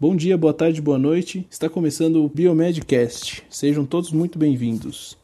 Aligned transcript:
Bom 0.00 0.14
dia, 0.14 0.38
boa 0.38 0.54
tarde, 0.54 0.80
boa 0.80 0.96
noite. 0.96 1.44
Está 1.50 1.68
começando 1.68 2.24
o 2.24 2.28
Biomedcast. 2.28 3.42
Sejam 3.50 3.84
todos 3.84 4.12
muito 4.12 4.38
bem-vindos. 4.38 5.18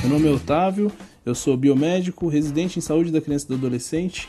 Meu 0.00 0.08
nome 0.08 0.28
é 0.28 0.30
Otávio, 0.30 0.90
eu 1.26 1.34
sou 1.34 1.58
biomédico, 1.58 2.26
residente 2.26 2.78
em 2.78 2.82
saúde 2.82 3.12
da 3.12 3.20
criança 3.20 3.44
e 3.44 3.48
do 3.48 3.54
adolescente 3.56 4.26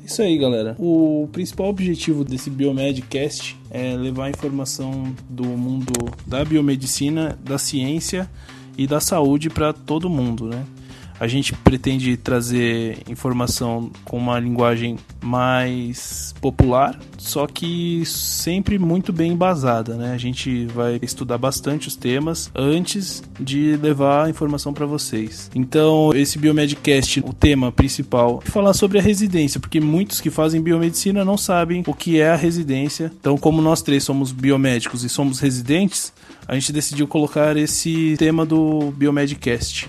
É 0.00 0.04
isso 0.04 0.22
aí, 0.22 0.38
galera. 0.38 0.76
O 0.78 1.28
principal 1.32 1.68
objetivo 1.68 2.24
desse 2.24 2.48
Biomedcast 2.50 3.56
é 3.70 3.96
levar 3.96 4.30
informação 4.30 5.12
do 5.28 5.44
mundo 5.44 5.92
da 6.26 6.44
biomedicina, 6.44 7.36
da 7.42 7.58
ciência 7.58 8.30
e 8.76 8.86
da 8.86 9.00
saúde 9.00 9.50
para 9.50 9.72
todo 9.72 10.10
mundo, 10.10 10.46
né? 10.46 10.64
A 11.18 11.26
gente 11.26 11.52
pretende 11.54 12.16
trazer 12.16 12.98
informação 13.08 13.90
com 14.04 14.18
uma 14.18 14.38
linguagem 14.38 14.96
mais 15.22 16.34
popular, 16.40 16.98
só 17.16 17.46
que 17.46 18.04
sempre 18.04 18.78
muito 18.78 19.12
bem 19.12 19.32
embasada, 19.32 19.94
né? 19.94 20.12
A 20.12 20.18
gente 20.18 20.66
vai 20.66 20.98
estudar 21.02 21.38
bastante 21.38 21.88
os 21.88 21.96
temas 21.96 22.50
antes 22.54 23.22
de 23.40 23.76
levar 23.76 24.26
a 24.26 24.30
informação 24.30 24.74
para 24.74 24.84
vocês. 24.84 25.50
Então, 25.54 26.10
esse 26.14 26.38
Biomedcast, 26.38 27.20
o 27.20 27.32
tema 27.32 27.72
principal 27.72 28.42
é 28.44 28.50
falar 28.50 28.74
sobre 28.74 28.98
a 28.98 29.02
residência, 29.02 29.58
porque 29.58 29.80
muitos 29.80 30.20
que 30.20 30.30
fazem 30.30 30.60
biomedicina 30.60 31.24
não 31.24 31.38
sabem 31.38 31.82
o 31.86 31.94
que 31.94 32.20
é 32.20 32.30
a 32.30 32.36
residência. 32.36 33.10
Então, 33.18 33.38
como 33.38 33.62
nós 33.62 33.82
três 33.82 34.04
somos 34.04 34.32
biomédicos 34.32 35.02
e 35.02 35.08
somos 35.08 35.40
residentes, 35.40 36.12
a 36.46 36.54
gente 36.54 36.72
decidiu 36.72 37.08
colocar 37.08 37.56
esse 37.56 38.16
tema 38.18 38.44
do 38.44 38.92
Biomedcast. 38.92 39.88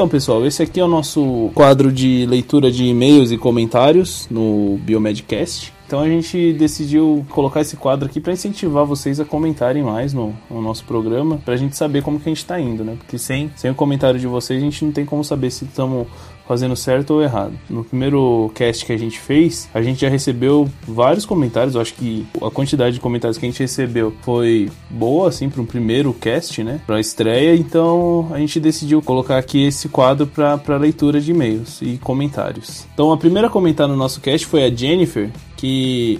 Então, 0.00 0.08
pessoal, 0.08 0.46
esse 0.46 0.62
aqui 0.62 0.80
é 0.80 0.82
o 0.82 0.88
nosso 0.88 1.50
quadro 1.54 1.92
de 1.92 2.24
leitura 2.24 2.72
de 2.72 2.86
e-mails 2.86 3.30
e 3.30 3.36
comentários 3.36 4.26
no 4.30 4.78
Biomedcast. 4.78 5.74
Então 5.86 6.00
a 6.00 6.08
gente 6.08 6.54
decidiu 6.54 7.26
colocar 7.28 7.60
esse 7.60 7.76
quadro 7.76 8.06
aqui 8.06 8.18
para 8.18 8.32
incentivar 8.32 8.86
vocês 8.86 9.20
a 9.20 9.26
comentarem 9.26 9.82
mais 9.82 10.14
no, 10.14 10.34
no 10.48 10.62
nosso 10.62 10.84
programa, 10.84 11.36
para 11.44 11.52
a 11.52 11.56
gente 11.58 11.76
saber 11.76 12.02
como 12.02 12.18
que 12.18 12.28
a 12.28 12.30
gente 12.30 12.38
está 12.38 12.58
indo, 12.58 12.82
né? 12.82 12.94
Porque 12.96 13.18
sem, 13.18 13.50
sem 13.56 13.72
o 13.72 13.74
comentário 13.74 14.18
de 14.18 14.26
vocês 14.26 14.62
a 14.62 14.64
gente 14.64 14.82
não 14.84 14.92
tem 14.92 15.04
como 15.04 15.22
saber 15.22 15.50
se 15.50 15.64
estamos 15.64 16.06
fazendo 16.50 16.74
certo 16.74 17.14
ou 17.14 17.22
errado. 17.22 17.52
No 17.68 17.84
primeiro 17.84 18.50
cast 18.56 18.84
que 18.84 18.92
a 18.92 18.96
gente 18.96 19.20
fez, 19.20 19.68
a 19.72 19.80
gente 19.80 20.00
já 20.00 20.08
recebeu 20.08 20.68
vários 20.82 21.24
comentários. 21.24 21.76
Eu 21.76 21.80
acho 21.80 21.94
que 21.94 22.26
a 22.42 22.50
quantidade 22.50 22.94
de 22.94 23.00
comentários 23.00 23.38
que 23.38 23.46
a 23.46 23.48
gente 23.48 23.60
recebeu 23.60 24.12
foi 24.22 24.68
boa, 24.90 25.28
assim, 25.28 25.48
para 25.48 25.62
um 25.62 25.64
primeiro 25.64 26.12
cast, 26.12 26.64
né? 26.64 26.80
Para 26.84 26.98
estreia. 26.98 27.54
Então 27.54 28.26
a 28.32 28.38
gente 28.40 28.58
decidiu 28.58 29.00
colocar 29.00 29.38
aqui 29.38 29.64
esse 29.64 29.88
quadro 29.88 30.26
para 30.26 30.76
leitura 30.76 31.20
de 31.20 31.30
e-mails 31.30 31.80
e 31.82 31.98
comentários. 31.98 32.84
Então 32.92 33.12
a 33.12 33.16
primeira 33.16 33.46
a 33.46 33.50
comentar 33.50 33.86
no 33.86 33.94
nosso 33.94 34.20
cast 34.20 34.44
foi 34.44 34.64
a 34.64 34.74
Jennifer, 34.74 35.30
que 35.56 36.18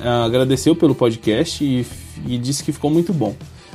ah, 0.00 0.24
agradeceu 0.24 0.76
pelo 0.76 0.94
podcast 0.94 1.64
e, 1.64 1.84
e 2.28 2.38
disse 2.38 2.62
que 2.62 2.70
ficou 2.70 2.92
muito 2.92 3.12
bom. 3.12 3.34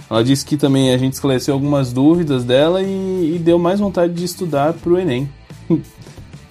Ela 0.10 0.24
disse 0.24 0.46
que 0.46 0.56
também 0.56 0.94
a 0.94 0.98
gente 0.98 1.12
esclareceu 1.12 1.54
algumas 1.54 1.92
dúvidas 1.92 2.46
dela 2.46 2.82
e, 2.82 3.36
e 3.36 3.38
deu 3.38 3.60
mais 3.60 3.82
vontade 3.82 4.14
de 4.14 4.24
estudar 4.24 4.72
para 4.72 4.94
o 4.94 4.98
Enem. 4.98 5.28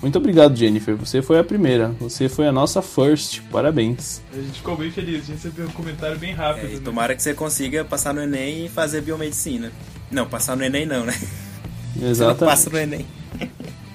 Muito 0.01 0.17
obrigado, 0.17 0.57
Jennifer. 0.57 0.95
Você 0.97 1.21
foi 1.21 1.41
a 1.41 1.45
primeira. 1.45 1.89
Você 1.99 2.29
foi 2.29 2.47
a 2.47 2.53
nossa 2.53 2.81
first. 2.81 3.41
Parabéns. 3.51 4.23
A 4.33 4.37
gente 4.37 4.59
ficou 4.59 4.77
bem 4.77 4.93
feliz. 4.93 5.17
A 5.17 5.19
gente 5.19 5.33
recebeu 5.33 5.67
um 5.67 5.73
comentário 5.73 6.17
bem 6.17 6.33
rápido. 6.33 6.67
É, 6.67 6.75
né? 6.75 6.81
Tomara 6.85 7.17
que 7.17 7.23
você 7.23 7.35
consiga 7.35 7.85
passar 7.85 8.15
no 8.15 8.23
Enem 8.23 8.67
e 8.67 8.69
fazer 8.69 9.01
biomedicina. 9.01 9.73
Não, 10.09 10.27
passar 10.27 10.57
no 10.57 10.63
Enem 10.63 10.87
não, 10.87 11.05
né? 11.05 11.15
Exatamente. 12.01 12.15
Você 12.15 12.25
não 12.25 12.37
passa 12.37 12.71
no 12.71 12.79
Enem. 12.79 13.07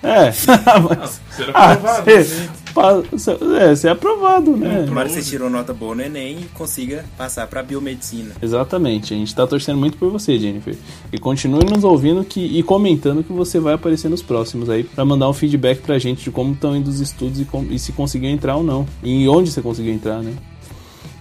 É, 0.03 0.25
mas. 0.99 1.21
Será 1.31 1.51
aprovado, 1.51 2.09
ah, 2.09 2.62
né? 2.75 3.71
É, 3.71 3.75
ser 3.75 3.89
aprovado, 3.89 4.55
né? 4.57 4.85
Tomara 4.87 5.07
que 5.07 5.15
você 5.15 5.21
tirou 5.21 5.49
nota 5.49 5.73
boa 5.73 5.95
no 5.95 6.01
Enem 6.01 6.39
e 6.41 6.45
consiga 6.53 7.05
passar 7.17 7.47
para 7.47 7.61
biomedicina. 7.61 8.33
Exatamente, 8.41 9.13
a 9.13 9.17
gente 9.17 9.33
tá 9.33 9.45
torcendo 9.45 9.77
muito 9.77 9.97
por 9.97 10.11
você, 10.11 10.37
Jennifer. 10.37 10.75
E 11.11 11.17
continue 11.17 11.65
nos 11.65 11.83
ouvindo 11.83 12.23
que, 12.23 12.39
e 12.39 12.63
comentando 12.63 13.23
que 13.23 13.31
você 13.31 13.59
vai 13.59 13.73
aparecer 13.73 14.09
nos 14.09 14.21
próximos 14.21 14.69
aí 14.69 14.83
para 14.83 15.05
mandar 15.05 15.29
um 15.29 15.33
feedback 15.33 15.81
pra 15.81 15.99
gente 15.99 16.23
de 16.23 16.31
como 16.31 16.53
estão 16.53 16.75
indo 16.75 16.89
os 16.89 16.99
estudos 16.99 17.39
e, 17.39 17.45
como, 17.45 17.71
e 17.71 17.77
se 17.77 17.91
conseguiu 17.91 18.29
entrar 18.29 18.55
ou 18.55 18.63
não. 18.63 18.85
E 19.03 19.27
onde 19.27 19.51
você 19.51 19.61
conseguiu 19.61 19.93
entrar, 19.93 20.21
né? 20.21 20.33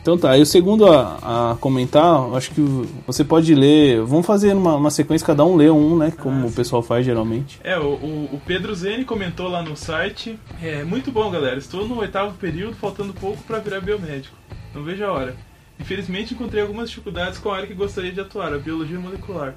Então 0.03 0.19
tá, 0.19 0.37
e 0.37 0.43
o 0.43 0.47
segundo 0.47 0.93
a, 0.93 1.53
a 1.53 1.57
comentar, 1.61 2.35
acho 2.35 2.51
que 2.51 2.61
você 3.07 3.23
pode 3.23 3.55
ler. 3.55 4.03
Vamos 4.03 4.27
fazer 4.27 4.53
uma, 4.53 4.75
uma 4.75 4.91
sequência, 4.91 5.25
cada 5.25 5.45
um 5.45 5.55
lê 5.55 5.71
um, 5.71 5.97
né? 5.97 6.11
Como 6.11 6.45
ah, 6.45 6.49
o 6.49 6.53
pessoal 6.53 6.83
faz 6.83 7.07
geralmente. 7.07 7.61
É, 7.63 7.79
o, 7.79 7.93
o, 7.93 8.43
Pedro 8.45 8.75
Zene 8.75 9.05
comentou 9.05 9.47
lá 9.47 9.63
no 9.63 9.77
site. 9.77 10.37
É 10.61 10.83
muito 10.83 11.13
bom, 11.13 11.31
galera. 11.31 11.57
Estou 11.57 11.87
no 11.87 12.01
oitavo 12.01 12.37
período, 12.37 12.75
faltando 12.75 13.15
pouco 13.15 13.41
para 13.45 13.61
virar 13.61 13.81
biomédico. 13.81 14.37
Não 14.75 14.83
vejo 14.83 15.05
a 15.05 15.13
hora. 15.13 15.37
Infelizmente 15.79 16.34
encontrei 16.34 16.63
algumas 16.63 16.91
dificuldades 16.91 17.39
com 17.39 17.51
a 17.51 17.57
área 17.57 17.69
que 17.69 17.75
gostaria 17.75 18.13
de 18.13 18.21
atuar, 18.21 18.53
a 18.53 18.59
biologia 18.59 18.99
molecular. 18.99 19.55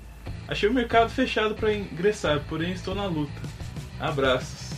Achei 0.47 0.69
o 0.69 0.73
mercado 0.73 1.09
fechado 1.09 1.55
para 1.55 1.73
ingressar, 1.73 2.43
porém 2.47 2.71
estou 2.71 2.93
na 2.93 3.07
luta. 3.07 3.41
Abraços. 3.99 4.75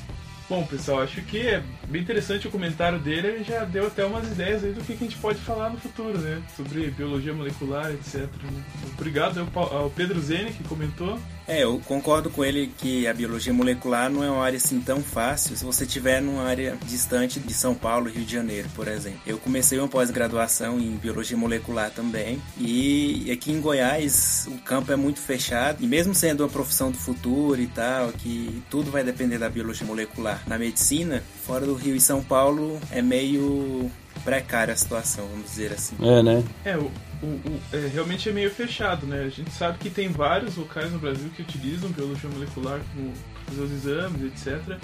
Bom, 0.49 0.63
pessoal, 0.63 1.01
acho 1.01 1.21
que 1.23 1.39
é 1.39 1.61
bem 1.87 2.01
interessante 2.01 2.47
o 2.47 2.51
comentário 2.51 2.99
dele. 2.99 3.27
Ele 3.27 3.43
já 3.43 3.63
deu 3.63 3.87
até 3.87 4.05
umas 4.05 4.27
ideias 4.27 4.63
aí 4.63 4.73
do 4.73 4.83
que 4.83 4.93
a 4.93 4.97
gente 4.97 5.17
pode 5.17 5.39
falar 5.39 5.69
no 5.69 5.77
futuro, 5.77 6.17
né? 6.17 6.41
Sobre 6.55 6.89
biologia 6.91 7.33
molecular, 7.33 7.91
etc. 7.91 8.21
Né? 8.21 8.63
Obrigado 8.93 9.47
ao 9.55 9.89
Pedro 9.89 10.19
Zene 10.19 10.51
que 10.51 10.63
comentou. 10.63 11.19
É, 11.47 11.63
eu 11.63 11.79
concordo 11.85 12.29
com 12.29 12.43
ele 12.43 12.69
que 12.77 13.07
a 13.07 13.13
biologia 13.13 13.53
molecular 13.53 14.09
não 14.09 14.21
é 14.21 14.29
uma 14.29 14.43
área 14.43 14.57
assim 14.57 14.81
tão 14.81 15.01
fácil 15.01 15.55
se 15.55 15.63
você 15.63 15.85
estiver 15.85 16.21
numa 16.21 16.43
área 16.43 16.77
distante 16.85 17.39
de 17.39 17.53
São 17.53 17.73
Paulo, 17.73 18.09
Rio 18.09 18.25
de 18.25 18.33
Janeiro, 18.33 18.67
por 18.75 18.87
exemplo. 18.89 19.21
Eu 19.25 19.37
comecei 19.37 19.79
uma 19.79 19.87
pós-graduação 19.87 20.77
em 20.77 20.97
biologia 20.97 21.37
molecular 21.37 21.89
também 21.89 22.41
e 22.57 23.31
aqui 23.31 23.53
em 23.53 23.61
Goiás 23.61 24.45
o 24.49 24.57
campo 24.57 24.91
é 24.91 24.97
muito 24.97 25.21
fechado 25.21 25.81
e 25.81 25.87
mesmo 25.87 26.13
sendo 26.13 26.43
uma 26.43 26.49
profissão 26.49 26.91
do 26.91 26.97
futuro 26.97 27.61
e 27.61 27.67
tal, 27.67 28.11
que 28.11 28.61
tudo 28.69 28.91
vai 28.91 29.03
depender 29.03 29.37
da 29.37 29.49
biologia 29.49 29.87
molecular. 29.87 30.43
Na 30.47 30.57
medicina, 30.57 31.23
fora 31.45 31.65
do 31.65 31.76
Rio 31.77 31.95
e 31.95 32.01
São 32.01 32.23
Paulo 32.23 32.79
é 32.91 33.01
meio 33.01 33.89
precária 34.23 34.73
a 34.73 34.77
situação, 34.77 35.25
vamos 35.27 35.45
dizer 35.45 35.71
assim. 35.71 35.95
É, 36.01 36.21
né? 36.21 36.43
É, 36.65 36.77
o, 36.77 36.91
o, 37.23 37.25
o 37.25 37.61
é, 37.71 37.87
realmente 37.87 38.27
é 38.27 38.31
meio 38.31 38.51
fechado, 38.51 39.05
né? 39.07 39.23
A 39.23 39.29
gente 39.29 39.51
sabe 39.51 39.77
que 39.77 39.89
tem 39.89 40.09
vários 40.09 40.55
locais 40.57 40.91
no 40.91 40.99
Brasil 40.99 41.29
que 41.35 41.41
utilizam 41.41 41.89
biologia 41.89 42.29
molecular 42.29 42.79
para 42.79 43.45
fazer 43.45 43.61
os 43.61 43.71
exames, 43.71 44.21
etc. 44.23 44.77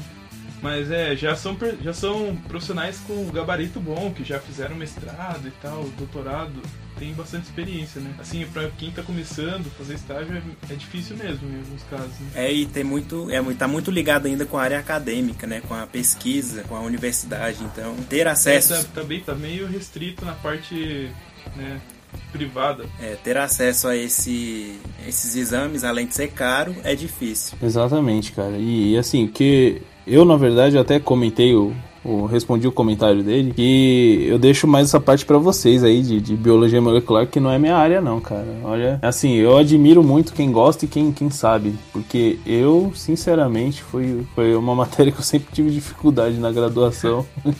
Mas 0.64 0.90
é, 0.90 1.14
já 1.14 1.36
são, 1.36 1.58
já 1.82 1.94
são 1.94 2.38
profissionais 2.48 2.98
com 3.06 3.30
gabarito 3.30 3.82
bom, 3.82 4.14
que 4.14 4.24
já 4.24 4.40
fizeram 4.40 4.78
mestrado 4.78 5.46
e 5.46 5.52
tal, 5.62 5.84
doutorado 5.98 6.62
tem 6.98 7.14
bastante 7.14 7.44
experiência, 7.44 8.00
né? 8.00 8.14
Assim, 8.18 8.46
pra 8.54 8.70
quem 8.78 8.90
tá 8.92 9.04
começando, 9.04 9.70
fazer 9.78 9.96
estágio 9.96 10.36
é, 10.38 10.74
é 10.74 10.76
difícil 10.76 11.18
mesmo 11.18 11.50
em 11.50 11.58
alguns 11.58 11.84
casos. 11.84 12.18
Né? 12.20 12.28
É, 12.36 12.54
e 12.54 12.66
tem 12.66 12.84
muito, 12.84 13.30
é, 13.30 13.42
tá 13.56 13.68
muito 13.68 13.92
ligado 13.92 14.28
ainda 14.28 14.46
com 14.46 14.58
a 14.58 14.64
área 14.64 14.80
acadêmica, 14.80 15.46
né? 15.46 15.62
Com 15.68 15.74
a 15.74 15.86
pesquisa, 15.86 16.64
com 16.64 16.78
a 16.78 16.80
universidade. 16.80 17.62
Então, 17.64 17.96
ter 18.10 18.26
acesso. 18.26 18.74
É, 18.74 18.78
tá, 18.78 18.84
tá, 18.96 19.04
bem, 19.04 19.20
tá 19.20 19.36
meio 19.36 19.68
restrito 19.68 20.24
na 20.24 20.34
parte, 20.34 21.12
né? 21.58 21.82
Privada. 22.32 22.86
É, 23.02 23.16
ter 23.24 23.38
acesso 23.38 23.88
a 23.88 23.96
esse, 23.96 24.80
esses 25.08 25.36
exames, 25.36 25.84
além 25.84 26.08
de 26.08 26.16
ser 26.16 26.30
caro, 26.30 26.76
é 26.84 26.96
difícil. 26.96 27.58
Exatamente, 27.62 28.32
cara. 28.32 28.58
E, 28.58 28.94
e 28.94 28.98
assim, 28.98 29.28
que 29.28 29.82
eu, 30.06 30.26
na 30.26 30.36
verdade, 30.36 30.78
até 30.78 31.00
comentei 31.00 31.56
o, 31.56 31.74
o, 32.04 32.26
respondi 32.26 32.68
o 32.68 32.72
comentário 32.72 33.24
dele, 33.24 33.54
que 33.54 34.26
eu 34.28 34.38
deixo 34.38 34.68
mais 34.68 34.88
essa 34.88 35.00
parte 35.00 35.26
para 35.26 35.38
vocês 35.38 35.84
aí 35.84 36.02
de, 36.02 36.20
de, 36.20 36.36
biologia 36.36 36.82
molecular, 36.82 37.28
que 37.28 37.40
não 37.40 37.50
é 37.50 37.58
minha 37.58 37.76
área 37.76 38.02
não, 38.02 38.20
cara. 38.20 38.48
Olha, 38.64 39.00
assim, 39.02 39.36
eu 39.36 39.58
admiro 39.58 40.04
muito 40.04 40.34
quem 40.34 40.52
gosta 40.52 40.86
e 40.86 40.88
quem, 40.88 41.12
quem 41.12 41.30
sabe, 41.30 41.76
porque 41.92 42.40
eu, 42.46 42.92
sinceramente, 42.96 43.82
foi, 43.84 44.26
foi 44.36 44.56
uma 44.56 44.76
matéria 44.76 45.12
que 45.12 45.20
eu 45.20 45.24
sempre 45.24 45.50
tive 45.54 45.72
dificuldade 45.72 46.38
na 46.38 46.52
graduação. 46.52 47.26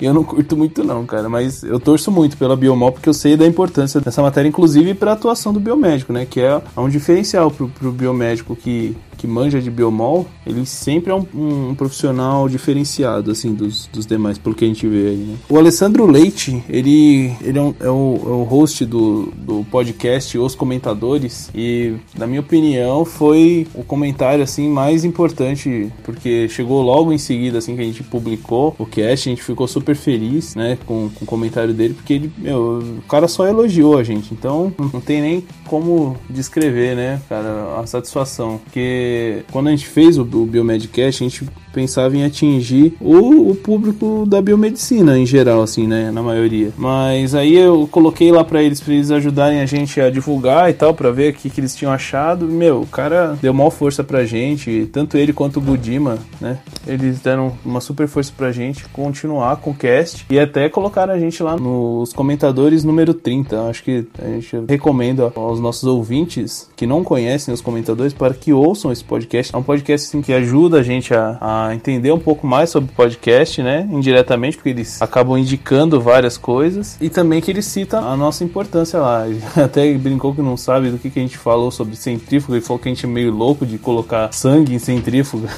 eu 0.00 0.14
não 0.14 0.24
curto 0.24 0.56
muito 0.56 0.82
não, 0.82 1.04
cara, 1.04 1.28
mas 1.28 1.62
eu 1.62 1.78
torço 1.78 2.10
muito 2.10 2.36
pela 2.36 2.56
biomol 2.56 2.92
porque 2.92 3.08
eu 3.08 3.14
sei 3.14 3.36
da 3.36 3.46
importância 3.46 4.00
dessa 4.00 4.22
matéria, 4.22 4.48
inclusive 4.48 4.94
para 4.94 5.10
a 5.10 5.14
atuação 5.14 5.52
do 5.52 5.60
biomédico, 5.60 6.12
né, 6.12 6.24
que 6.24 6.40
é 6.40 6.60
um 6.76 6.88
diferencial 6.88 7.50
pro, 7.50 7.68
pro 7.68 7.92
biomédico 7.92 8.56
que 8.56 8.96
que 9.20 9.26
manja 9.26 9.60
de 9.60 9.70
biomol, 9.70 10.26
ele 10.46 10.64
sempre 10.64 11.12
é 11.12 11.14
um, 11.14 11.26
um, 11.34 11.74
profissional 11.74 12.48
diferenciado, 12.48 13.30
assim, 13.30 13.52
dos, 13.52 13.86
dos 13.92 14.06
demais, 14.06 14.38
pelo 14.38 14.54
que 14.54 14.64
a 14.64 14.66
gente 14.66 14.86
vê 14.86 15.08
aí, 15.08 15.16
né? 15.16 15.36
O 15.46 15.58
Alessandro 15.58 16.06
Leite, 16.06 16.64
ele, 16.70 17.30
ele 17.42 17.58
é, 17.58 17.60
um, 17.60 17.74
é, 17.78 17.90
o, 17.90 18.20
é 18.24 18.30
o 18.30 18.42
host 18.44 18.86
do, 18.86 19.26
do 19.36 19.62
podcast 19.70 20.38
Os 20.38 20.54
Comentadores, 20.54 21.50
e, 21.54 21.96
na 22.16 22.26
minha 22.26 22.40
opinião, 22.40 23.04
foi 23.04 23.66
o 23.74 23.84
comentário, 23.84 24.42
assim, 24.42 24.70
mais 24.70 25.04
importante, 25.04 25.92
porque 26.02 26.48
chegou 26.48 26.80
logo 26.80 27.12
em 27.12 27.18
seguida, 27.18 27.58
assim, 27.58 27.76
que 27.76 27.82
a 27.82 27.84
gente 27.84 28.02
publicou 28.02 28.74
o 28.78 28.86
cast, 28.86 29.28
a 29.28 29.32
gente 29.32 29.42
ficou 29.42 29.68
super 29.68 29.94
feliz, 29.94 30.54
né, 30.54 30.78
com, 30.86 31.10
com 31.10 31.24
o 31.24 31.28
comentário 31.28 31.74
dele, 31.74 31.92
porque 31.92 32.14
ele, 32.14 32.32
meu, 32.38 32.82
o 32.98 33.02
cara 33.02 33.28
só 33.28 33.46
elogiou 33.46 33.98
a 33.98 34.02
gente, 34.02 34.32
então 34.32 34.72
não 34.94 35.00
tem 35.00 35.20
nem 35.20 35.44
como 35.70 36.16
descrever, 36.28 36.96
né, 36.96 37.20
cara, 37.28 37.78
a 37.80 37.86
satisfação, 37.86 38.58
porque 38.64 39.44
quando 39.52 39.68
a 39.68 39.70
gente 39.70 39.86
fez 39.86 40.18
o, 40.18 40.22
o 40.22 40.44
Biomedcast, 40.44 41.22
a 41.22 41.28
gente 41.28 41.44
pensava 41.72 42.16
em 42.16 42.24
atingir 42.24 42.96
o, 43.00 43.50
o, 43.50 43.54
público 43.54 44.24
da 44.26 44.42
biomedicina 44.42 45.16
em 45.16 45.24
geral, 45.24 45.62
assim, 45.62 45.86
né, 45.86 46.10
na 46.10 46.22
maioria. 46.22 46.72
Mas 46.76 47.34
aí 47.34 47.56
eu 47.56 47.88
coloquei 47.90 48.32
lá 48.32 48.44
para 48.44 48.62
eles, 48.62 48.80
para 48.80 48.94
eles 48.94 49.10
ajudarem 49.10 49.60
a 49.60 49.66
gente 49.66 50.00
a 50.00 50.10
divulgar 50.10 50.68
e 50.70 50.72
tal, 50.72 50.92
para 50.92 51.10
ver 51.10 51.32
o 51.32 51.36
que, 51.36 51.48
que 51.48 51.60
eles 51.60 51.76
tinham 51.76 51.92
achado. 51.92 52.46
Meu, 52.46 52.82
o 52.82 52.86
cara 52.86 53.38
deu 53.40 53.54
maior 53.54 53.70
força 53.70 54.02
pra 54.02 54.24
gente, 54.24 54.88
tanto 54.92 55.16
ele 55.16 55.32
quanto 55.32 55.58
o 55.58 55.60
Budima, 55.60 56.18
né? 56.40 56.58
Eles 56.86 57.20
deram 57.20 57.52
uma 57.64 57.80
super 57.80 58.08
força 58.08 58.32
pra 58.36 58.50
gente 58.50 58.88
continuar 58.88 59.56
com 59.56 59.70
o 59.70 59.74
cast 59.74 60.26
e 60.28 60.38
até 60.38 60.68
colocaram 60.68 61.14
a 61.14 61.18
gente 61.18 61.42
lá 61.42 61.56
nos 61.56 62.12
comentadores 62.12 62.84
número 62.84 63.14
30. 63.14 63.68
Acho 63.68 63.84
que 63.84 64.06
a 64.18 64.26
gente 64.26 64.56
recomenda 64.68 65.32
aos 65.36 65.59
nossos 65.60 65.84
ouvintes 65.84 66.68
que 66.76 66.86
não 66.86 67.04
conhecem 67.04 67.52
os 67.52 67.60
comentadores 67.60 68.12
para 68.12 68.34
que 68.34 68.52
ouçam 68.52 68.90
esse 68.90 69.04
podcast. 69.04 69.54
É 69.54 69.58
um 69.58 69.62
podcast 69.62 70.08
assim, 70.08 70.22
que 70.22 70.32
ajuda 70.32 70.78
a 70.78 70.82
gente 70.82 71.14
a, 71.14 71.38
a 71.40 71.74
entender 71.74 72.12
um 72.12 72.18
pouco 72.18 72.46
mais 72.46 72.70
sobre 72.70 72.92
podcast, 72.92 73.62
né? 73.62 73.88
Indiretamente, 73.90 74.56
porque 74.56 74.70
eles 74.70 75.00
acabam 75.00 75.38
indicando 75.38 76.00
várias 76.00 76.36
coisas 76.36 76.96
e 77.00 77.08
também 77.08 77.40
que 77.40 77.50
ele 77.50 77.62
cita 77.62 77.98
a 77.98 78.16
nossa 78.16 78.44
importância 78.44 78.98
lá. 78.98 79.28
Ele 79.30 79.42
até 79.56 79.92
brincou 79.94 80.34
que 80.34 80.42
não 80.42 80.56
sabe 80.56 80.90
do 80.90 80.98
que, 80.98 81.10
que 81.10 81.18
a 81.18 81.22
gente 81.22 81.36
falou 81.36 81.70
sobre 81.70 81.96
centrífuga 81.96 82.58
e 82.58 82.60
falou 82.60 82.78
que 82.78 82.88
a 82.88 82.92
gente 82.92 83.04
é 83.04 83.08
meio 83.08 83.32
louco 83.32 83.66
de 83.66 83.78
colocar 83.78 84.32
sangue 84.32 84.74
em 84.74 84.78
centrífuga. 84.78 85.48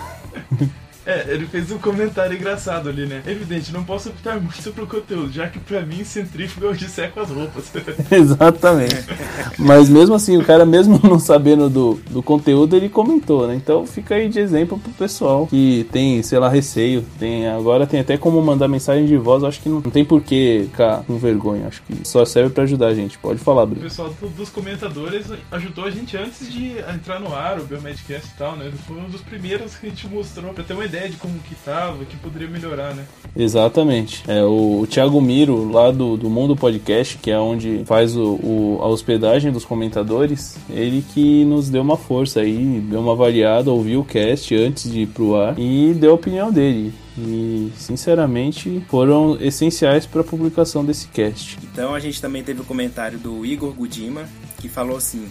É, 1.05 1.25
ele 1.29 1.47
fez 1.47 1.71
um 1.71 1.79
comentário 1.79 2.37
engraçado 2.37 2.89
ali, 2.89 3.07
né? 3.07 3.23
Evidente, 3.27 3.73
não 3.73 3.83
posso 3.83 4.11
optar 4.11 4.41
muito 4.41 4.73
pro 4.73 4.87
conteúdo, 4.87 5.33
já 5.33 5.49
que 5.49 5.59
pra 5.59 5.83
mim 5.83 6.05
centrífuga 6.05 6.67
eu 6.67 6.75
disseco 6.75 7.21
as 7.21 7.31
roupas. 7.31 7.73
Exatamente. 8.11 9.05
Mas 9.59 9.89
mesmo 9.89 10.15
assim, 10.15 10.37
o 10.37 10.45
cara, 10.45 10.65
mesmo 10.65 11.01
não 11.03 11.19
sabendo 11.19 11.69
do, 11.69 12.01
do 12.11 12.23
conteúdo, 12.23 12.77
ele 12.77 12.89
comentou, 12.89 13.49
né? 13.49 13.55
Então 13.55 13.87
fica 13.87 14.15
aí 14.15 14.29
de 14.29 14.39
exemplo 14.39 14.79
pro 14.79 14.93
pessoal 14.93 15.47
que 15.47 15.87
tem, 15.91 16.23
sei 16.23 16.39
lá, 16.39 16.49
receio. 16.49 17.05
Tem, 17.19 17.49
agora 17.49 17.87
tem 17.87 18.01
até 18.01 18.17
como 18.17 18.41
mandar 18.41 18.69
mensagem 18.69 19.07
de 19.07 19.17
voz, 19.17 19.43
acho 19.43 19.61
que 19.61 19.69
não, 19.69 19.81
não 19.81 19.91
tem 19.91 20.05
por 20.05 20.23
que 20.23 20.67
ficar 20.71 21.03
com 21.05 21.19
vergonha. 21.19 21.67
Acho 21.67 21.83
que 21.83 22.07
só 22.07 22.25
serve 22.25 22.51
pra 22.51 22.63
ajudar 22.63 22.89
a 22.89 22.95
gente. 22.95 23.19
Pode 23.19 23.41
falar, 23.41 23.67
Bruno. 23.67 23.81
O 23.81 23.85
pessoal 23.85 24.15
dos 24.37 24.51
comentadores 24.51 25.27
ajudou 25.51 25.85
a 25.85 25.91
gente 25.91 26.17
antes 26.17 26.53
de 26.53 26.79
entrar 26.79 27.19
no 27.19 27.35
ar, 27.35 27.59
o 27.59 27.65
Biomedcast 27.65 28.29
e 28.29 28.39
tal, 28.39 28.57
né? 28.57 28.71
Foi 28.87 28.97
um 28.97 29.09
dos 29.09 29.21
primeiros 29.21 29.77
que 29.77 29.87
a 29.87 29.89
gente 29.89 30.07
mostrou 30.07 30.53
pra 30.53 30.63
ter 30.63 30.75
uma 30.75 30.85
ideia 30.93 31.09
de 31.09 31.17
como 31.17 31.39
que 31.39 31.55
tava, 31.55 32.05
que 32.05 32.17
poderia 32.19 32.49
melhorar, 32.49 32.95
né? 32.95 33.07
Exatamente. 33.35 34.23
É, 34.29 34.45
o, 34.45 34.81
o 34.81 34.87
Thiago 34.87 35.21
Miro, 35.23 35.73
lá 35.73 35.91
do, 35.91 36.19
do 36.19 36.29
Mundo 36.29 36.55
Podcast, 36.55 37.17
que 37.17 37.31
é 37.31 37.39
onde 37.39 37.83
faz 37.87 38.15
o, 38.15 38.35
o, 38.35 38.79
a 38.83 38.87
hospedagem 38.87 39.51
dos 39.51 39.65
comentadores, 39.65 40.59
ele 40.69 41.03
que 41.15 41.47
nos 41.47 41.71
deu 41.71 41.81
uma 41.81 41.97
força 41.97 42.41
aí, 42.41 42.81
deu 42.81 43.01
uma 43.01 43.17
variada, 43.17 43.71
ouviu 43.71 44.01
o 44.01 44.05
cast 44.05 44.55
antes 44.55 44.91
de 44.91 45.01
ir 45.01 45.07
pro 45.07 45.35
ar 45.35 45.59
e 45.59 45.95
deu 45.95 46.13
a 46.13 46.15
opinião 46.15 46.53
dele 46.53 46.93
e 47.17 47.71
sinceramente 47.77 48.83
foram 48.89 49.37
essenciais 49.39 50.07
para 50.07 50.23
a 50.23 50.25
publicação 50.25 50.83
desse 50.85 51.09
cast. 51.09 51.59
Então 51.63 51.95
a 51.95 52.01
gente 52.01 52.21
também 52.21 52.43
teve 52.43 52.63
o 52.63 52.65
comentário 52.65 53.19
do 53.19 53.45
Igor 53.45 53.73
Gudima 53.73 54.27
que 54.59 54.69
falou 54.69 54.97
assim: 54.97 55.27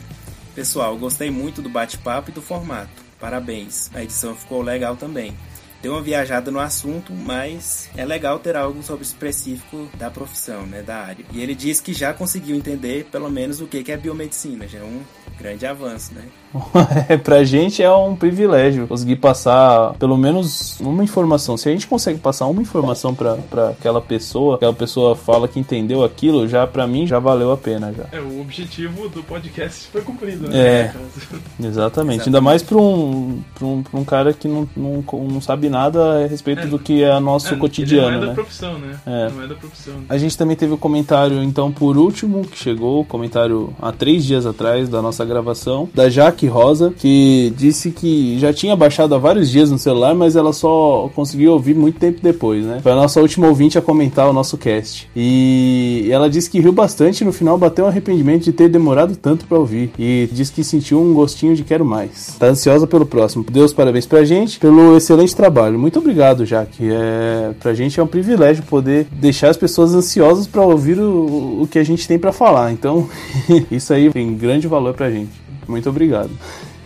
Pessoal, 0.53 0.95
gostei 0.97 1.31
muito 1.31 1.61
do 1.61 1.69
bate-papo 1.69 2.29
e 2.29 2.33
do 2.33 2.41
formato. 2.41 3.01
Parabéns, 3.19 3.91
a 3.93 4.03
edição 4.03 4.35
ficou 4.35 4.63
legal 4.63 4.95
também. 4.95 5.35
Deu 5.81 5.93
uma 5.93 6.01
viajada 6.01 6.51
no 6.51 6.59
assunto, 6.59 7.11
mas 7.11 7.89
é 7.97 8.05
legal 8.05 8.37
ter 8.39 8.55
algo 8.55 8.83
sobre 8.83 9.03
específico 9.03 9.89
da 9.97 10.11
profissão, 10.11 10.65
né, 10.65 10.81
da 10.83 10.97
área. 10.97 11.25
E 11.31 11.41
ele 11.41 11.55
diz 11.55 11.81
que 11.81 11.93
já 11.93 12.13
conseguiu 12.13 12.55
entender 12.55 13.05
pelo 13.11 13.29
menos 13.29 13.61
o 13.61 13.67
que 13.67 13.91
é 13.91 13.97
biomedicina, 13.97 14.67
já 14.67 14.79
é 14.79 14.83
um 14.83 15.01
grande 15.39 15.65
avanço, 15.65 16.13
né? 16.13 16.23
é, 17.07 17.17
pra 17.17 17.43
gente 17.43 17.81
é 17.81 17.91
um 17.91 18.15
privilégio 18.15 18.87
conseguir 18.87 19.15
passar 19.17 19.93
pelo 19.93 20.17
menos 20.17 20.79
uma 20.79 21.03
informação. 21.03 21.55
Se 21.55 21.69
a 21.69 21.71
gente 21.71 21.87
consegue 21.87 22.19
passar 22.19 22.47
uma 22.47 22.61
informação 22.61 23.15
pra, 23.15 23.35
pra 23.35 23.69
aquela 23.69 24.01
pessoa, 24.01 24.55
aquela 24.55 24.73
pessoa 24.73 25.15
fala 25.15 25.47
que 25.47 25.59
entendeu 25.59 26.03
aquilo, 26.03 26.47
já 26.47 26.67
pra 26.67 26.85
mim 26.85 27.07
já 27.07 27.19
valeu 27.19 27.51
a 27.51 27.57
pena 27.57 27.93
já. 27.93 28.05
É, 28.11 28.19
o 28.19 28.41
objetivo 28.41 29.07
do 29.09 29.23
podcast 29.23 29.87
foi 29.87 30.01
cumprido, 30.01 30.49
né? 30.49 30.57
É, 30.57 30.81
exatamente. 30.83 31.51
exatamente. 31.63 32.23
Ainda 32.25 32.41
mais 32.41 32.61
pra 32.61 32.77
um, 32.77 33.41
pra 33.55 33.65
um, 33.65 33.83
pra 33.83 33.99
um 33.99 34.03
cara 34.03 34.33
que 34.33 34.47
não, 34.47 34.67
não, 34.75 35.03
não 35.23 35.41
sabe 35.41 35.69
nada 35.69 36.23
a 36.23 36.27
respeito 36.27 36.63
é, 36.63 36.65
do 36.65 36.77
que 36.77 37.03
é 37.03 37.19
nosso 37.19 37.53
é, 37.53 37.57
cotidiano, 37.57 38.11
não 38.11 38.17
é 38.17 38.19
né? 38.19 38.27
da 38.27 38.33
profissão, 38.33 38.77
né? 38.77 38.99
É. 39.05 39.29
Não 39.29 39.43
é 39.43 39.47
da 39.47 39.55
profissão. 39.55 39.95
A 40.09 40.17
gente 40.17 40.37
também 40.37 40.55
teve 40.55 40.73
o 40.73 40.75
um 40.75 40.79
comentário, 40.79 41.41
então, 41.43 41.71
por 41.71 41.97
último, 41.97 42.45
que 42.45 42.57
chegou, 42.57 43.05
comentário 43.05 43.73
há 43.81 43.91
três 43.91 44.25
dias 44.25 44.45
atrás 44.45 44.89
da 44.89 45.01
nossa 45.01 45.23
gravação, 45.23 45.89
da 45.93 46.09
Jaque 46.09 46.40
Rosa, 46.47 46.93
que 46.97 47.53
disse 47.57 47.91
que 47.91 48.37
já 48.39 48.53
tinha 48.53 48.75
baixado 48.75 49.15
há 49.15 49.17
vários 49.17 49.49
dias 49.49 49.71
no 49.71 49.77
celular, 49.77 50.15
mas 50.15 50.35
ela 50.35 50.53
só 50.53 51.09
conseguiu 51.15 51.53
ouvir 51.53 51.75
muito 51.75 51.99
tempo 51.99 52.19
depois, 52.21 52.65
né? 52.65 52.79
Foi 52.81 52.91
a 52.91 52.95
nossa 52.95 53.19
última 53.19 53.47
ouvinte 53.47 53.77
a 53.77 53.81
comentar 53.81 54.29
o 54.29 54.33
nosso 54.33 54.57
cast. 54.57 55.09
E 55.15 56.07
ela 56.11 56.29
disse 56.29 56.49
que 56.49 56.59
riu 56.59 56.71
bastante 56.71 57.21
e 57.21 57.25
no 57.25 57.31
final 57.31 57.57
bateu 57.57 57.85
um 57.85 57.87
arrependimento 57.87 58.43
de 58.43 58.51
ter 58.51 58.69
demorado 58.69 59.15
tanto 59.15 59.45
para 59.45 59.57
ouvir. 59.57 59.91
E 59.97 60.29
disse 60.31 60.51
que 60.51 60.63
sentiu 60.63 61.01
um 61.01 61.13
gostinho 61.13 61.55
de 61.55 61.63
quero 61.63 61.85
mais. 61.85 62.35
Tá 62.39 62.47
ansiosa 62.47 62.87
pelo 62.87 63.05
próximo. 63.05 63.45
Deus 63.51 63.73
parabéns 63.73 64.05
pra 64.05 64.23
gente 64.23 64.59
pelo 64.59 64.97
excelente 64.97 65.35
trabalho. 65.35 65.77
Muito 65.77 65.99
obrigado, 65.99 66.45
Jaque. 66.45 66.89
É, 66.91 67.51
pra 67.59 67.73
gente 67.73 67.99
é 67.99 68.03
um 68.03 68.07
privilégio 68.07 68.63
poder 68.63 69.07
deixar 69.11 69.49
as 69.49 69.57
pessoas 69.57 69.93
ansiosas 69.93 70.47
para 70.47 70.61
ouvir 70.61 70.99
o, 70.99 71.61
o 71.61 71.67
que 71.69 71.79
a 71.79 71.83
gente 71.83 72.07
tem 72.07 72.19
para 72.19 72.31
falar. 72.31 72.71
Então, 72.71 73.09
isso 73.71 73.93
aí 73.93 74.11
tem 74.11 74.33
grande 74.35 74.67
valor 74.67 74.93
pra 74.93 75.09
gente. 75.09 75.40
Muito 75.71 75.89
obrigado. 75.89 76.31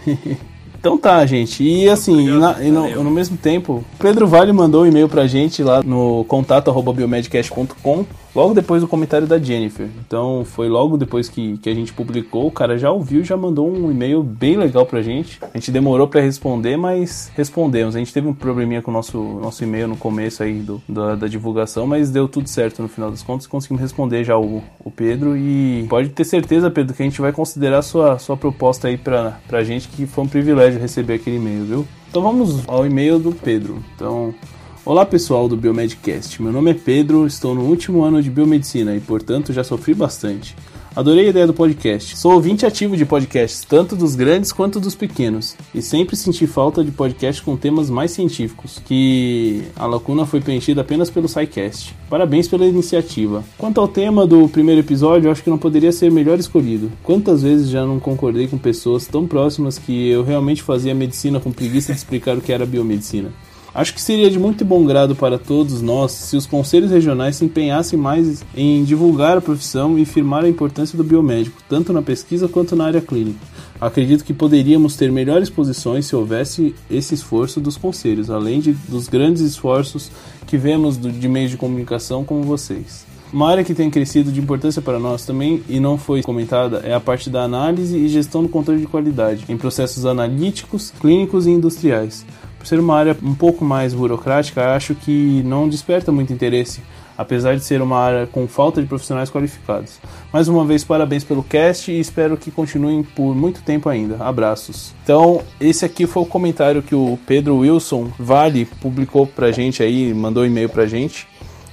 Então 0.86 1.00
tá, 1.00 1.26
gente. 1.26 1.64
E 1.64 1.90
assim, 1.90 2.28
e 2.28 2.32
na, 2.32 2.64
e 2.64 2.70
no, 2.70 3.04
no, 3.04 3.10
mesmo 3.10 3.36
tempo, 3.36 3.84
Pedro 3.98 4.28
Vale 4.28 4.54
mandou 4.54 4.84
um 4.84 4.86
e-mail 4.86 5.10
pra 5.10 5.26
gente 5.26 5.64
lá 5.64 5.82
no 5.82 6.24
contato.biomedcast.com 6.26 8.06
logo 8.36 8.54
depois 8.54 8.82
do 8.82 8.88
comentário 8.88 9.26
da 9.26 9.40
Jennifer. 9.40 9.88
Então 10.06 10.44
foi 10.46 10.68
logo 10.68 10.98
depois 10.98 11.30
que, 11.30 11.58
que 11.58 11.70
a 11.70 11.74
gente 11.74 11.94
publicou, 11.94 12.48
o 12.48 12.52
cara 12.52 12.78
já 12.78 12.92
ouviu 12.92 13.24
já 13.24 13.38
mandou 13.38 13.72
um 13.72 13.90
e-mail 13.90 14.22
bem 14.22 14.58
legal 14.58 14.86
pra 14.86 15.02
gente. 15.02 15.40
A 15.42 15.58
gente 15.58 15.72
demorou 15.72 16.08
para 16.08 16.20
responder, 16.20 16.76
mas 16.76 17.32
respondemos. 17.36 17.96
A 17.96 18.00
gente 18.00 18.14
teve 18.14 18.28
um 18.28 18.34
probleminha 18.34 18.82
com 18.82 18.92
o 18.92 18.94
nosso, 18.94 19.18
nosso 19.18 19.64
e-mail 19.64 19.88
no 19.88 19.96
começo 19.96 20.44
aí 20.44 20.60
do, 20.60 20.82
da, 20.88 21.16
da 21.16 21.28
divulgação, 21.28 21.88
mas 21.88 22.12
deu 22.12 22.28
tudo 22.28 22.50
certo 22.50 22.82
no 22.82 22.90
final 22.90 23.10
das 23.10 23.24
contas. 23.24 23.48
Conseguimos 23.48 23.82
responder 23.82 24.24
já 24.26 24.38
o, 24.38 24.62
o 24.84 24.92
Pedro 24.92 25.38
e 25.38 25.86
pode 25.90 26.10
ter 26.10 26.26
certeza, 26.26 26.70
Pedro, 26.70 26.94
que 26.94 27.02
a 27.02 27.06
gente 27.06 27.22
vai 27.22 27.32
considerar 27.32 27.80
a 27.80 27.84
sua, 27.84 28.20
sua 28.20 28.36
proposta 28.36 28.90
aí 28.90 28.98
pra, 28.98 29.40
pra 29.48 29.64
gente, 29.64 29.88
que 29.88 30.06
foi 30.06 30.26
um 30.26 30.28
privilégio 30.28 30.75
receber 30.78 31.16
aquele 31.16 31.38
e-mail, 31.38 31.66
viu? 31.66 31.88
Então 32.10 32.22
vamos 32.22 32.64
ao 32.68 32.86
e-mail 32.86 33.20
do 33.20 33.32
Pedro. 33.32 33.84
Então, 33.96 34.34
Olá 34.86 35.04
pessoal 35.04 35.50
do 35.50 35.58
Biomedcast, 35.58 36.40
meu 36.44 36.52
nome 36.52 36.70
é 36.70 36.74
Pedro, 36.76 37.26
estou 37.26 37.56
no 37.56 37.64
último 37.64 38.04
ano 38.04 38.22
de 38.22 38.30
biomedicina 38.30 38.96
e 38.96 39.00
portanto 39.00 39.52
já 39.52 39.64
sofri 39.64 39.96
bastante. 39.96 40.56
Adorei 40.96 41.26
a 41.26 41.30
ideia 41.30 41.46
do 41.46 41.54
podcast. 41.54 42.18
Sou 42.18 42.32
ouvinte 42.32 42.66
ativo 42.66 42.96
de 42.96 43.06
podcasts, 43.06 43.66
tanto 43.66 43.98
dos 43.98 44.16
grandes 44.16 44.54
quanto 44.54 44.80
dos 44.80 44.96
pequenos, 44.96 45.54
e 45.74 45.82
sempre 45.82 46.16
senti 46.16 46.48
falta 46.48 46.82
de 46.82 46.90
podcast 46.90 47.42
com 47.42 47.58
temas 47.58 47.90
mais 47.90 48.12
científicos, 48.12 48.82
que 48.86 49.62
a 49.76 49.86
lacuna 49.86 50.26
foi 50.26 50.40
preenchida 50.40 50.80
apenas 50.80 51.10
pelo 51.10 51.28
SciCast. 51.28 51.94
Parabéns 52.10 52.48
pela 52.48 52.66
iniciativa. 52.66 53.44
Quanto 53.58 53.82
ao 53.82 53.90
tema 53.90 54.26
do 54.26 54.48
primeiro 54.48 54.80
episódio, 54.80 55.30
acho 55.30 55.44
que 55.44 55.50
não 55.50 55.58
poderia 55.58 55.92
ser 55.92 56.10
melhor 56.10 56.40
escolhido. 56.40 56.90
Quantas 57.04 57.44
vezes 57.44 57.70
já 57.70 57.86
não 57.86 58.00
concordei 58.00 58.48
com 58.48 58.58
pessoas 58.58 59.06
tão 59.06 59.28
próximas 59.28 59.78
que 59.78 60.08
eu 60.08 60.24
realmente 60.24 60.64
fazia 60.64 60.96
medicina 60.96 61.42
com 61.42 61.52
preguiça 61.52 61.92
de 61.92 62.00
explicar 62.00 62.38
o 62.38 62.42
que 62.42 62.54
era 62.54 62.66
biomedicina? 62.66 63.34
Acho 63.76 63.94
que 63.94 64.02
seria 64.02 64.32
de 64.32 64.40
muito 64.40 64.64
bom 64.64 64.86
grado 64.86 65.18
para 65.18 65.38
todos 65.38 65.82
nós 65.82 66.14
se 66.14 66.38
os 66.38 66.46
conselhos 66.46 66.92
regionais 66.92 67.36
se 67.36 67.44
empenhassem 67.44 68.00
mais 68.00 68.42
em 68.56 68.86
divulgar 68.86 69.38
a 69.38 69.42
profissão 69.42 70.00
e 70.00 70.06
firmar 70.06 70.46
a 70.46 70.50
importância 70.50 70.98
do 70.98 71.04
biomédico, 71.04 71.62
tanto 71.68 71.92
na 71.92 72.02
pesquisa 72.02 72.48
quanto 72.48 72.74
na 72.74 72.86
área 72.86 73.02
clínica. 73.02 73.38
Acredito 73.80 74.24
que 74.24 74.34
poderíamos 74.34 74.96
ter 74.96 75.12
melhores 75.12 75.50
posições 75.50 76.06
se 76.06 76.16
houvesse 76.16 76.74
esse 76.90 77.16
esforço 77.16 77.60
dos 77.60 77.76
conselhos, 77.76 78.30
além 78.30 78.62
de, 78.62 78.72
dos 78.72 79.10
grandes 79.10 79.42
esforços 79.42 80.10
que 80.48 80.58
vemos 80.58 80.96
do, 80.96 81.12
de 81.12 81.28
meios 81.28 81.52
de 81.52 81.58
comunicação 81.58 82.24
como 82.24 82.44
vocês. 82.44 83.06
Uma 83.34 83.50
área 83.50 83.64
que 83.66 83.74
tem 83.74 83.90
crescido 83.90 84.32
de 84.32 84.40
importância 84.40 84.82
para 84.82 85.00
nós 85.00 85.26
também 85.26 85.62
e 85.68 85.82
não 85.82 85.98
foi 85.98 86.22
comentada 86.22 86.78
é 86.86 86.94
a 86.94 87.02
parte 87.02 87.30
da 87.30 87.44
análise 87.44 87.98
e 87.98 88.08
gestão 88.08 88.42
do 88.42 88.48
controle 88.48 88.80
de 88.80 88.88
qualidade 88.88 89.44
em 89.50 89.58
processos 89.58 90.06
analíticos, 90.06 90.94
clínicos 90.98 91.46
e 91.46 91.50
industriais. 91.50 92.26
Por 92.66 92.70
ser 92.70 92.80
uma 92.80 92.98
área 92.98 93.16
um 93.22 93.36
pouco 93.36 93.64
mais 93.64 93.94
burocrática, 93.94 94.74
acho 94.74 94.96
que 94.96 95.44
não 95.46 95.70
desperta 95.70 96.12
muito 96.12 96.34
interesse, 96.34 96.82
apesar 97.16 97.56
de 97.56 97.64
ser 97.64 97.80
uma 97.80 98.00
área 98.00 98.26
com 98.26 98.48
falta 98.48 98.82
de 98.82 98.88
profissionais 98.88 99.30
qualificados. 99.30 100.00
Mais 100.34 100.48
uma 100.48 100.66
vez, 100.66 100.84
parabéns 100.84 101.24
pelo 101.24 101.44
cast 101.44 101.92
e 101.92 102.00
espero 102.00 102.36
que 102.36 102.50
continuem 102.50 103.04
por 103.04 103.36
muito 103.36 103.62
tempo 103.62 103.88
ainda. 103.88 104.18
Abraços. 104.18 104.96
Então, 105.04 105.44
esse 105.62 105.86
aqui 105.86 106.08
foi 106.08 106.24
o 106.24 106.26
comentário 106.26 106.82
que 106.82 106.96
o 106.96 107.20
Pedro 107.28 107.58
Wilson 107.58 108.12
Vale 108.18 108.66
publicou 108.82 109.28
pra 109.28 109.52
gente 109.52 109.84
aí, 109.84 110.12
mandou 110.12 110.44
e-mail 110.44 110.68
pra 110.68 110.88
gente. 110.88 111.28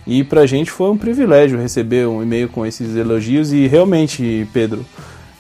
E 0.07 0.23
pra 0.23 0.45
gente 0.45 0.71
foi 0.71 0.91
um 0.91 0.99
privilégio 0.99 1.59
receber 1.59 2.07
um 2.07 2.23
e-mail 2.23 2.51
com 2.51 2.67
esses 2.67 2.95
elogios 2.97 3.51
e 3.51 3.67
realmente, 3.67 4.47
Pedro, 4.53 4.85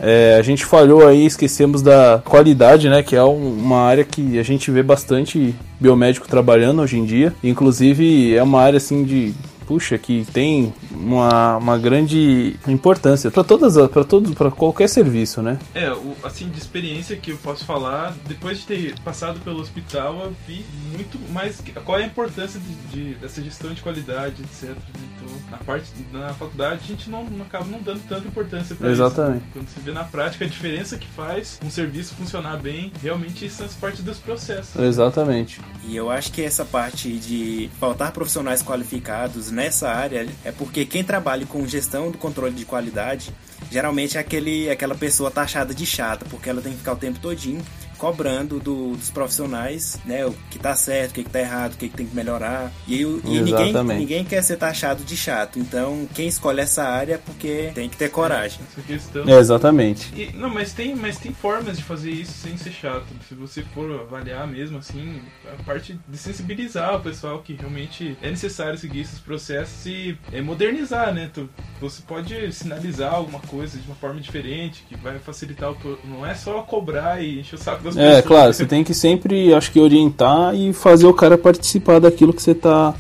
é, 0.03 0.35
a 0.37 0.43
gente 0.43 0.65
falhou 0.65 1.07
aí, 1.07 1.25
esquecemos 1.25 1.81
da 1.81 2.21
qualidade, 2.25 2.89
né? 2.89 3.05
Que 3.05 3.15
é 3.15 3.23
um, 3.23 3.53
uma 3.53 3.83
área 3.83 4.03
que 4.03 4.37
a 4.37 4.43
gente 4.43 4.69
vê 4.69 4.83
bastante 4.83 5.55
biomédico 5.79 6.27
trabalhando 6.27 6.83
hoje 6.83 6.99
em 6.99 7.05
dia. 7.05 7.33
Inclusive, 7.43 8.35
é 8.35 8.43
uma 8.43 8.61
área 8.61 8.79
assim 8.79 9.05
de 9.05 9.33
puxa, 9.73 9.97
que 9.97 10.27
tem 10.35 10.75
uma, 10.91 11.57
uma 11.57 11.79
grande 11.79 12.57
importância 12.69 13.31
para 13.31 13.43
todas 13.43 13.75
para 13.89 14.05
todos 14.05 14.35
para 14.35 14.51
qualquer 14.51 14.87
serviço, 14.87 15.41
né? 15.41 15.59
É, 15.75 15.91
o, 15.91 16.15
assim 16.23 16.51
de 16.51 16.59
experiência 16.59 17.17
que 17.17 17.31
eu 17.31 17.39
posso 17.39 17.65
falar, 17.65 18.15
depois 18.29 18.59
de 18.59 18.67
ter 18.67 18.99
passado 19.01 19.41
pelo 19.41 19.61
hospital, 19.61 20.25
eu 20.25 20.33
vi 20.47 20.63
muito 20.93 21.19
mais 21.33 21.63
qual 21.87 21.99
é 21.99 22.03
a 22.03 22.07
importância 22.07 22.61
de, 22.61 22.75
de 22.91 23.15
dessa 23.15 23.43
gestão 23.43 23.73
de 23.73 23.81
qualidade, 23.81 24.43
etc. 24.43 24.77
Então, 25.17 25.37
na 25.51 25.57
parte 25.57 25.87
na 26.13 26.35
faculdade 26.35 26.83
a 26.85 26.87
gente 26.87 27.09
não, 27.09 27.25
não 27.25 27.47
acaba 27.47 27.65
não 27.65 27.81
dando 27.81 28.07
tanta 28.07 28.29
importância 28.29 28.77
para 28.77 28.93
isso. 28.93 29.03
Exatamente. 29.03 29.45
Quando 29.55 29.69
você 29.69 29.81
vê 29.81 29.93
na 29.93 30.05
prática 30.05 30.45
a 30.45 30.49
diferença 30.49 30.99
que 30.99 31.09
faz 31.09 31.59
um 31.65 31.71
serviço 31.71 32.15
funcionar 32.15 32.59
bem, 32.59 32.93
realmente 33.03 33.47
isso 33.47 33.59
faz 33.59 33.73
parte 33.73 34.03
dos 34.03 34.19
processos. 34.19 34.77
Exatamente. 34.77 35.63
E 35.85 35.97
eu 35.97 36.11
acho 36.11 36.31
que 36.31 36.43
essa 36.43 36.65
parte 36.65 37.09
de 37.17 37.71
faltar 37.81 38.13
profissionais 38.13 38.63
qualificados 38.63 39.51
nessa 39.63 39.89
área 39.91 40.27
é 40.45 40.51
porque 40.51 40.85
quem 40.85 41.05
trabalha 41.05 41.47
com 41.47 41.65
gestão 41.67 42.11
do 42.11 42.19
controle 42.19 42.53
de 42.53 42.65
qualidade 42.65 43.33
geralmente 43.71 44.17
é 44.17 44.21
aquele, 44.21 44.69
aquela 44.69 44.95
pessoa 44.95 45.31
taxada 45.31 45.73
de 45.73 45.87
chata, 45.87 46.27
porque 46.29 46.51
ela 46.51 46.61
tem 46.61 46.73
que 46.73 46.79
ficar 46.79 46.95
o 46.95 46.97
tempo 46.97 47.21
todinho 47.21 47.63
cobrando 48.03 48.59
do, 48.59 48.97
dos 48.97 49.11
profissionais, 49.11 49.97
né, 50.05 50.27
o 50.27 50.35
que 50.51 50.59
tá 50.59 50.75
certo, 50.75 51.13
o 51.13 51.15
que, 51.15 51.23
que 51.23 51.31
tá 51.31 51.39
errado, 51.39 51.75
o 51.75 51.77
que, 51.77 51.89
que 51.89 51.97
tem 51.97 52.05
que 52.05 52.17
melhorar. 52.17 52.73
E, 52.89 53.03
e 53.03 53.41
ninguém, 53.41 53.73
ninguém 53.85 54.25
quer 54.25 54.43
ser 54.43 54.57
taxado 54.57 55.05
de 55.05 55.17
chato. 55.17 55.61
Então, 55.61 56.09
quem 56.13 56.27
escolhe 56.27 56.61
essa 56.61 56.83
área 56.83 57.15
é 57.15 57.19
porque 57.19 57.71
tem 57.73 57.89
que 57.89 57.97
ter 57.97 58.11
coragem. 58.11 58.59
Essa 58.73 58.83
questão. 58.83 59.29
É, 59.29 59.39
exatamente. 59.39 60.13
E, 60.21 60.33
não, 60.33 60.51
mas 60.51 60.73
tem, 60.73 60.97
mas 60.97 61.17
tem 61.17 61.33
formas 61.33 61.77
de 61.77 61.85
fazer 61.85 62.11
isso 62.11 62.33
sem 62.33 62.57
ser 62.57 62.73
chato. 62.73 63.07
Se 63.29 63.37
você 63.37 63.63
for 63.63 64.01
avaliar 64.01 64.49
mesmo, 64.49 64.79
assim, 64.79 65.23
a 65.47 65.63
parte 65.63 65.97
de 66.09 66.19
sensibilizar 66.19 66.97
o 66.97 67.01
pessoal 67.01 67.39
que 67.39 67.53
realmente 67.53 68.19
é 68.21 68.31
necessário 68.31 68.77
seguir 68.77 69.03
esses 69.03 69.21
processos 69.21 69.87
e 69.87 70.19
é, 70.33 70.43
modernizar, 70.43 71.15
né? 71.15 71.31
Tu, 71.33 71.49
você 71.81 72.03
pode 72.03 72.53
sinalizar 72.53 73.15
alguma 73.15 73.39
coisa 73.39 73.79
de 73.79 73.87
uma 73.87 73.95
forma 73.95 74.21
diferente 74.21 74.83
que 74.89 74.97
vai 74.97 75.21
facilitar 75.21 75.71
o. 75.71 75.99
Não 76.05 76.27
é 76.27 76.35
só 76.35 76.63
cobrar 76.63 77.23
e 77.23 77.39
encher 77.39 77.55
o 77.55 77.59
saco 77.59 77.92
é, 77.97 78.01
pessoas. 78.01 78.19
É, 78.19 78.23
claro, 78.23 78.55
você 78.55 78.67
tem 78.67 78.85
que 78.85 78.95
sempre, 78.95 79.53
acho 79.55 79.71
que, 79.71 79.81
orientar 79.81 80.55
e 80.55 80.73
fazer 80.73 81.07
o 81.07 81.15
cara 81.15 81.37
participar 81.37 82.01
daquilo 82.01 82.33
que 82.33 82.43
você 82.43 82.55
tá 82.55 82.95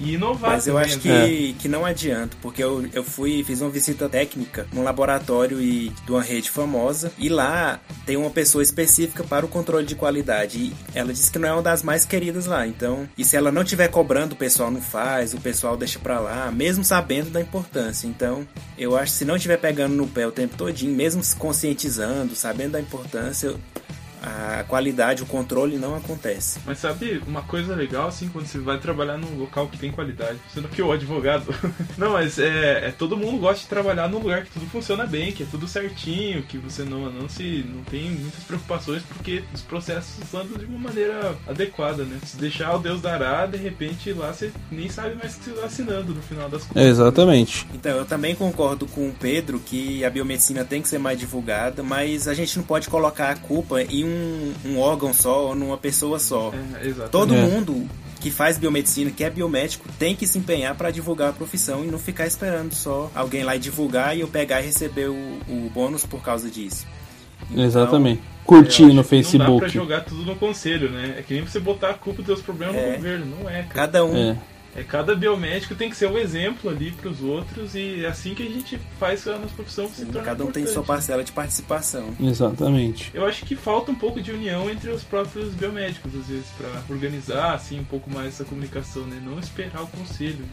e 0.00 0.14
inovar. 0.14 0.52
Mas 0.52 0.66
eu 0.66 0.78
acho 0.78 0.98
que, 0.98 1.10
é. 1.10 1.52
que 1.58 1.68
não 1.68 1.84
adianta, 1.84 2.36
porque 2.40 2.64
eu, 2.64 2.86
eu 2.92 3.04
fui, 3.04 3.44
fiz 3.44 3.60
uma 3.60 3.70
visita 3.70 4.08
técnica 4.08 4.66
num 4.72 4.82
laboratório 4.82 5.60
e, 5.60 5.90
de 5.90 6.10
uma 6.10 6.22
rede 6.22 6.50
famosa, 6.50 7.12
e 7.18 7.28
lá 7.28 7.78
tem 8.06 8.16
uma 8.16 8.30
pessoa 8.30 8.62
específica 8.62 9.22
para 9.22 9.44
o 9.44 9.48
controle 9.48 9.86
de 9.86 9.94
qualidade. 9.94 10.58
E 10.58 10.72
ela 10.94 11.12
disse 11.12 11.30
que 11.30 11.38
não 11.38 11.48
é 11.48 11.52
uma 11.52 11.62
das 11.62 11.82
mais 11.82 12.04
queridas 12.04 12.46
lá. 12.46 12.66
Então, 12.66 13.06
e 13.16 13.24
se 13.24 13.36
ela 13.36 13.52
não 13.52 13.62
estiver 13.62 13.88
cobrando, 13.88 14.34
o 14.34 14.38
pessoal 14.38 14.70
não 14.70 14.80
faz, 14.80 15.34
o 15.34 15.40
pessoal 15.40 15.76
deixa 15.76 15.98
pra 15.98 16.18
lá, 16.18 16.50
mesmo 16.50 16.82
sabendo 16.82 17.30
da 17.30 17.40
importância. 17.40 18.06
Então, 18.06 18.46
eu 18.78 18.96
acho 18.96 19.12
que 19.12 19.18
se 19.18 19.24
não 19.24 19.36
estiver 19.36 19.58
pegando 19.58 19.94
no 19.94 20.06
pé 20.06 20.26
o 20.26 20.32
tempo 20.32 20.56
todinho, 20.56 20.94
mesmo 20.94 21.22
se 21.22 21.36
conscientizando, 21.36 22.34
sabendo 22.34 22.72
da 22.72 22.80
importância, 22.80 23.54
a 24.22 24.64
qualidade, 24.64 25.22
o 25.22 25.26
controle 25.26 25.78
não 25.78 25.94
acontece. 25.94 26.60
Mas 26.66 26.78
sabe 26.78 27.22
uma 27.26 27.42
coisa 27.42 27.74
legal 27.74 28.08
assim 28.08 28.28
quando 28.28 28.46
você 28.46 28.58
vai 28.58 28.78
trabalhar 28.78 29.16
num 29.16 29.38
local 29.38 29.68
que 29.68 29.78
tem 29.78 29.90
qualidade, 29.90 30.38
sendo 30.52 30.68
que 30.68 30.82
o 30.82 30.92
advogado. 30.92 31.54
não, 31.96 32.12
mas 32.12 32.38
é, 32.38 32.88
é, 32.88 32.90
todo 32.90 33.16
mundo 33.16 33.38
gosta 33.38 33.62
de 33.62 33.68
trabalhar 33.68 34.08
num 34.08 34.18
lugar 34.18 34.44
que 34.44 34.50
tudo 34.50 34.66
funciona 34.66 35.06
bem, 35.06 35.32
que 35.32 35.42
é 35.42 35.46
tudo 35.50 35.66
certinho, 35.66 36.42
que 36.42 36.58
você 36.58 36.82
não 36.82 37.10
não 37.10 37.28
se 37.28 37.64
não 37.68 37.82
tem 37.84 38.10
muitas 38.10 38.44
preocupações 38.44 39.02
porque 39.02 39.42
os 39.54 39.62
processos 39.62 40.34
andam 40.34 40.58
de 40.58 40.66
uma 40.66 40.78
maneira 40.78 41.34
adequada, 41.48 42.04
né? 42.04 42.18
Se 42.24 42.36
deixar 42.36 42.74
o 42.74 42.78
Deus 42.78 43.00
dará, 43.00 43.46
de 43.46 43.56
repente 43.56 44.12
lá 44.12 44.32
você 44.32 44.52
nem 44.70 44.88
sabe 44.88 45.14
mais 45.14 45.34
que 45.34 45.44
você 45.44 45.50
está 45.50 45.66
assinando 45.66 46.14
no 46.14 46.22
final 46.22 46.48
das 46.48 46.64
contas. 46.64 46.82
Exatamente. 46.82 47.66
Então, 47.74 47.96
eu 47.96 48.04
também 48.04 48.34
concordo 48.34 48.86
com 48.86 49.08
o 49.08 49.12
Pedro 49.12 49.58
que 49.60 50.04
a 50.04 50.10
biomedicina 50.10 50.64
tem 50.64 50.82
que 50.82 50.88
ser 50.88 50.98
mais 50.98 51.18
divulgada, 51.18 51.82
mas 51.82 52.28
a 52.28 52.34
gente 52.34 52.56
não 52.56 52.64
pode 52.64 52.88
colocar 52.88 53.30
a 53.30 53.36
culpa 53.36 53.82
em 53.82 54.04
um 54.04 54.09
um, 54.10 54.54
um 54.72 54.78
órgão 54.80 55.12
só 55.12 55.46
ou 55.48 55.54
numa 55.54 55.78
pessoa 55.78 56.18
só. 56.18 56.52
É, 56.82 57.08
Todo 57.08 57.34
é. 57.34 57.42
mundo 57.42 57.88
que 58.20 58.30
faz 58.30 58.58
biomedicina, 58.58 59.10
que 59.10 59.24
é 59.24 59.30
biomédico, 59.30 59.88
tem 59.98 60.14
que 60.14 60.26
se 60.26 60.38
empenhar 60.38 60.74
para 60.74 60.90
divulgar 60.90 61.30
a 61.30 61.32
profissão 61.32 61.82
e 61.84 61.86
não 61.86 61.98
ficar 61.98 62.26
esperando 62.26 62.74
só 62.74 63.10
alguém 63.14 63.42
lá 63.42 63.56
divulgar 63.56 64.16
e 64.16 64.20
eu 64.20 64.28
pegar 64.28 64.60
e 64.60 64.66
receber 64.66 65.08
o, 65.08 65.14
o 65.48 65.70
bônus 65.72 66.04
por 66.04 66.22
causa 66.22 66.50
disso. 66.50 66.86
Então, 67.50 67.64
Exatamente. 67.64 68.22
Curtir 68.44 68.92
no 68.92 69.02
Facebook. 69.02 69.48
Não 69.48 69.56
dá 69.56 69.60
pra 69.60 69.68
jogar 69.68 70.00
tudo 70.04 70.24
no 70.24 70.36
conselho, 70.36 70.90
né? 70.90 71.14
É 71.18 71.22
que 71.22 71.34
nem 71.34 71.42
você 71.42 71.60
botar 71.60 71.90
a 71.90 71.94
culpa 71.94 72.18
dos 72.18 72.26
seus 72.26 72.42
problemas 72.42 72.76
é. 72.76 72.90
no 72.90 72.96
governo, 72.96 73.26
não 73.26 73.48
é, 73.48 73.62
cara. 73.62 73.74
Cada 73.74 74.04
um. 74.04 74.16
É. 74.16 74.36
É, 74.74 74.84
cada 74.84 75.14
biomédico 75.14 75.74
tem 75.74 75.90
que 75.90 75.96
ser 75.96 76.08
um 76.08 76.16
exemplo 76.16 76.70
ali 76.70 76.92
para 76.92 77.08
os 77.08 77.20
outros 77.20 77.74
e 77.74 78.04
é 78.04 78.08
assim 78.08 78.34
que 78.34 78.42
a 78.42 78.46
gente 78.46 78.78
faz 78.98 79.26
a 79.26 79.36
nossa 79.36 79.54
profissão 79.54 79.88
se 79.88 80.04
tornar 80.06 80.22
Cada 80.22 80.44
um 80.44 80.48
importante. 80.48 80.64
tem 80.64 80.72
sua 80.72 80.82
parcela 80.82 81.24
de 81.24 81.32
participação. 81.32 82.10
Exatamente. 82.20 83.10
Eu 83.12 83.26
acho 83.26 83.44
que 83.44 83.56
falta 83.56 83.90
um 83.90 83.94
pouco 83.94 84.20
de 84.20 84.30
união 84.30 84.70
entre 84.70 84.90
os 84.90 85.02
próprios 85.02 85.52
biomédicos, 85.54 86.14
às 86.14 86.26
vezes, 86.26 86.46
para 86.56 86.82
organizar 86.88 87.54
assim 87.54 87.80
um 87.80 87.84
pouco 87.84 88.08
mais 88.10 88.28
essa 88.28 88.44
comunicação, 88.44 89.02
né? 89.02 89.20
Não 89.24 89.38
esperar 89.38 89.82
o 89.82 89.86
conselho. 89.88 90.44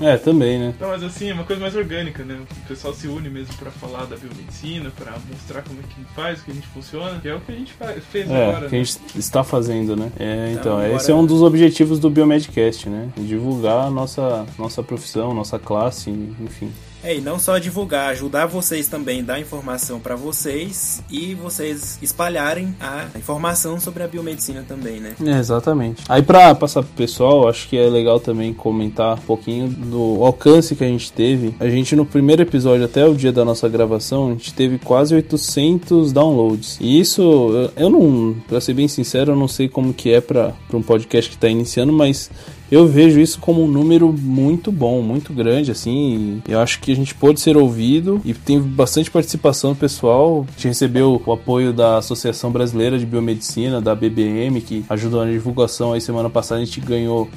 É, 0.00 0.16
também, 0.16 0.58
né? 0.58 0.74
Não, 0.80 0.88
mas 0.88 1.02
assim, 1.02 1.30
é 1.30 1.34
uma 1.34 1.44
coisa 1.44 1.60
mais 1.60 1.76
orgânica, 1.76 2.24
né? 2.24 2.40
O 2.64 2.68
pessoal 2.68 2.94
se 2.94 3.06
une 3.08 3.28
mesmo 3.28 3.54
para 3.56 3.70
falar 3.70 4.06
da 4.06 4.16
biomedicina, 4.16 4.90
para 4.90 5.12
mostrar 5.30 5.62
como 5.62 5.80
é 5.80 5.82
que 5.82 6.14
faz, 6.14 6.40
o 6.40 6.44
que 6.44 6.50
a 6.50 6.54
gente 6.54 6.66
funciona, 6.68 7.18
que 7.20 7.28
é 7.28 7.34
o 7.34 7.40
que 7.40 7.52
a 7.52 7.54
gente 7.54 7.72
faz, 7.72 8.04
fez 8.04 8.30
é, 8.30 8.48
agora. 8.48 8.68
que 8.68 8.74
né? 8.74 8.80
a 8.80 8.84
gente 8.84 9.18
está 9.18 9.44
fazendo, 9.44 9.96
né? 9.96 10.10
É, 10.18 10.52
então, 10.52 10.82
então 10.82 10.96
esse 10.96 11.10
é 11.10 11.14
um 11.14 11.26
dos 11.26 11.42
objetivos 11.42 11.98
do 11.98 12.08
Biomedcast, 12.08 12.88
né? 12.88 13.08
Divulgar 13.16 13.65
divulgar 13.66 13.86
a 13.86 13.90
nossa, 13.90 14.46
nossa 14.58 14.82
profissão, 14.82 15.34
nossa 15.34 15.58
classe, 15.58 16.10
enfim. 16.10 16.70
É, 17.02 17.16
e 17.16 17.20
não 17.20 17.38
só 17.38 17.58
divulgar, 17.58 18.10
ajudar 18.10 18.46
vocês 18.46 18.88
também, 18.88 19.22
dar 19.22 19.38
informação 19.38 20.00
para 20.00 20.16
vocês 20.16 21.00
e 21.08 21.34
vocês 21.34 21.98
espalharem 22.02 22.74
a 22.80 23.06
informação 23.16 23.78
sobre 23.78 24.02
a 24.02 24.08
biomedicina 24.08 24.64
também, 24.66 24.98
né? 24.98 25.14
É, 25.24 25.38
exatamente. 25.38 26.02
Aí 26.08 26.20
para 26.20 26.52
passar 26.54 26.82
pro 26.82 26.92
pessoal, 26.94 27.48
acho 27.48 27.68
que 27.68 27.78
é 27.78 27.88
legal 27.88 28.18
também 28.18 28.52
comentar 28.52 29.18
um 29.18 29.22
pouquinho 29.22 29.68
do 29.68 30.24
alcance 30.24 30.74
que 30.74 30.82
a 30.82 30.88
gente 30.88 31.12
teve. 31.12 31.54
A 31.60 31.68
gente 31.68 31.94
no 31.94 32.04
primeiro 32.04 32.42
episódio 32.42 32.84
até 32.84 33.06
o 33.06 33.14
dia 33.14 33.30
da 33.30 33.44
nossa 33.44 33.68
gravação, 33.68 34.28
a 34.28 34.30
gente 34.32 34.52
teve 34.52 34.78
quase 34.78 35.14
800 35.14 36.12
downloads. 36.12 36.76
E 36.80 36.98
isso, 36.98 37.70
eu 37.76 37.88
não, 37.88 38.34
para 38.48 38.60
ser 38.60 38.74
bem 38.74 38.88
sincero, 38.88 39.32
eu 39.32 39.36
não 39.36 39.46
sei 39.46 39.68
como 39.68 39.94
que 39.94 40.12
é 40.12 40.20
para 40.20 40.52
um 40.74 40.82
podcast 40.82 41.30
que 41.30 41.38
tá 41.38 41.48
iniciando, 41.48 41.92
mas 41.92 42.30
eu 42.70 42.86
vejo 42.86 43.20
isso 43.20 43.38
como 43.38 43.62
um 43.64 43.68
número 43.68 44.12
muito 44.12 44.72
bom, 44.72 45.00
muito 45.00 45.32
grande, 45.32 45.70
assim. 45.70 46.42
eu 46.48 46.60
acho 46.60 46.80
que 46.80 46.90
a 46.90 46.96
gente 46.96 47.14
pode 47.14 47.40
ser 47.40 47.56
ouvido 47.56 48.20
e 48.24 48.34
tem 48.34 48.60
bastante 48.60 49.10
participação 49.10 49.72
do 49.72 49.76
pessoal. 49.76 50.44
A 50.48 50.52
gente 50.52 50.68
recebeu 50.68 51.22
o 51.24 51.32
apoio 51.32 51.72
da 51.72 51.98
Associação 51.98 52.50
Brasileira 52.50 52.98
de 52.98 53.06
Biomedicina, 53.06 53.80
da 53.80 53.94
BBM, 53.94 54.60
que 54.60 54.84
ajudou 54.88 55.24
na 55.24 55.30
divulgação 55.30 55.92
aí 55.92 56.00
semana 56.00 56.28
passada. 56.28 56.60
A 56.60 56.64
gente 56.64 56.80
ganhou 56.80 57.28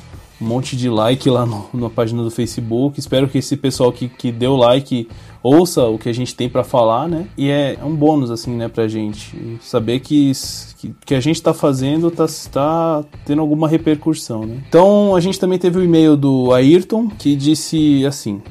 um 0.42 0.46
monte 0.46 0.76
de 0.76 0.90
like 0.90 1.30
lá 1.30 1.46
no, 1.46 1.70
na 1.74 1.90
página 1.90 2.24
do 2.24 2.32
Facebook. 2.32 3.00
Espero 3.00 3.28
que 3.28 3.38
esse 3.38 3.56
pessoal 3.58 3.92
que, 3.92 4.08
que 4.08 4.32
deu 4.32 4.56
like 4.56 5.08
ouça 5.42 5.84
o 5.86 5.98
que 5.98 6.10
a 6.10 6.14
gente 6.14 6.36
tem 6.36 6.50
para 6.50 6.64
falar, 6.64 7.08
né? 7.08 7.28
E 7.38 7.50
é, 7.50 7.78
um 7.84 7.96
bônus, 7.96 8.32
assim, 8.32 8.56
né, 8.56 8.68
pra 8.68 8.88
gente. 8.88 9.58
Saber 9.62 10.00
que, 10.00 10.32
que, 10.78 10.94
que 11.06 11.16
a 11.16 11.20
gente 11.20 11.42
tá 11.42 11.54
fazendo 11.54 12.12
tá, 12.12 12.26
tá 12.52 13.04
tendo 13.26 13.42
alguma 13.42 13.68
repercussão, 13.68 14.46
né? 14.46 14.58
Então, 14.68 15.16
a 15.16 15.20
gente 15.20 15.40
também 15.40 15.58
teve 15.58 15.80
o 15.80 15.84
e-mail 15.84 16.16
do 16.16 16.54
Ayrton, 16.54 17.08
que 17.10 17.36
disse 17.36 18.06
assim... 18.06 18.42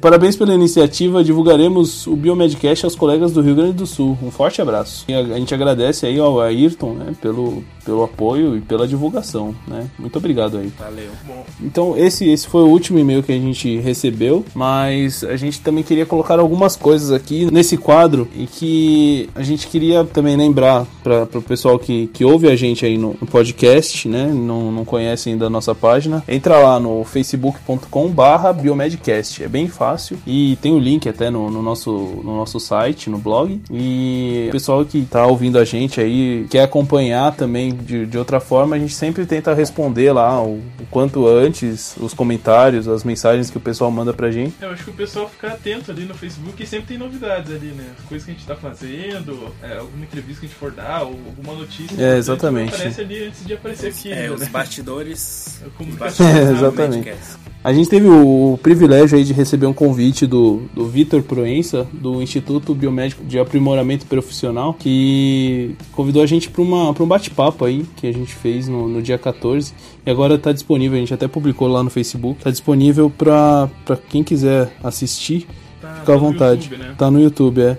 Parabéns 0.00 0.36
pela 0.36 0.54
iniciativa. 0.54 1.22
Divulgaremos 1.22 2.06
o 2.06 2.16
Biomedcast 2.16 2.84
aos 2.84 2.94
colegas 2.94 3.32
do 3.32 3.40
Rio 3.40 3.54
Grande 3.54 3.74
do 3.74 3.86
Sul. 3.86 4.18
Um 4.22 4.30
forte 4.30 4.60
abraço. 4.60 5.04
E 5.08 5.14
a, 5.14 5.38
gente 5.38 5.54
agradece 5.54 6.06
aí 6.06 6.18
ao 6.18 6.40
Ayrton, 6.40 6.94
né, 6.94 7.14
pelo, 7.20 7.62
pelo 7.84 8.02
apoio 8.02 8.56
e 8.56 8.60
pela 8.60 8.86
divulgação, 8.86 9.54
né? 9.66 9.88
Muito 9.98 10.16
obrigado 10.16 10.58
aí. 10.58 10.72
Valeu. 10.78 11.10
Bom. 11.26 11.44
Então, 11.60 11.96
esse, 11.96 12.28
esse 12.28 12.46
foi 12.46 12.62
o 12.62 12.68
último 12.68 12.98
e-mail 12.98 13.22
que 13.22 13.32
a 13.32 13.38
gente 13.38 13.78
recebeu, 13.78 14.44
mas 14.54 15.24
a 15.24 15.36
gente 15.36 15.60
também 15.60 15.82
queria 15.82 16.06
colocar 16.06 16.38
algumas 16.38 16.76
coisas 16.76 17.10
aqui 17.12 17.50
nesse 17.50 17.76
quadro 17.76 18.28
e 18.34 18.46
que 18.46 19.28
a 19.34 19.42
gente 19.42 19.66
queria 19.66 20.04
também 20.04 20.36
lembrar 20.36 20.86
para 21.02 21.38
o 21.38 21.42
pessoal 21.42 21.78
que, 21.78 22.08
que 22.08 22.24
ouve 22.24 22.48
a 22.48 22.56
gente 22.56 22.84
aí 22.84 22.98
no, 22.98 23.16
no 23.20 23.26
podcast, 23.26 24.08
né? 24.08 24.26
Não, 24.26 24.70
não 24.72 24.84
conhece 24.84 25.30
ainda 25.30 25.46
a 25.46 25.50
nossa 25.50 25.74
página. 25.74 26.22
Entra 26.28 26.58
lá 26.58 26.80
no 26.80 27.04
facebook.com 27.04 28.08
barra 28.08 28.52
biomedcast. 28.52 29.42
É 29.42 29.48
bem 29.48 29.69
fácil 29.70 30.18
e 30.26 30.56
tem 30.60 30.72
o 30.72 30.78
link 30.78 31.08
até 31.08 31.30
no, 31.30 31.50
no, 31.50 31.62
nosso, 31.62 31.90
no 31.90 32.36
nosso 32.36 32.60
site, 32.60 33.08
no 33.08 33.18
blog. 33.18 33.60
E 33.70 34.46
o 34.48 34.52
pessoal 34.52 34.84
que 34.84 35.02
tá 35.02 35.26
ouvindo 35.26 35.58
a 35.58 35.64
gente 35.64 36.00
aí 36.00 36.46
quer 36.50 36.62
acompanhar 36.62 37.34
também 37.34 37.74
de, 37.74 38.06
de 38.06 38.18
outra 38.18 38.40
forma, 38.40 38.76
a 38.76 38.78
gente 38.78 38.94
sempre 38.94 39.26
tenta 39.26 39.54
responder 39.54 40.12
lá 40.12 40.42
o, 40.42 40.56
o, 40.56 40.86
quanto 40.90 41.26
antes 41.26 41.96
os 41.98 42.14
comentários, 42.14 42.88
as 42.88 43.04
mensagens 43.04 43.50
que 43.50 43.56
o 43.56 43.60
pessoal 43.60 43.90
manda 43.90 44.12
pra 44.12 44.30
gente. 44.30 44.54
Eu 44.60 44.70
acho 44.70 44.84
que 44.84 44.90
o 44.90 44.94
pessoal 44.94 45.28
fica 45.28 45.48
atento 45.48 45.90
ali 45.90 46.04
no 46.04 46.14
Facebook 46.14 46.62
e 46.62 46.66
sempre 46.66 46.88
tem 46.88 46.98
novidades 46.98 47.52
ali, 47.54 47.68
né? 47.68 47.90
Coisas 48.08 48.24
que 48.24 48.32
a 48.32 48.34
gente 48.34 48.46
tá 48.46 48.56
fazendo, 48.56 49.52
é, 49.62 49.78
alguma 49.78 50.04
entrevista 50.04 50.40
que 50.40 50.46
a 50.46 50.48
gente 50.48 50.58
for 50.58 50.70
dar, 50.70 51.02
ou 51.02 51.18
alguma 51.26 51.54
notícia. 51.54 52.00
É, 52.00 52.16
exatamente. 52.16 52.74
Aparece 52.74 53.00
ali 53.00 53.24
antes 53.24 53.44
de 53.44 53.54
aparecer 53.54 53.88
aqui. 53.88 54.12
É, 54.12 54.22
ainda, 54.22 54.34
os 54.34 54.40
né? 54.40 54.48
bastidores. 54.50 55.60
Os 55.78 55.96
bastidores 55.96 56.36
é, 56.36 56.52
exatamente. 56.52 57.14
A 57.62 57.74
gente 57.74 57.90
teve 57.90 58.08
o 58.08 58.58
privilégio 58.62 59.18
aí 59.18 59.24
de 59.24 59.34
receber 59.34 59.66
um 59.66 59.72
convite 59.72 60.26
do, 60.26 60.62
do 60.74 60.86
Vitor 60.86 61.22
Proença, 61.22 61.86
do 61.92 62.22
Instituto 62.22 62.74
Biomédico 62.74 63.22
de 63.22 63.38
Aprimoramento 63.38 64.06
Profissional, 64.06 64.72
que 64.72 65.76
convidou 65.92 66.22
a 66.22 66.26
gente 66.26 66.48
para 66.48 66.62
um 66.62 67.06
bate-papo 67.06 67.66
aí 67.66 67.84
que 67.96 68.06
a 68.06 68.12
gente 68.12 68.34
fez 68.34 68.66
no, 68.66 68.88
no 68.88 69.02
dia 69.02 69.18
14. 69.18 69.74
E 70.06 70.10
agora 70.10 70.36
está 70.36 70.52
disponível, 70.52 70.96
a 70.96 71.00
gente 71.00 71.12
até 71.12 71.28
publicou 71.28 71.68
lá 71.68 71.82
no 71.82 71.90
Facebook. 71.90 72.38
Está 72.38 72.50
disponível 72.50 73.10
para 73.10 73.68
quem 74.08 74.24
quiser 74.24 74.72
assistir, 74.82 75.46
tá, 75.82 75.96
fica 75.96 76.14
à 76.14 76.16
vontade. 76.16 76.62
YouTube, 76.62 76.78
né? 76.78 76.94
Tá 76.96 77.10
no 77.10 77.20
YouTube, 77.20 77.60
é. 77.60 77.78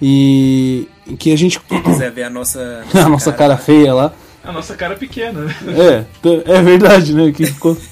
E 0.00 0.88
que 1.16 1.32
a 1.32 1.38
gente. 1.38 1.60
Quem 1.60 1.80
quiser 1.80 2.10
ver 2.10 2.24
a 2.24 2.30
nossa, 2.30 2.82
a 2.92 3.08
nossa 3.08 3.32
cara, 3.32 3.54
cara 3.54 3.56
feia 3.56 3.94
lá. 3.94 4.12
A 4.42 4.50
nossa 4.50 4.74
cara 4.74 4.96
pequena, 4.96 5.42
né? 5.42 5.54
É, 5.68 6.54
é 6.56 6.62
verdade, 6.62 7.14
né? 7.14 7.30
Que 7.30 7.46
ficou. 7.46 7.76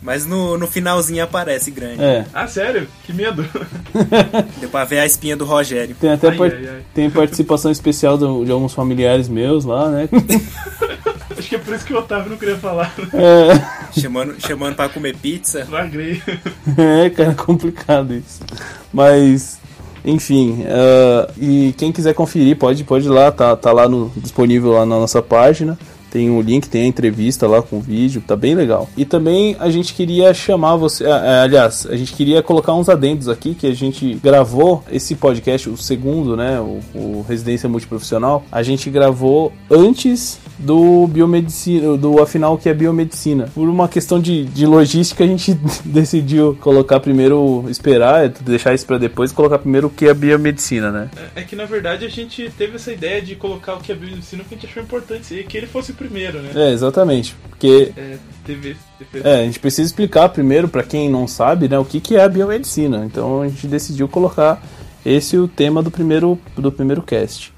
Mas 0.00 0.24
no, 0.24 0.56
no 0.56 0.66
finalzinho 0.68 1.24
aparece 1.24 1.70
grande. 1.72 2.02
É. 2.02 2.24
Ah, 2.32 2.46
sério? 2.46 2.86
Que 3.04 3.12
medo. 3.12 3.44
Deu 4.60 4.68
pra 4.68 4.84
ver 4.84 5.00
a 5.00 5.06
espinha 5.06 5.36
do 5.36 5.44
Rogério. 5.44 5.96
Tem 6.00 6.10
até 6.10 6.28
Ai, 6.28 6.36
par- 6.36 6.52
ai, 6.52 6.68
ai. 6.68 6.82
tem 6.94 7.10
participação 7.10 7.70
especial 7.70 8.16
do- 8.16 8.44
de 8.44 8.50
alguns 8.52 8.72
familiares 8.72 9.28
meus 9.28 9.64
lá, 9.64 9.88
né? 9.90 10.08
Acho 11.36 11.48
que 11.48 11.54
é 11.56 11.58
por 11.58 11.74
isso 11.74 11.84
que 11.84 11.92
o 11.92 11.98
Otávio 11.98 12.30
não 12.30 12.36
queria 12.36 12.56
falar. 12.56 12.92
É, 13.12 14.00
Chamando, 14.00 14.34
chamando 14.40 14.74
pra 14.74 14.88
comer 14.88 15.16
pizza. 15.16 15.66
Lagrei. 15.70 16.22
é, 16.76 17.10
cara, 17.10 17.34
complicado 17.34 18.14
isso. 18.14 18.40
Mas, 18.92 19.58
enfim, 20.04 20.64
ah, 20.68 21.30
e 21.38 21.74
quem 21.76 21.92
quiser 21.92 22.14
conferir, 22.14 22.56
pode, 22.56 22.82
pode 22.84 23.06
ir 23.06 23.10
lá, 23.10 23.30
tá, 23.30 23.54
tá 23.56 23.70
lá 23.72 23.88
no, 23.88 24.10
disponível 24.16 24.72
lá 24.72 24.80
na 24.86 24.96
nossa 24.98 25.22
página. 25.22 25.78
Tem 26.10 26.30
o 26.30 26.40
link, 26.40 26.68
tem 26.68 26.82
a 26.82 26.86
entrevista 26.86 27.46
lá 27.46 27.62
com 27.62 27.76
o 27.78 27.80
vídeo, 27.80 28.22
tá 28.26 28.34
bem 28.34 28.54
legal. 28.54 28.88
E 28.96 29.04
também 29.04 29.56
a 29.58 29.70
gente 29.70 29.94
queria 29.94 30.32
chamar 30.32 30.76
você. 30.76 31.06
ah, 31.06 31.16
ah, 31.16 31.42
aliás, 31.42 31.86
a 31.86 31.96
gente 31.96 32.12
queria 32.12 32.42
colocar 32.42 32.74
uns 32.74 32.88
adendos 32.88 33.28
aqui 33.28 33.54
que 33.54 33.66
a 33.66 33.74
gente 33.74 34.14
gravou 34.14 34.82
esse 34.90 35.14
podcast, 35.14 35.68
o 35.68 35.76
segundo, 35.76 36.36
né? 36.36 36.58
O, 36.60 36.80
o 36.94 37.26
Residência 37.28 37.68
Multiprofissional. 37.68 38.44
A 38.50 38.62
gente 38.62 38.90
gravou 38.90 39.52
antes 39.70 40.38
do 40.58 41.06
biomedicina, 41.06 41.96
do 41.96 42.20
afinal 42.20 42.58
que 42.58 42.68
é 42.68 42.74
biomedicina. 42.74 43.48
Por 43.54 43.68
uma 43.68 43.88
questão 43.88 44.20
de, 44.20 44.44
de 44.44 44.66
logística, 44.66 45.22
a 45.22 45.26
gente 45.26 45.54
decidiu 45.84 46.56
colocar 46.60 46.98
primeiro, 47.00 47.64
esperar, 47.68 48.28
deixar 48.28 48.74
isso 48.74 48.84
pra 48.84 48.98
depois, 48.98 49.30
colocar 49.30 49.58
primeiro 49.58 49.86
o 49.86 49.90
que 49.90 50.06
é 50.06 50.14
biomedicina, 50.14 50.90
né? 50.90 51.10
É 51.36 51.42
que 51.42 51.54
na 51.54 51.64
verdade 51.64 52.04
a 52.04 52.08
gente 52.08 52.50
teve 52.58 52.76
essa 52.76 52.92
ideia 52.92 53.22
de 53.22 53.36
colocar 53.36 53.74
o 53.74 53.80
que 53.80 53.92
é 53.92 53.94
biomedicina 53.94 54.42
porque 54.42 54.56
a 54.56 54.58
gente 54.58 54.70
achou 54.70 54.82
importante 54.82 55.34
e 55.34 55.44
que 55.44 55.56
ele 55.56 55.66
fosse 55.66 55.92
o 55.92 55.94
primeiro, 55.94 56.40
né? 56.40 56.50
É, 56.54 56.72
exatamente. 56.72 57.36
Porque 57.48 57.92
É, 57.96 58.16
teve, 58.44 58.76
teve 58.98 59.28
É, 59.28 59.40
a 59.40 59.44
gente 59.44 59.60
precisa 59.60 59.86
explicar 59.86 60.28
primeiro 60.30 60.68
para 60.68 60.82
quem 60.82 61.08
não 61.08 61.26
sabe, 61.28 61.68
né, 61.68 61.78
o 61.78 61.84
que, 61.84 62.00
que 62.00 62.16
é 62.16 62.22
a 62.22 62.28
biomedicina. 62.28 63.04
Então 63.04 63.42
a 63.42 63.48
gente 63.48 63.66
decidiu 63.66 64.08
colocar 64.08 64.62
esse 65.04 65.36
o 65.36 65.46
tema 65.46 65.82
do 65.82 65.90
primeiro 65.90 66.38
do 66.56 66.72
primeiro 66.72 67.02
cast. 67.02 67.52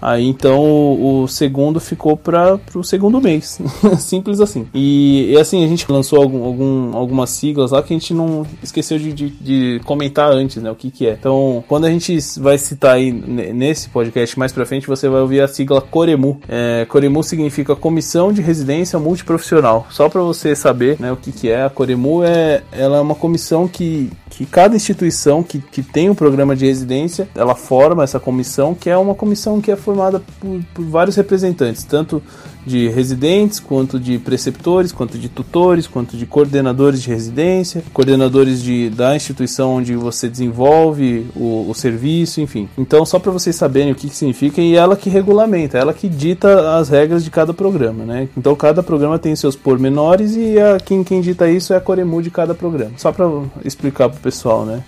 Aí 0.00 0.26
então 0.26 0.60
o, 0.60 1.22
o 1.22 1.28
segundo 1.28 1.80
ficou 1.80 2.16
para 2.16 2.58
o 2.74 2.82
segundo 2.84 3.20
mês, 3.20 3.60
simples 3.98 4.40
assim. 4.40 4.66
E, 4.74 5.32
e, 5.32 5.38
assim 5.38 5.64
a 5.64 5.68
gente 5.68 5.90
lançou 5.90 6.20
algum, 6.20 6.44
algum- 6.44 6.96
algumas 6.96 7.30
siglas 7.30 7.70
lá 7.70 7.82
que 7.82 7.92
a 7.94 7.98
gente 7.98 8.12
não 8.14 8.46
esqueceu 8.62 8.98
de, 8.98 9.12
de- 9.12 9.30
de 9.30 9.80
comentar 9.84 10.30
antes, 10.30 10.62
né, 10.62 10.70
o 10.70 10.74
que 10.74 10.90
que 10.90 11.06
é. 11.06 11.12
Então 11.18 11.64
quando 11.68 11.84
a 11.86 11.90
gente 11.90 12.16
vai 12.38 12.58
citar 12.58 12.96
aí 12.96 13.10
ne- 13.12 13.52
nesse 13.52 13.88
podcast 13.88 14.38
mais 14.38 14.52
para 14.52 14.66
frente 14.66 14.86
você 14.86 15.08
vai 15.08 15.20
ouvir 15.20 15.40
a 15.40 15.48
sigla 15.48 15.80
Coremu. 15.80 16.40
É, 16.48 16.84
Coremu 16.88 17.22
significa 17.22 17.74
Comissão 17.76 18.32
de 18.32 18.42
Residência 18.42 18.98
Multiprofissional. 18.98 19.86
Só 19.90 20.08
para 20.08 20.20
você 20.22 20.54
saber, 20.54 20.96
né, 21.00 21.10
o 21.12 21.16
que 21.16 21.32
que 21.32 21.48
é 21.48 21.64
a 21.64 21.70
Coremu 21.70 22.22
é 22.24 22.62
ela 22.72 22.98
é 22.98 23.00
uma 23.00 23.14
comissão 23.14 23.66
que 23.66 24.10
que 24.36 24.44
cada 24.44 24.76
instituição 24.76 25.42
que, 25.42 25.58
que 25.58 25.82
tem 25.82 26.10
um 26.10 26.14
programa 26.14 26.54
de 26.54 26.66
residência, 26.66 27.26
ela 27.34 27.54
forma 27.54 28.04
essa 28.04 28.20
comissão, 28.20 28.74
que 28.74 28.90
é 28.90 28.96
uma 28.96 29.14
comissão 29.14 29.62
que 29.62 29.70
é 29.70 29.76
formada 29.76 30.22
por, 30.38 30.60
por 30.74 30.84
vários 30.84 31.16
representantes, 31.16 31.84
tanto 31.84 32.22
de 32.66 32.88
residentes, 32.88 33.60
quanto 33.60 33.98
de 33.98 34.18
preceptores, 34.18 34.90
quanto 34.90 35.16
de 35.16 35.28
tutores, 35.28 35.86
quanto 35.86 36.16
de 36.16 36.26
coordenadores 36.26 37.00
de 37.00 37.08
residência, 37.08 37.82
coordenadores 37.92 38.62
de, 38.62 38.90
da 38.90 39.14
instituição 39.14 39.76
onde 39.76 39.94
você 39.94 40.28
desenvolve 40.28 41.26
o, 41.36 41.70
o 41.70 41.74
serviço, 41.74 42.40
enfim. 42.40 42.68
Então, 42.76 43.06
só 43.06 43.18
para 43.18 43.30
vocês 43.30 43.54
saberem 43.54 43.92
o 43.92 43.94
que, 43.94 44.08
que 44.08 44.16
significa, 44.16 44.60
e 44.60 44.74
ela 44.74 44.96
que 44.96 45.08
regulamenta, 45.08 45.78
ela 45.78 45.94
que 45.94 46.08
dita 46.08 46.76
as 46.76 46.88
regras 46.88 47.22
de 47.22 47.30
cada 47.30 47.54
programa, 47.54 48.04
né? 48.04 48.28
Então, 48.36 48.54
cada 48.56 48.82
programa 48.82 49.18
tem 49.18 49.36
seus 49.36 49.54
pormenores 49.54 50.34
e 50.36 50.58
a, 50.58 50.78
quem, 50.78 51.04
quem 51.04 51.20
dita 51.20 51.48
isso 51.48 51.72
é 51.72 51.76
a 51.76 51.80
Coremu 51.80 52.20
de 52.20 52.30
cada 52.30 52.54
programa. 52.54 52.92
Só 52.96 53.12
para 53.12 53.26
explicar 53.64 54.08
pro 54.08 54.20
pessoal, 54.20 54.64
né? 54.64 54.82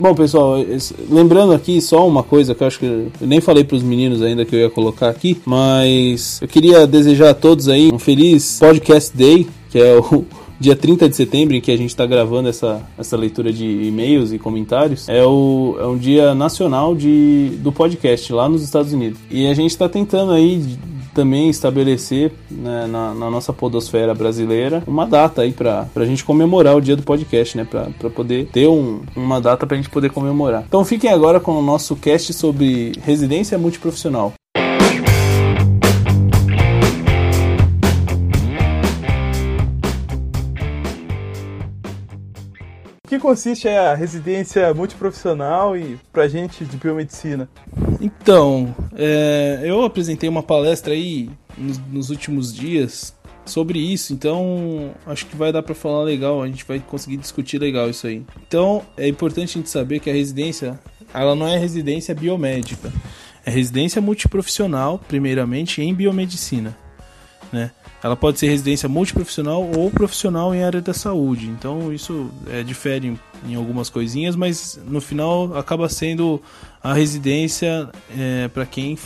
Bom, 0.00 0.14
pessoal, 0.14 0.58
es- 0.58 0.94
lembrando 1.10 1.52
aqui 1.52 1.78
só 1.80 2.08
uma 2.08 2.22
coisa 2.22 2.54
que 2.54 2.62
eu 2.62 2.66
acho 2.66 2.78
que 2.78 2.86
eu 2.86 3.10
nem 3.20 3.38
falei 3.38 3.64
pros 3.64 3.82
meninos 3.82 4.22
ainda 4.22 4.46
que 4.46 4.56
eu 4.56 4.60
ia 4.60 4.70
colocar 4.70 5.10
aqui, 5.10 5.38
mas 5.44 6.40
eu 6.40 6.48
queria 6.48 6.86
desejar 6.86 7.28
a 7.30 7.34
todos 7.34 7.68
aí 7.68 7.90
um 7.92 7.98
feliz 7.98 8.58
Podcast 8.58 9.14
Day, 9.14 9.46
que 9.70 9.78
é 9.78 9.98
o 9.98 10.24
dia 10.58 10.74
30 10.74 11.06
de 11.06 11.14
setembro 11.16 11.54
em 11.54 11.60
que 11.60 11.70
a 11.70 11.76
gente 11.76 11.90
está 11.90 12.06
gravando 12.06 12.48
essa, 12.48 12.82
essa 12.96 13.14
leitura 13.14 13.52
de 13.52 13.64
e-mails 13.66 14.32
e 14.32 14.38
comentários. 14.38 15.06
É, 15.06 15.22
o, 15.22 15.76
é 15.78 15.86
um 15.86 15.98
dia 15.98 16.34
nacional 16.34 16.94
de, 16.94 17.50
do 17.58 17.70
podcast 17.70 18.32
lá 18.32 18.48
nos 18.48 18.62
Estados 18.62 18.94
Unidos. 18.94 19.18
E 19.30 19.46
a 19.48 19.54
gente 19.54 19.70
está 19.70 19.86
tentando 19.86 20.32
aí 20.32 20.62
também 21.20 21.50
estabelecer 21.50 22.32
né, 22.50 22.86
na, 22.86 23.12
na 23.14 23.30
nossa 23.30 23.52
podosfera 23.52 24.14
brasileira 24.14 24.82
uma 24.86 25.06
data 25.06 25.42
aí 25.42 25.52
pra, 25.52 25.86
pra 25.92 26.06
gente 26.06 26.24
comemorar 26.24 26.74
o 26.74 26.80
dia 26.80 26.96
do 26.96 27.02
podcast, 27.02 27.58
né? 27.58 27.66
Pra 27.70 28.08
poder 28.08 28.46
ter 28.46 28.66
um, 28.66 29.02
uma 29.14 29.38
data 29.38 29.66
pra 29.66 29.76
gente 29.76 29.90
poder 29.90 30.10
comemorar. 30.10 30.64
Então 30.66 30.82
fiquem 30.82 31.10
agora 31.10 31.38
com 31.38 31.52
o 31.52 31.62
nosso 31.62 31.94
cast 31.94 32.32
sobre 32.32 32.92
residência 33.02 33.58
multiprofissional. 33.58 34.32
Que 43.10 43.18
consiste 43.18 43.66
a 43.66 43.92
residência 43.92 44.72
multiprofissional 44.72 45.76
e 45.76 45.98
pra 46.12 46.28
gente 46.28 46.64
de 46.64 46.76
biomedicina? 46.76 47.50
Então, 48.00 48.72
é, 48.96 49.62
eu 49.64 49.84
apresentei 49.84 50.28
uma 50.28 50.44
palestra 50.44 50.92
aí 50.92 51.28
nos, 51.58 51.76
nos, 51.88 52.10
últimos 52.10 52.54
dias 52.54 53.12
sobre 53.44 53.80
isso, 53.80 54.12
então 54.12 54.94
acho 55.04 55.26
que 55.26 55.34
vai 55.34 55.52
dar 55.52 55.60
para 55.60 55.74
falar 55.74 56.04
legal, 56.04 56.40
a 56.40 56.46
gente 56.46 56.64
vai 56.64 56.78
conseguir 56.78 57.16
discutir 57.16 57.58
legal 57.58 57.90
isso 57.90 58.06
aí. 58.06 58.24
Então, 58.46 58.82
é 58.96 59.08
importante 59.08 59.58
a 59.58 59.60
gente 59.60 59.70
saber 59.70 59.98
que 59.98 60.08
a 60.08 60.14
residência, 60.14 60.78
ela 61.12 61.34
não 61.34 61.48
é 61.48 61.58
residência 61.58 62.14
biomédica, 62.14 62.92
é 63.44 63.50
residência 63.50 64.00
multiprofissional, 64.00 65.00
primeiramente 65.08 65.82
em 65.82 65.92
biomedicina, 65.92 66.78
né? 67.52 67.72
Ela 68.02 68.16
pode 68.16 68.38
ser 68.38 68.48
residência 68.48 68.88
multiprofissional 68.88 69.70
ou 69.76 69.90
profissional 69.90 70.54
em 70.54 70.62
área 70.62 70.80
da 70.80 70.94
saúde. 70.94 71.46
Então 71.46 71.92
isso 71.92 72.30
é, 72.48 72.62
difere 72.62 73.18
em 73.46 73.54
algumas 73.54 73.90
coisinhas, 73.90 74.34
mas 74.34 74.80
no 74.86 75.00
final 75.00 75.56
acaba 75.56 75.88
sendo 75.88 76.40
a 76.82 76.94
residência 76.94 77.88
é, 78.16 78.48
para 78.48 78.64
quem 78.64 78.98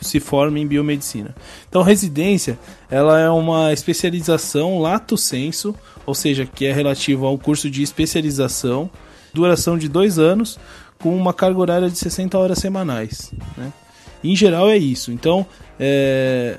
se 0.00 0.20
forma 0.20 0.58
em 0.58 0.66
biomedicina. 0.66 1.34
Então 1.68 1.82
residência 1.82 2.58
ela 2.90 3.18
é 3.18 3.30
uma 3.30 3.72
especialização 3.72 4.80
lato 4.80 5.16
senso, 5.16 5.74
ou 6.04 6.14
seja, 6.14 6.46
que 6.46 6.66
é 6.66 6.72
relativo 6.72 7.26
ao 7.26 7.38
curso 7.38 7.70
de 7.70 7.82
especialização, 7.82 8.90
duração 9.32 9.78
de 9.78 9.88
dois 9.88 10.18
anos, 10.18 10.58
com 10.98 11.16
uma 11.16 11.32
carga 11.32 11.58
horária 11.58 11.90
de 11.90 11.98
60 11.98 12.38
horas 12.38 12.58
semanais. 12.58 13.32
Né? 13.56 13.72
Em 14.22 14.36
geral 14.36 14.68
é 14.68 14.76
isso. 14.76 15.10
Então 15.10 15.46
é, 15.80 16.58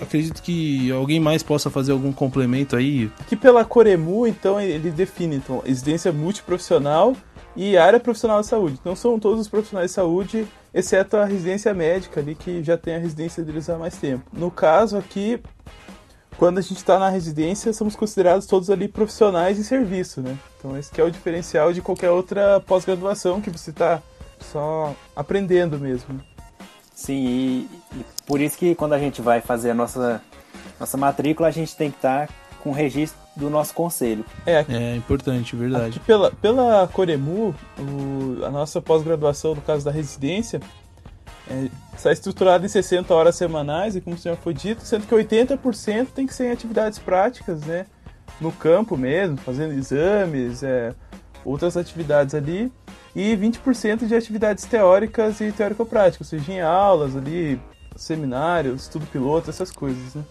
acredito 0.00 0.42
que 0.42 0.90
alguém 0.90 1.20
mais 1.20 1.42
possa 1.42 1.70
fazer 1.70 1.92
algum 1.92 2.12
complemento 2.12 2.76
aí. 2.76 3.10
Que 3.28 3.36
pela 3.36 3.64
Coremu, 3.64 4.26
então, 4.26 4.60
ele 4.60 4.90
define 4.90 5.36
então, 5.36 5.62
residência 5.64 6.12
multiprofissional 6.12 7.16
e 7.56 7.76
área 7.76 8.00
profissional 8.00 8.40
de 8.40 8.46
saúde. 8.46 8.80
Não 8.84 8.96
são 8.96 9.18
todos 9.18 9.40
os 9.40 9.48
profissionais 9.48 9.90
de 9.90 9.94
saúde, 9.94 10.46
exceto 10.72 11.16
a 11.16 11.24
residência 11.24 11.72
médica 11.72 12.20
ali, 12.20 12.34
que 12.34 12.62
já 12.62 12.76
tem 12.76 12.96
a 12.96 12.98
residência 12.98 13.42
deles 13.42 13.70
há 13.70 13.78
mais 13.78 13.96
tempo. 13.96 14.24
No 14.32 14.50
caso 14.50 14.96
aqui, 14.96 15.40
quando 16.36 16.58
a 16.58 16.62
gente 16.62 16.76
está 16.76 16.98
na 16.98 17.08
residência, 17.08 17.72
somos 17.72 17.94
considerados 17.94 18.46
todos 18.46 18.70
ali 18.70 18.88
profissionais 18.88 19.58
em 19.58 19.62
serviço, 19.62 20.20
né? 20.20 20.36
Então 20.58 20.76
esse 20.76 20.90
é 21.00 21.04
o 21.04 21.10
diferencial 21.10 21.72
de 21.72 21.80
qualquer 21.80 22.10
outra 22.10 22.60
pós-graduação 22.60 23.40
que 23.40 23.50
você 23.50 23.70
está 23.70 24.02
só 24.40 24.94
aprendendo 25.14 25.78
mesmo. 25.78 26.20
Sim, 26.94 27.26
e, 27.26 27.68
e, 27.96 28.04
por 28.26 28.40
isso 28.40 28.56
que 28.58 28.74
quando 28.74 28.92
a 28.92 28.98
gente 28.98 29.20
vai 29.22 29.40
fazer 29.40 29.70
a 29.70 29.74
nossa, 29.74 30.22
nossa 30.78 30.96
matrícula, 30.96 31.48
a 31.48 31.52
gente 31.52 31.76
tem 31.76 31.90
que 31.90 31.96
estar 31.96 32.28
com 32.60 32.70
o 32.70 32.72
registro 32.72 33.18
do 33.36 33.50
nosso 33.50 33.74
conselho. 33.74 34.24
É, 34.46 34.64
é 34.68 34.96
importante, 34.96 35.54
verdade. 35.54 36.00
pela, 36.00 36.30
pela 36.30 36.88
Coremu, 36.88 37.54
o, 37.78 38.44
a 38.44 38.50
nossa 38.50 38.80
pós-graduação, 38.80 39.54
no 39.54 39.60
caso 39.60 39.84
da 39.84 39.90
residência, 39.90 40.60
é, 41.48 41.68
está 41.94 42.10
estruturada 42.10 42.64
em 42.64 42.68
60 42.68 43.12
horas 43.12 43.36
semanais, 43.36 43.96
e 43.96 44.00
como 44.00 44.16
o 44.16 44.18
senhor 44.18 44.36
foi 44.38 44.54
dito, 44.54 44.82
sendo 44.82 45.06
que 45.06 45.14
80% 45.14 46.08
tem 46.14 46.26
que 46.26 46.34
ser 46.34 46.46
em 46.46 46.52
atividades 46.52 46.98
práticas, 46.98 47.60
né? 47.62 47.86
No 48.40 48.50
campo 48.50 48.96
mesmo, 48.96 49.36
fazendo 49.36 49.74
exames, 49.74 50.62
é, 50.62 50.94
outras 51.44 51.76
atividades 51.76 52.34
ali 52.34 52.72
e 53.14 53.36
20% 53.36 54.06
de 54.06 54.14
atividades 54.14 54.64
teóricas 54.64 55.40
e 55.40 55.52
teórico-práticas, 55.52 56.32
ou 56.32 56.38
seja, 56.38 56.52
em 56.52 56.60
aulas 56.60 57.16
ali, 57.16 57.60
seminários, 57.96 58.82
estudo 58.82 59.06
piloto, 59.06 59.50
essas 59.50 59.70
coisas, 59.70 60.14
né? 60.14 60.22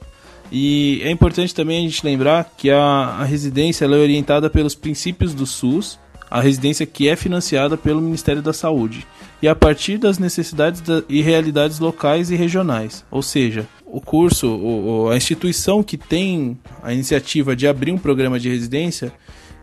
E 0.51 1.01
é 1.03 1.09
importante 1.09 1.55
também 1.55 1.79
a 1.79 1.89
gente 1.89 2.05
lembrar 2.05 2.51
que 2.57 2.69
a, 2.69 2.77
a 2.77 3.23
residência 3.23 3.85
é 3.85 3.87
orientada 3.87 4.49
pelos 4.49 4.75
princípios 4.75 5.33
do 5.33 5.45
SUS, 5.45 5.97
a 6.29 6.41
residência 6.41 6.85
que 6.85 7.07
é 7.07 7.15
financiada 7.15 7.77
pelo 7.77 8.01
Ministério 8.01 8.41
da 8.41 8.53
Saúde, 8.53 9.07
e 9.41 9.47
a 9.47 9.55
partir 9.55 9.97
das 9.97 10.19
necessidades 10.19 10.81
da, 10.81 11.03
e 11.09 11.21
realidades 11.21 11.79
locais 11.79 12.29
e 12.29 12.35
regionais. 12.35 13.03
Ou 13.09 13.21
seja, 13.21 13.67
o 13.85 13.99
curso, 14.01 14.47
o, 14.47 15.09
a 15.09 15.17
instituição 15.17 15.83
que 15.83 15.97
tem 15.97 16.57
a 16.81 16.93
iniciativa 16.93 17.55
de 17.55 17.67
abrir 17.67 17.91
um 17.91 17.97
programa 17.97 18.39
de 18.39 18.49
residência, 18.49 19.13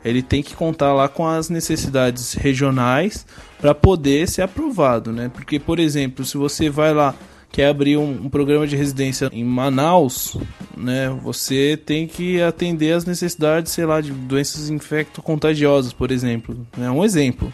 ele 0.04 0.22
tem 0.22 0.42
que 0.42 0.54
contar 0.54 0.92
lá 0.92 1.08
com 1.08 1.26
as 1.26 1.50
necessidades 1.50 2.34
regionais 2.34 3.26
para 3.60 3.74
poder 3.74 4.28
ser 4.28 4.42
aprovado, 4.42 5.12
né? 5.12 5.30
Porque, 5.32 5.58
por 5.58 5.78
exemplo, 5.78 6.24
se 6.24 6.36
você 6.36 6.70
vai 6.70 6.94
lá 6.94 7.14
quer 7.52 7.68
abrir 7.68 7.96
um, 7.96 8.10
um, 8.24 8.28
programa 8.28 8.66
de 8.66 8.76
residência 8.76 9.28
em 9.32 9.44
Manaus, 9.44 10.36
né? 10.76 11.10
Você 11.22 11.76
tem 11.76 12.06
que 12.06 12.40
atender 12.40 12.92
as 12.92 13.04
necessidades, 13.04 13.72
sei 13.72 13.84
lá, 13.84 14.00
de 14.00 14.12
doenças 14.12 14.70
infecto-contagiosas, 14.70 15.92
por 15.92 16.10
exemplo. 16.10 16.66
É 16.80 16.90
um 16.90 17.04
exemplo. 17.04 17.52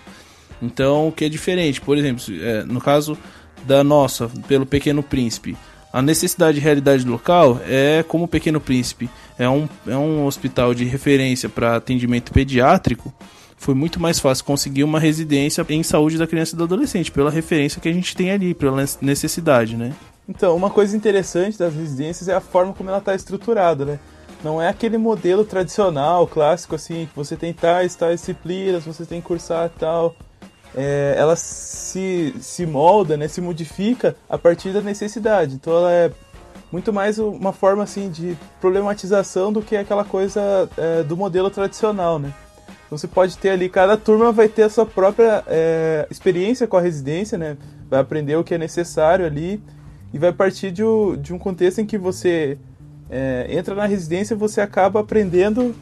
Então, 0.61 1.09
o 1.09 1.13
que 1.13 1.25
é 1.25 1.29
diferente, 1.29 1.81
por 1.81 1.97
exemplo, 1.99 2.23
é, 2.41 2.63
no 2.65 2.81
caso 2.81 3.17
da 3.65 3.83
nossa, 3.83 4.31
pelo 4.47 4.67
Pequeno 4.67 5.03
Príncipe, 5.03 5.57
a 5.93 6.03
necessidade 6.03 6.59
de 6.59 6.65
realidade 6.65 7.05
local 7.07 7.61
é 7.67 8.05
como 8.07 8.25
o 8.25 8.29
Pequeno 8.29 8.61
Príncipe 8.61 9.09
é 9.39 9.49
um, 9.49 9.69
é 9.87 9.97
um 9.97 10.27
hospital 10.27 10.75
de 10.75 10.85
referência 10.85 11.49
para 11.49 11.77
atendimento 11.77 12.33
pediátrico. 12.33 13.13
Foi 13.57 13.75
muito 13.75 13.99
mais 13.99 14.21
fácil 14.21 14.45
conseguir 14.45 14.85
uma 14.85 15.01
residência 15.01 15.65
em 15.69 15.83
saúde 15.83 16.19
da 16.19 16.27
criança 16.27 16.55
e 16.55 16.59
do 16.59 16.65
adolescente, 16.65 17.11
pela 17.11 17.31
referência 17.31 17.81
que 17.81 17.89
a 17.89 17.93
gente 17.93 18.15
tem 18.15 18.31
ali, 18.31 18.55
pela 18.55 18.85
necessidade, 19.01 19.77
né? 19.77 19.95
Então, 20.29 20.55
uma 20.57 20.71
coisa 20.71 20.97
interessante 20.97 21.59
das 21.59 21.75
residências 21.75 22.29
é 22.29 22.35
a 22.35 22.41
forma 22.41 22.73
como 22.73 22.91
ela 22.91 22.99
está 22.99 23.15
estruturada, 23.15 23.85
né? 23.85 23.99
Não 24.45 24.61
é 24.61 24.69
aquele 24.69 24.99
modelo 24.99 25.45
tradicional, 25.45 26.27
clássico, 26.27 26.75
assim, 26.75 27.07
que 27.07 27.17
você 27.17 27.37
tem 27.37 27.53
tais, 27.53 27.95
tais 27.95 28.21
disciplinas, 28.21 28.85
você 28.85 29.07
tem 29.07 29.21
que 29.21 29.27
cursar 29.27 29.71
tal 29.71 30.15
é, 30.77 31.15
ela 31.17 31.35
se, 31.35 32.35
se 32.39 32.67
molda, 32.67 33.17
né, 33.17 33.27
se 33.27 33.41
modifica 33.41 34.15
a 34.29 34.37
partir 34.37 34.73
da 34.73 34.83
necessidade. 34.83 35.55
Então 35.55 35.75
ela 35.75 35.91
é 35.91 36.13
muito 36.71 36.93
mais 36.93 37.19
uma 37.19 37.53
forma 37.53 37.83
assim 37.83 38.11
de 38.11 38.37
problematização 38.61 39.53
do 39.53 39.63
que 39.63 39.75
aquela 39.75 40.05
coisa 40.05 40.69
é, 40.77 41.03
do 41.03 41.17
modelo 41.17 41.49
tradicional, 41.49 42.19
né? 42.19 42.33
Então 42.87 42.97
você 42.97 43.09
pode 43.09 43.37
ter 43.37 43.51
ali, 43.51 43.69
cada 43.69 43.97
turma 43.97 44.31
vai 44.31 44.49
ter 44.49 44.63
a 44.63 44.71
sua 44.71 44.87
própria 44.87 45.43
é, 45.47 46.07
experiência 46.11 46.67
com 46.67 46.77
a 46.77 46.81
residência, 46.81 47.37
né? 47.37 47.57
Vai 47.91 48.01
aprender 48.01 48.37
o 48.37 48.45
que 48.45 48.55
é 48.55 48.59
necessário 48.59 49.27
ali 49.27 49.61
e 50.13 50.19
vai 50.19 50.33
partir 50.33 50.71
de, 50.71 50.83
de 51.21 51.35
um 51.35 51.39
contexto 51.39 51.81
em 51.81 51.87
que 51.87 51.99
você 51.99 52.59
é, 53.11 53.47
entra 53.51 53.75
na 53.75 53.87
residência 53.87 54.35
você 54.37 54.61
acaba 54.61 55.01
aprendendo 55.01 55.75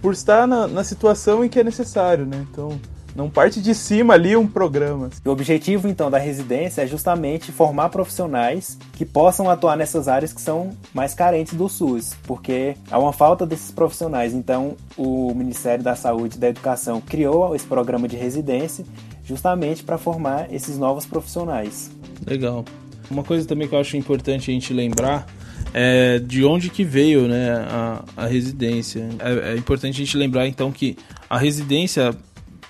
por 0.00 0.12
estar 0.12 0.46
na, 0.46 0.66
na 0.66 0.84
situação 0.84 1.44
em 1.44 1.48
que 1.48 1.58
é 1.58 1.64
necessário, 1.64 2.24
né? 2.24 2.44
Então 2.50 2.78
não 3.14 3.30
parte 3.30 3.60
de 3.60 3.74
cima 3.74 4.14
ali 4.14 4.36
um 4.36 4.46
programa. 4.46 5.10
O 5.24 5.30
objetivo 5.30 5.88
então 5.88 6.10
da 6.10 6.18
residência 6.18 6.82
é 6.82 6.86
justamente 6.86 7.52
formar 7.52 7.88
profissionais 7.88 8.78
que 8.92 9.04
possam 9.04 9.48
atuar 9.48 9.76
nessas 9.76 10.08
áreas 10.08 10.32
que 10.32 10.40
são 10.40 10.70
mais 10.92 11.14
carentes 11.14 11.54
do 11.54 11.68
SUS, 11.68 12.14
porque 12.24 12.76
há 12.90 12.98
uma 12.98 13.12
falta 13.12 13.46
desses 13.46 13.70
profissionais. 13.70 14.34
Então, 14.34 14.76
o 14.96 15.32
Ministério 15.34 15.84
da 15.84 15.94
Saúde 15.94 16.36
e 16.36 16.40
da 16.40 16.48
Educação 16.48 17.00
criou 17.00 17.54
esse 17.54 17.66
programa 17.66 18.08
de 18.08 18.16
residência 18.16 18.84
justamente 19.24 19.82
para 19.82 19.96
formar 19.96 20.52
esses 20.52 20.76
novos 20.76 21.06
profissionais. 21.06 21.90
Legal. 22.26 22.64
Uma 23.10 23.22
coisa 23.22 23.46
também 23.46 23.68
que 23.68 23.74
eu 23.74 23.78
acho 23.78 23.96
importante 23.96 24.50
a 24.50 24.54
gente 24.54 24.72
lembrar 24.72 25.26
é 25.72 26.18
de 26.18 26.44
onde 26.44 26.70
que 26.70 26.84
veio 26.84 27.26
né, 27.26 27.52
a, 27.68 28.04
a 28.16 28.26
residência. 28.26 29.08
É, 29.18 29.52
é 29.52 29.56
importante 29.56 29.94
a 29.94 30.04
gente 30.04 30.16
lembrar 30.16 30.46
então 30.46 30.70
que 30.70 30.96
a 31.28 31.38
residência 31.38 32.16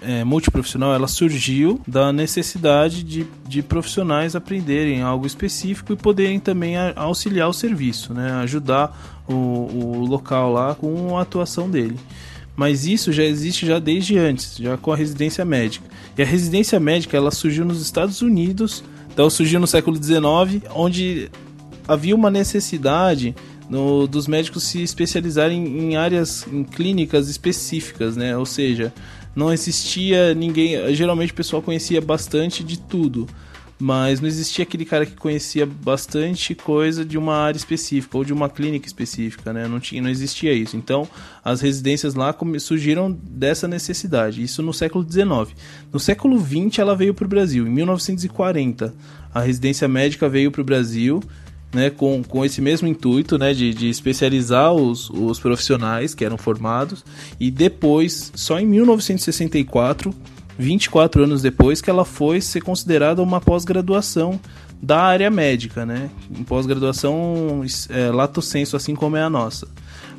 é, 0.06 0.24
multiprofissional 0.24 0.94
ela 0.94 1.08
surgiu 1.08 1.80
da 1.86 2.12
necessidade 2.12 3.02
de, 3.02 3.26
de 3.48 3.62
profissionais 3.62 4.36
aprenderem 4.36 5.02
algo 5.02 5.26
específico 5.26 5.92
e 5.92 5.96
poderem 5.96 6.38
também 6.38 6.74
auxiliar 6.94 7.48
o 7.48 7.52
serviço, 7.52 8.12
né? 8.12 8.32
ajudar 8.42 9.22
o, 9.26 9.34
o 9.34 10.06
local 10.06 10.52
lá 10.52 10.74
com 10.74 11.16
a 11.16 11.22
atuação 11.22 11.68
dele. 11.68 11.98
Mas 12.56 12.86
isso 12.86 13.12
já 13.12 13.24
existe 13.24 13.66
já 13.66 13.78
desde 13.78 14.16
antes, 14.16 14.56
já 14.56 14.76
com 14.76 14.92
a 14.92 14.96
residência 14.96 15.44
médica. 15.44 15.86
E 16.16 16.22
a 16.22 16.26
residência 16.26 16.78
médica 16.78 17.16
ela 17.16 17.30
surgiu 17.30 17.64
nos 17.64 17.82
Estados 17.82 18.22
Unidos, 18.22 18.84
então 19.12 19.28
surgiu 19.28 19.58
no 19.58 19.66
século 19.66 19.96
XIX, 19.96 20.62
onde 20.74 21.30
havia 21.88 22.14
uma 22.14 22.30
necessidade 22.30 23.34
no, 23.68 24.06
dos 24.06 24.26
médicos 24.28 24.64
se 24.64 24.82
especializarem 24.82 25.66
em 25.78 25.96
áreas, 25.96 26.46
em 26.50 26.62
clínicas 26.62 27.28
específicas, 27.28 28.16
né? 28.16 28.36
Ou 28.36 28.46
seja, 28.46 28.92
não 29.34 29.52
existia 29.52 30.34
ninguém. 30.34 30.94
Geralmente 30.94 31.32
o 31.32 31.34
pessoal 31.34 31.62
conhecia 31.62 32.00
bastante 32.00 32.62
de 32.62 32.78
tudo, 32.78 33.26
mas 33.78 34.20
não 34.20 34.28
existia 34.28 34.62
aquele 34.62 34.84
cara 34.84 35.04
que 35.04 35.16
conhecia 35.16 35.66
bastante 35.66 36.54
coisa 36.54 37.04
de 37.04 37.18
uma 37.18 37.36
área 37.36 37.58
específica 37.58 38.16
ou 38.16 38.24
de 38.24 38.32
uma 38.32 38.48
clínica 38.48 38.86
específica, 38.86 39.52
né? 39.52 39.66
Não 39.66 39.80
tinha, 39.80 40.00
não 40.00 40.10
existia 40.10 40.52
isso. 40.52 40.76
Então, 40.76 41.08
as 41.44 41.60
residências 41.60 42.14
lá 42.14 42.34
surgiram 42.60 43.10
dessa 43.10 43.66
necessidade. 43.66 44.42
Isso 44.42 44.62
no 44.62 44.72
século 44.72 45.04
XIX. 45.04 45.56
No 45.92 45.98
século 45.98 46.38
XX 46.38 46.78
ela 46.78 46.94
veio 46.94 47.14
para 47.14 47.24
o 47.24 47.28
Brasil. 47.28 47.66
Em 47.66 47.70
1940, 47.70 48.94
a 49.34 49.40
residência 49.40 49.88
médica 49.88 50.28
veio 50.28 50.52
para 50.52 50.60
o 50.62 50.64
Brasil 50.64 51.22
né, 51.74 51.90
com, 51.90 52.22
com 52.22 52.44
esse 52.44 52.60
mesmo 52.60 52.86
intuito 52.86 53.36
né, 53.36 53.52
de, 53.52 53.74
de 53.74 53.88
especializar 53.88 54.72
os, 54.72 55.10
os 55.10 55.38
profissionais 55.40 56.14
que 56.14 56.24
eram 56.24 56.38
formados, 56.38 57.04
e 57.38 57.50
depois, 57.50 58.32
só 58.34 58.58
em 58.58 58.66
1964, 58.66 60.14
24 60.56 61.24
anos 61.24 61.42
depois, 61.42 61.80
que 61.80 61.90
ela 61.90 62.04
foi 62.04 62.40
ser 62.40 62.60
considerada 62.60 63.20
uma 63.20 63.40
pós-graduação 63.40 64.38
da 64.80 65.00
área 65.00 65.30
médica, 65.30 65.84
né? 65.84 66.10
Pós-graduação 66.46 67.64
é, 67.88 68.10
lato 68.10 68.40
senso, 68.42 68.76
assim 68.76 68.94
como 68.94 69.16
é 69.16 69.22
a 69.22 69.30
nossa. 69.30 69.66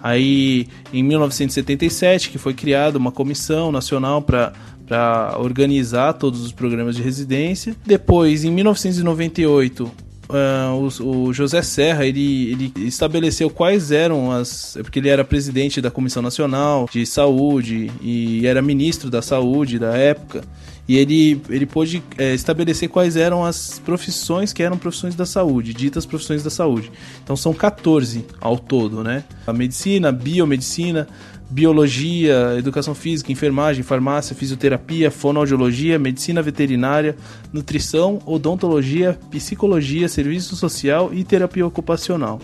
Aí, 0.02 0.68
em 0.92 1.04
1977, 1.04 2.30
que 2.30 2.38
foi 2.38 2.54
criada 2.54 2.98
uma 2.98 3.12
comissão 3.12 3.72
nacional 3.72 4.22
para 4.22 4.54
para 4.86 5.36
organizar 5.40 6.14
todos 6.14 6.42
os 6.42 6.52
programas 6.52 6.96
de 6.96 7.02
residência. 7.02 7.76
Depois, 7.86 8.44
em 8.44 8.52
1998, 8.52 9.92
Uh, 10.28 10.90
o, 11.04 11.28
o, 11.28 11.34
José 11.34 11.62
Serra 11.62 12.06
ele, 12.06 12.52
ele 12.52 12.74
estabeleceu 12.88 13.50
quais 13.50 13.92
eram 13.92 14.32
as. 14.32 14.76
É 14.76 14.82
porque 14.82 15.00
ele 15.00 15.10
era 15.10 15.24
presidente 15.24 15.80
da 15.80 15.92
Comissão 15.92 16.22
Nacional 16.22 16.90
de 16.92 17.06
Saúde 17.06 17.92
e 18.02 18.46
era 18.46 18.62
ministro 18.62 19.10
da 19.10 19.22
Saúde 19.22 19.78
da 19.78 19.96
época. 19.96 20.44
E 20.88 20.98
ele, 20.98 21.42
ele 21.50 21.66
pôde 21.66 22.04
é, 22.18 22.34
estabelecer 22.36 22.90
quais 22.90 23.16
eram 23.16 23.44
as 23.44 23.80
profissões 23.80 24.54
que 24.54 24.62
eram 24.62 24.78
profissões 24.78 25.16
da 25.16 25.26
saúde, 25.26 25.74
ditas 25.74 26.06
profissões 26.06 26.44
da 26.44 26.52
saúde. 26.52 26.92
Então 27.24 27.36
são 27.36 27.54
14 27.56 28.24
ao 28.40 28.58
todo, 28.60 29.04
né? 29.04 29.24
A 29.48 29.54
medicina, 29.54 30.10
a 30.10 30.12
biomedicina, 30.12 31.08
biologia, 31.50 32.56
educação 32.58 32.96
física, 32.96 33.32
enfermagem, 33.32 33.84
farmácia, 33.84 34.36
fisioterapia, 34.36 35.12
fonoaudiologia, 35.12 36.00
medicina 36.00 36.42
veterinária, 36.42 37.16
nutrição, 37.54 38.20
odontologia, 38.26 39.18
psicologia, 39.30 40.08
serviço 40.10 40.56
social 40.56 41.14
e 41.14 41.24
terapia 41.24 41.66
ocupacional. 41.66 42.42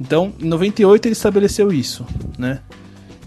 Então, 0.00 0.32
em 0.40 0.46
98 0.46 1.06
ele 1.06 1.12
estabeleceu 1.12 1.72
isso, 1.72 2.06
né? 2.38 2.60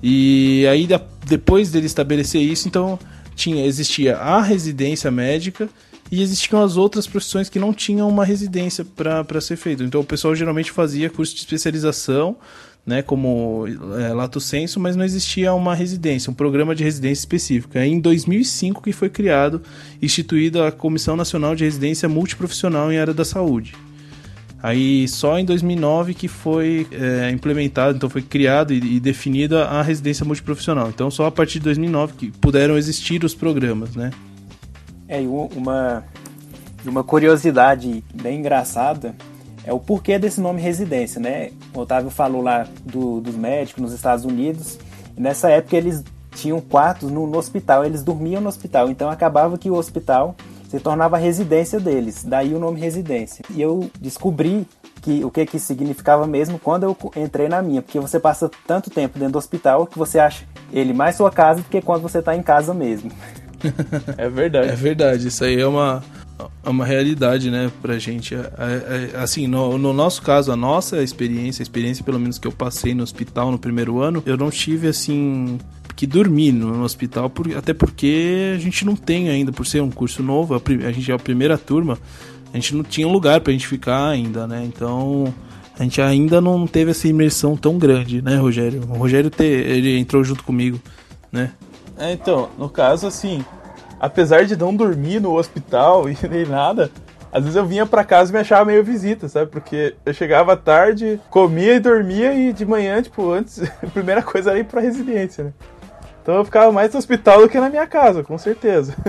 E 0.02 0.66
aí 0.68 0.88
depois 1.26 1.70
dele 1.70 1.86
estabelecer 1.86 2.42
isso, 2.42 2.68
então 2.68 2.98
tinha 3.36 3.66
existia 3.66 4.18
a 4.18 4.42
residência 4.42 5.12
médica 5.12 5.70
e 6.12 6.22
existiam 6.22 6.62
as 6.64 6.76
outras 6.76 7.08
profissões 7.08 7.50
que 7.50 7.60
não 7.60 7.74
tinham 7.74 8.10
uma 8.10 8.26
residência 8.26 8.84
para 8.84 9.40
ser 9.40 9.56
feito. 9.56 9.84
Então 9.84 10.02
o 10.02 10.04
pessoal 10.04 10.36
geralmente 10.36 10.72
fazia 10.72 11.10
curso 11.10 11.34
de 11.34 11.42
especialização 11.42 12.36
né, 12.86 13.02
como 13.02 13.66
é, 14.00 14.14
lato 14.14 14.40
senso, 14.40 14.80
mas 14.80 14.96
não 14.96 15.06
existia 15.06 15.54
uma 15.54 15.76
residência, 15.76 16.32
um 16.32 16.34
programa 16.34 16.74
de 16.74 16.84
residência 16.84 17.22
específico. 17.22 17.78
É 17.78 17.86
em 17.86 18.00
2005 18.00 18.82
que 18.82 18.92
foi 18.92 19.10
criado, 19.10 19.62
instituída 20.02 20.68
a 20.68 20.72
Comissão 20.72 21.16
Nacional 21.16 21.56
de 21.56 21.64
Residência 21.64 22.10
Multiprofissional 22.10 22.92
em 22.92 22.98
Área 22.98 23.14
da 23.14 23.24
Saúde. 23.24 23.76
Aí 24.64 25.08
só 25.08 25.40
em 25.40 25.46
2009 25.46 26.14
que 26.14 26.28
foi 26.28 26.88
é, 26.92 27.32
implementado, 27.32 27.98
então 27.98 28.10
foi 28.10 28.22
criado 28.22 28.74
e, 28.74 28.98
e 28.98 29.00
definida 29.00 29.66
a 29.66 29.82
residência 29.82 30.26
multiprofissional. 30.26 30.90
Então 30.90 31.10
só 31.10 31.26
a 31.26 31.32
partir 31.32 31.60
de 31.60 31.66
2009 31.66 32.14
que 32.14 32.32
puderam 32.32 32.78
existir 32.78 33.24
os 33.24 33.34
programas, 33.34 33.96
né? 33.96 34.12
É, 35.08 35.20
uma, 35.20 36.04
uma 36.86 37.04
curiosidade 37.04 38.04
bem 38.14 38.40
engraçada 38.40 39.16
é 39.64 39.72
o 39.72 39.80
porquê 39.80 40.18
desse 40.18 40.42
nome 40.42 40.62
residência, 40.62 41.20
né? 41.20 41.52
O 41.74 41.80
Otávio 41.80 42.10
falou 42.10 42.42
lá 42.42 42.68
do, 42.84 43.22
dos 43.22 43.36
médicos 43.36 43.82
nos 43.82 43.94
Estados 43.94 44.26
Unidos. 44.26 44.80
nessa 45.18 45.50
época 45.50 45.78
eles 45.78 46.04
tinham 46.36 46.60
quartos 46.62 47.12
no, 47.12 47.28
no, 47.28 47.38
hospital, 47.38 47.86
eles 47.86 48.04
dormiam 48.04 48.42
no 48.42 48.50
hospital, 48.50 48.90
então 48.90 49.10
acabava 49.10 49.58
que 49.58 49.70
o 49.70 49.76
hospital 49.76 50.36
se 50.70 50.80
tornava 50.80 51.18
a 51.18 51.20
residência 51.20 51.80
deles, 51.80 52.24
daí 52.24 52.54
o 52.54 52.60
nome 52.60 52.80
residência. 52.80 53.44
E 53.50 53.62
eu 53.62 53.90
descobri 54.00 54.66
que 55.02 55.24
o 55.26 55.30
que 55.30 55.46
que 55.46 55.60
significava 55.60 56.26
mesmo 56.26 56.58
quando 56.58 56.84
eu 56.84 56.98
entrei 57.18 57.50
na 57.50 57.62
minha, 57.62 57.82
porque 57.82 58.00
você 58.00 58.20
passa 58.20 58.50
tanto 58.66 58.90
tempo 58.90 59.20
dentro 59.20 59.34
do 59.34 59.40
hospital 59.40 59.86
que 59.86 59.98
você 59.98 60.20
acha 60.20 60.46
ele 60.72 60.94
mais 60.94 61.16
sua 61.16 61.30
casa 61.30 61.62
do 61.62 61.68
que 61.68 61.82
quando 61.82 62.02
você 62.02 62.20
está 62.20 62.36
em 62.36 62.44
casa 62.44 62.74
mesmo. 62.74 63.12
É 64.18 64.28
verdade. 64.28 64.70
É 64.70 64.76
verdade, 64.76 65.28
isso 65.28 65.44
aí 65.44 65.60
é 65.60 65.68
uma 65.68 66.04
é 66.64 66.70
uma 66.70 66.86
realidade, 66.86 67.52
né, 67.52 67.72
pra 67.82 67.98
gente. 68.00 68.34
É, 68.36 68.40
é, 68.40 69.12
é, 69.14 69.18
assim, 69.18 69.48
no, 69.48 69.78
no, 69.78 69.94
nosso 69.94 70.22
caso, 70.22 70.52
a 70.52 70.56
nossa 70.56 71.04
experiência, 71.04 71.62
a 71.62 71.64
experiência 71.64 72.04
pelo 72.04 72.20
menos 72.20 72.38
que 72.40 72.48
eu 72.48 72.52
passei 72.52 72.94
no 72.94 73.04
hospital 73.04 73.52
no 73.52 73.60
primeiro 73.60 74.00
ano, 74.00 74.24
eu 74.26 74.38
não 74.38 74.50
tive, 74.50 74.88
assim, 74.88 75.60
que 75.96 76.08
dormir 76.08 76.52
no, 76.52 76.84
hospital, 76.84 77.30
por, 77.30 77.56
até 77.56 77.74
porque 77.74 78.54
a 78.56 78.60
gente 78.60 78.86
não 78.86 78.96
tem 78.96 79.30
ainda, 79.30 79.52
por 79.52 79.66
ser 79.66 79.82
um 79.82 79.92
curso 79.92 80.24
novo, 80.24 80.56
a, 80.56 80.62
a 80.88 80.92
gente 80.92 81.12
é 81.12 81.14
a 81.14 81.20
primeira 81.20 81.58
turma, 81.58 81.98
a 82.54 82.58
gente 82.58 82.76
não 82.76 82.84
tinha 82.84 83.08
lugar 83.08 83.42
pra 83.42 83.54
gente 83.54 83.68
ficar 83.68 84.08
ainda, 84.08 84.48
né, 84.48 84.64
então... 84.66 85.34
A 85.80 85.84
gente 85.84 86.00
ainda 86.00 86.40
não 86.40 86.68
teve 86.68 86.92
essa 86.92 87.08
imersão 87.08 87.58
tão 87.58 87.80
grande, 87.80 88.22
né, 88.22 88.36
Rogério? 88.36 88.84
O 88.88 88.98
Rogério 88.98 89.32
te, 89.32 89.46
ele 89.46 89.98
entrou 89.98 90.24
junto 90.24 90.44
comigo, 90.44 90.80
né? 91.32 91.54
É, 91.98 92.12
então, 92.12 92.50
no 92.58 92.70
caso, 92.70 93.08
assim, 93.08 93.44
apesar 94.02 94.46
de 94.46 94.58
não 94.58 94.76
dormir 94.76 95.22
no 95.22 95.38
hospital 95.38 96.10
e 96.10 96.18
nem 96.28 96.44
nada, 96.46 96.90
às 97.32 97.44
vezes 97.44 97.56
eu 97.56 97.66
vinha 97.66 97.86
para 97.86 98.04
casa 98.04 98.32
e 98.32 98.34
me 98.34 98.40
achava 98.40 98.66
meio 98.66 98.84
visita, 98.84 99.30
sabe? 99.30 99.52
Porque 99.52 99.96
eu 100.04 100.14
chegava 100.14 100.58
tarde, 100.58 101.22
comia 101.30 101.76
e 101.76 101.80
dormia 101.80 102.34
e 102.34 102.52
de 102.52 102.66
manhã, 102.66 103.02
tipo, 103.02 103.32
antes, 103.32 103.62
a 103.82 103.88
primeira 103.88 104.24
coisa 104.24 104.50
era 104.50 104.60
ir 104.60 104.66
pra 104.66 104.82
residência, 104.82 105.44
né? 105.46 105.54
Então 106.22 106.36
eu 106.36 106.46
ficava 106.46 106.72
mais 106.72 106.92
no 106.92 107.00
hospital 107.00 107.42
do 107.42 107.50
que 107.50 107.60
na 107.60 107.70
minha 107.70 107.88
casa, 107.88 108.24
com 108.24 108.38
certeza. 108.38 108.96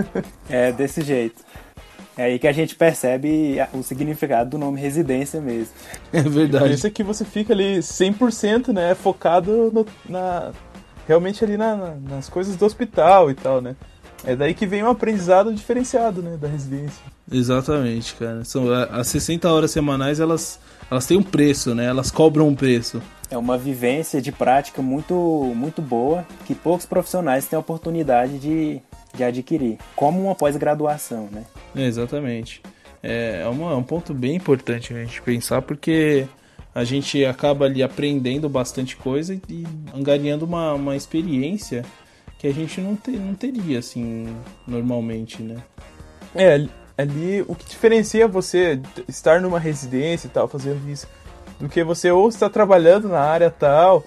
É, 0.48 0.70
desse 0.70 1.00
jeito. 1.00 1.42
É 2.16 2.24
aí 2.24 2.38
que 2.38 2.46
a 2.46 2.52
gente 2.52 2.74
percebe 2.74 3.56
o 3.72 3.82
significado 3.82 4.50
do 4.50 4.58
nome 4.58 4.78
residência 4.78 5.40
mesmo. 5.40 5.72
É 6.12 6.20
verdade. 6.20 6.64
Por 6.64 6.70
isso 6.70 6.86
é 6.86 6.90
que 6.90 7.02
você 7.02 7.24
fica 7.24 7.54
ali 7.54 7.78
100%, 7.78 8.68
né, 8.68 8.94
focado 8.94 9.72
no, 9.72 9.86
na, 10.06 10.52
realmente 11.08 11.42
ali 11.42 11.56
na, 11.56 11.94
nas 11.96 12.28
coisas 12.28 12.54
do 12.54 12.66
hospital 12.66 13.30
e 13.30 13.34
tal, 13.34 13.62
né? 13.62 13.74
É 14.24 14.36
daí 14.36 14.54
que 14.54 14.66
vem 14.66 14.82
um 14.82 14.88
aprendizado 14.88 15.52
diferenciado, 15.52 16.22
né, 16.22 16.36
da 16.40 16.46
residência. 16.46 17.02
Exatamente, 17.30 18.14
cara. 18.14 18.44
São 18.44 18.72
as 18.72 19.08
60 19.08 19.50
horas 19.50 19.70
semanais, 19.70 20.20
elas 20.20 20.60
elas 20.90 21.06
têm 21.06 21.16
um 21.16 21.22
preço, 21.22 21.74
né? 21.74 21.86
Elas 21.86 22.10
cobram 22.10 22.46
um 22.48 22.54
preço. 22.54 23.00
É 23.30 23.38
uma 23.38 23.56
vivência 23.56 24.20
de 24.20 24.30
prática 24.30 24.82
muito 24.82 25.14
muito 25.56 25.80
boa 25.80 26.26
que 26.44 26.54
poucos 26.54 26.84
profissionais 26.84 27.46
têm 27.46 27.56
a 27.56 27.60
oportunidade 27.60 28.38
de, 28.38 28.78
de 29.14 29.24
adquirir, 29.24 29.78
como 29.96 30.22
uma 30.22 30.34
pós-graduação, 30.34 31.28
né? 31.32 31.44
É, 31.74 31.86
exatamente. 31.86 32.60
É, 33.02 33.40
é, 33.42 33.48
uma, 33.48 33.72
é 33.72 33.74
um 33.74 33.82
ponto 33.82 34.12
bem 34.12 34.36
importante 34.36 34.92
a 34.92 34.98
gente 35.02 35.22
pensar, 35.22 35.62
porque 35.62 36.26
a 36.74 36.84
gente 36.84 37.24
acaba 37.24 37.64
ali 37.64 37.82
aprendendo 37.82 38.48
bastante 38.48 38.94
coisa 38.96 39.34
e 39.48 39.66
angariando 39.94 40.44
uma, 40.44 40.74
uma 40.74 40.94
experiência 40.94 41.84
que 42.42 42.48
a 42.48 42.52
gente 42.52 42.80
não, 42.80 42.96
te, 42.96 43.12
não 43.12 43.34
teria, 43.34 43.78
assim, 43.78 44.26
normalmente, 44.66 45.40
né? 45.40 45.62
É, 46.34 46.66
ali 46.98 47.40
o 47.46 47.54
que 47.54 47.64
diferencia 47.64 48.26
você 48.26 48.80
estar 49.06 49.40
numa 49.40 49.60
residência 49.60 50.26
e 50.26 50.30
tal, 50.30 50.48
fazendo 50.48 50.90
isso, 50.90 51.06
do 51.60 51.68
que 51.68 51.84
você 51.84 52.10
ou 52.10 52.28
está 52.28 52.50
trabalhando 52.50 53.08
na 53.08 53.20
área 53.20 53.48
tal, 53.48 54.02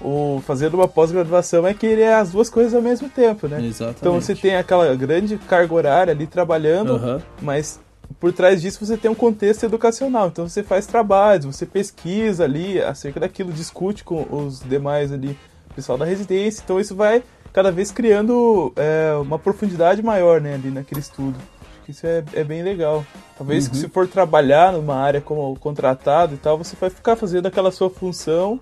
ou 0.00 0.40
fazendo 0.42 0.74
uma 0.74 0.86
pós-graduação, 0.86 1.66
é 1.66 1.74
que 1.74 1.84
ele 1.84 2.02
é 2.02 2.14
as 2.14 2.30
duas 2.30 2.48
coisas 2.48 2.72
ao 2.72 2.80
mesmo 2.80 3.08
tempo, 3.08 3.48
né? 3.48 3.60
Exatamente. 3.60 3.98
Então 3.98 4.14
você 4.14 4.36
tem 4.36 4.54
aquela 4.54 4.94
grande 4.94 5.36
carga 5.36 5.74
horária 5.74 6.12
ali 6.12 6.28
trabalhando, 6.28 6.92
uhum. 6.92 7.20
mas 7.40 7.80
por 8.20 8.32
trás 8.32 8.62
disso 8.62 8.86
você 8.86 8.96
tem 8.96 9.10
um 9.10 9.14
contexto 9.16 9.64
educacional. 9.64 10.28
Então 10.28 10.48
você 10.48 10.62
faz 10.62 10.86
trabalhos, 10.86 11.46
você 11.46 11.66
pesquisa 11.66 12.44
ali 12.44 12.80
acerca 12.80 13.18
daquilo, 13.18 13.52
discute 13.52 14.04
com 14.04 14.24
os 14.30 14.60
demais 14.60 15.10
ali, 15.10 15.36
pessoal 15.74 15.98
da 15.98 16.04
residência. 16.04 16.62
Então 16.62 16.78
isso 16.78 16.94
vai 16.94 17.24
cada 17.52 17.70
vez 17.70 17.90
criando 17.90 18.72
é, 18.76 19.14
uma 19.20 19.38
profundidade 19.38 20.02
maior 20.02 20.40
né, 20.40 20.54
ali 20.54 20.70
naquele 20.70 21.00
estudo. 21.00 21.38
Acho 21.60 21.80
que 21.84 21.90
isso 21.90 22.06
é, 22.06 22.24
é 22.32 22.44
bem 22.44 22.62
legal. 22.62 23.04
Talvez 23.36 23.68
uhum. 23.68 23.74
se 23.74 23.88
for 23.88 24.08
trabalhar 24.08 24.72
numa 24.72 24.96
área 24.96 25.20
como 25.20 25.54
contratado 25.58 26.34
e 26.34 26.38
tal, 26.38 26.56
você 26.56 26.76
vai 26.80 26.90
ficar 26.90 27.16
fazendo 27.16 27.46
aquela 27.46 27.70
sua 27.70 27.90
função. 27.90 28.58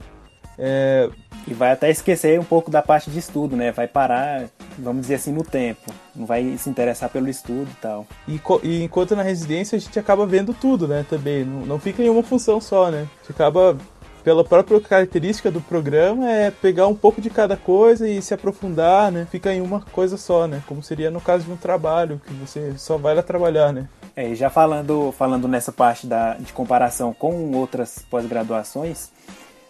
É... 0.59 1.09
E 1.49 1.55
vai 1.55 1.73
até 1.73 1.89
esquecer 1.91 2.39
um 2.39 2.45
pouco 2.45 2.71
da 2.71 2.83
parte 2.83 3.11
de 3.11 3.19
estudo, 3.19 3.57
né? 3.57 3.73
Vai 3.73 3.89
parar, 3.89 4.45
vamos 4.79 5.03
dizer 5.03 5.15
assim, 5.15 5.33
no 5.33 5.43
tempo. 5.43 5.91
Não 6.15 6.27
vai 6.27 6.57
se 6.59 6.69
interessar 6.69 7.09
pelo 7.09 7.31
estudo 7.31 7.67
e 7.71 7.81
tal. 7.81 8.07
E, 8.29 8.39
e 8.63 8.83
enquanto 8.83 9.17
na 9.17 9.23
residência 9.23 9.77
a 9.77 9.79
gente 9.81 9.99
acaba 9.99 10.27
vendo 10.27 10.53
tudo, 10.53 10.87
né? 10.87 11.05
Também. 11.09 11.45
Não, 11.45 11.65
não 11.65 11.79
fica 11.79 12.03
em 12.03 12.11
uma 12.11 12.23
função 12.23 12.61
só, 12.61 12.91
né? 12.91 13.09
A 13.09 13.21
gente 13.23 13.33
acaba 13.33 13.77
pela 14.23 14.45
própria 14.45 14.81
característica 14.81 15.51
do 15.51 15.61
programa, 15.61 16.31
é 16.31 16.51
pegar 16.51 16.87
um 16.87 16.95
pouco 16.95 17.21
de 17.21 17.31
cada 17.31 17.57
coisa 17.57 18.09
e 18.09 18.21
se 18.21 18.35
aprofundar, 18.35 19.11
né? 19.11 19.27
Fica 19.31 19.53
em 19.53 19.61
uma 19.61 19.81
coisa 19.81 20.17
só, 20.17 20.47
né? 20.47 20.63
Como 20.67 20.83
seria 20.83 21.11
no 21.11 21.21
caso 21.21 21.45
de 21.45 21.53
um 21.53 21.57
trabalho, 21.57 22.21
que 22.27 22.33
você 22.35 22.75
só 22.77 22.97
vai 22.97 23.15
lá 23.15 23.23
trabalhar, 23.23 23.73
né? 23.73 23.89
É, 24.15 24.35
já 24.35 24.51
falando, 24.51 25.13
falando 25.13 25.49
nessa 25.49 25.73
parte 25.73 26.07
da, 26.07 26.35
de 26.35 26.53
comparação 26.53 27.15
com 27.15 27.53
outras 27.55 28.05
pós-graduações, 28.11 29.11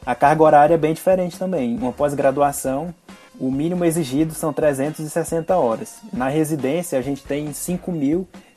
a 0.05 0.15
carga 0.15 0.43
horária 0.43 0.75
é 0.75 0.79
bem 0.79 0.95
diferente 0.95 1.39
também. 1.39 1.77
Uma 1.77 1.93
pós-graduação, 1.93 2.95
o 3.39 3.51
mínimo 3.51 3.85
exigido 3.85 4.35
são 4.35 4.53
360 4.53 5.57
horas. 5.57 5.99
Na 6.13 6.29
residência, 6.29 6.99
a 6.99 7.03
gente 7.03 7.23
tem 7.23 7.53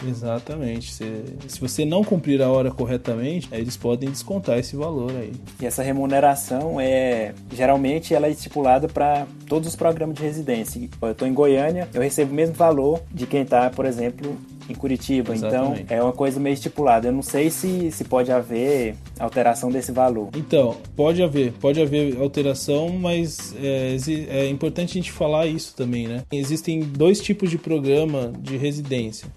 Exatamente. 0.03 0.93
Se, 0.93 1.23
se 1.47 1.59
você 1.59 1.85
não 1.85 2.03
cumprir 2.03 2.41
a 2.41 2.49
hora 2.49 2.71
corretamente, 2.71 3.47
eles 3.51 3.77
podem 3.77 4.09
descontar 4.09 4.57
esse 4.57 4.75
valor 4.75 5.11
aí. 5.11 5.33
E 5.61 5.65
essa 5.65 5.83
remuneração 5.83 6.79
é 6.79 7.33
geralmente 7.53 8.13
ela 8.13 8.27
é 8.27 8.31
estipulada 8.31 8.87
para 8.87 9.25
todos 9.47 9.69
os 9.69 9.75
programas 9.75 10.15
de 10.15 10.23
residência. 10.23 10.81
Eu 11.01 11.11
estou 11.11 11.27
em 11.27 11.33
Goiânia, 11.33 11.87
eu 11.93 12.01
recebo 12.01 12.31
o 12.31 12.35
mesmo 12.35 12.55
valor 12.55 13.01
de 13.11 13.25
quem 13.25 13.41
está, 13.41 13.69
por 13.69 13.85
exemplo, 13.85 14.35
em 14.69 14.73
Curitiba. 14.73 15.35
Então, 15.35 15.49
Exatamente. 15.49 15.81
Então 15.83 15.97
é 15.97 16.03
uma 16.03 16.13
coisa 16.13 16.39
meio 16.39 16.53
estipulada. 16.53 17.07
Eu 17.07 17.13
não 17.13 17.21
sei 17.21 17.49
se, 17.49 17.91
se 17.91 18.03
pode 18.03 18.31
haver 18.31 18.95
alteração 19.19 19.69
desse 19.69 19.91
valor. 19.91 20.29
Então, 20.35 20.75
pode 20.95 21.21
haver, 21.21 21.53
pode 21.53 21.81
haver 21.81 22.19
alteração, 22.19 22.89
mas 22.89 23.55
é, 23.61 23.95
é 24.29 24.49
importante 24.49 24.91
a 24.91 24.93
gente 24.93 25.11
falar 25.11 25.45
isso 25.45 25.75
também, 25.75 26.07
né? 26.07 26.23
Existem 26.31 26.81
dois 26.81 27.19
tipos 27.21 27.49
de 27.49 27.57
programa 27.57 28.33
de 28.39 28.57
residência 28.57 29.27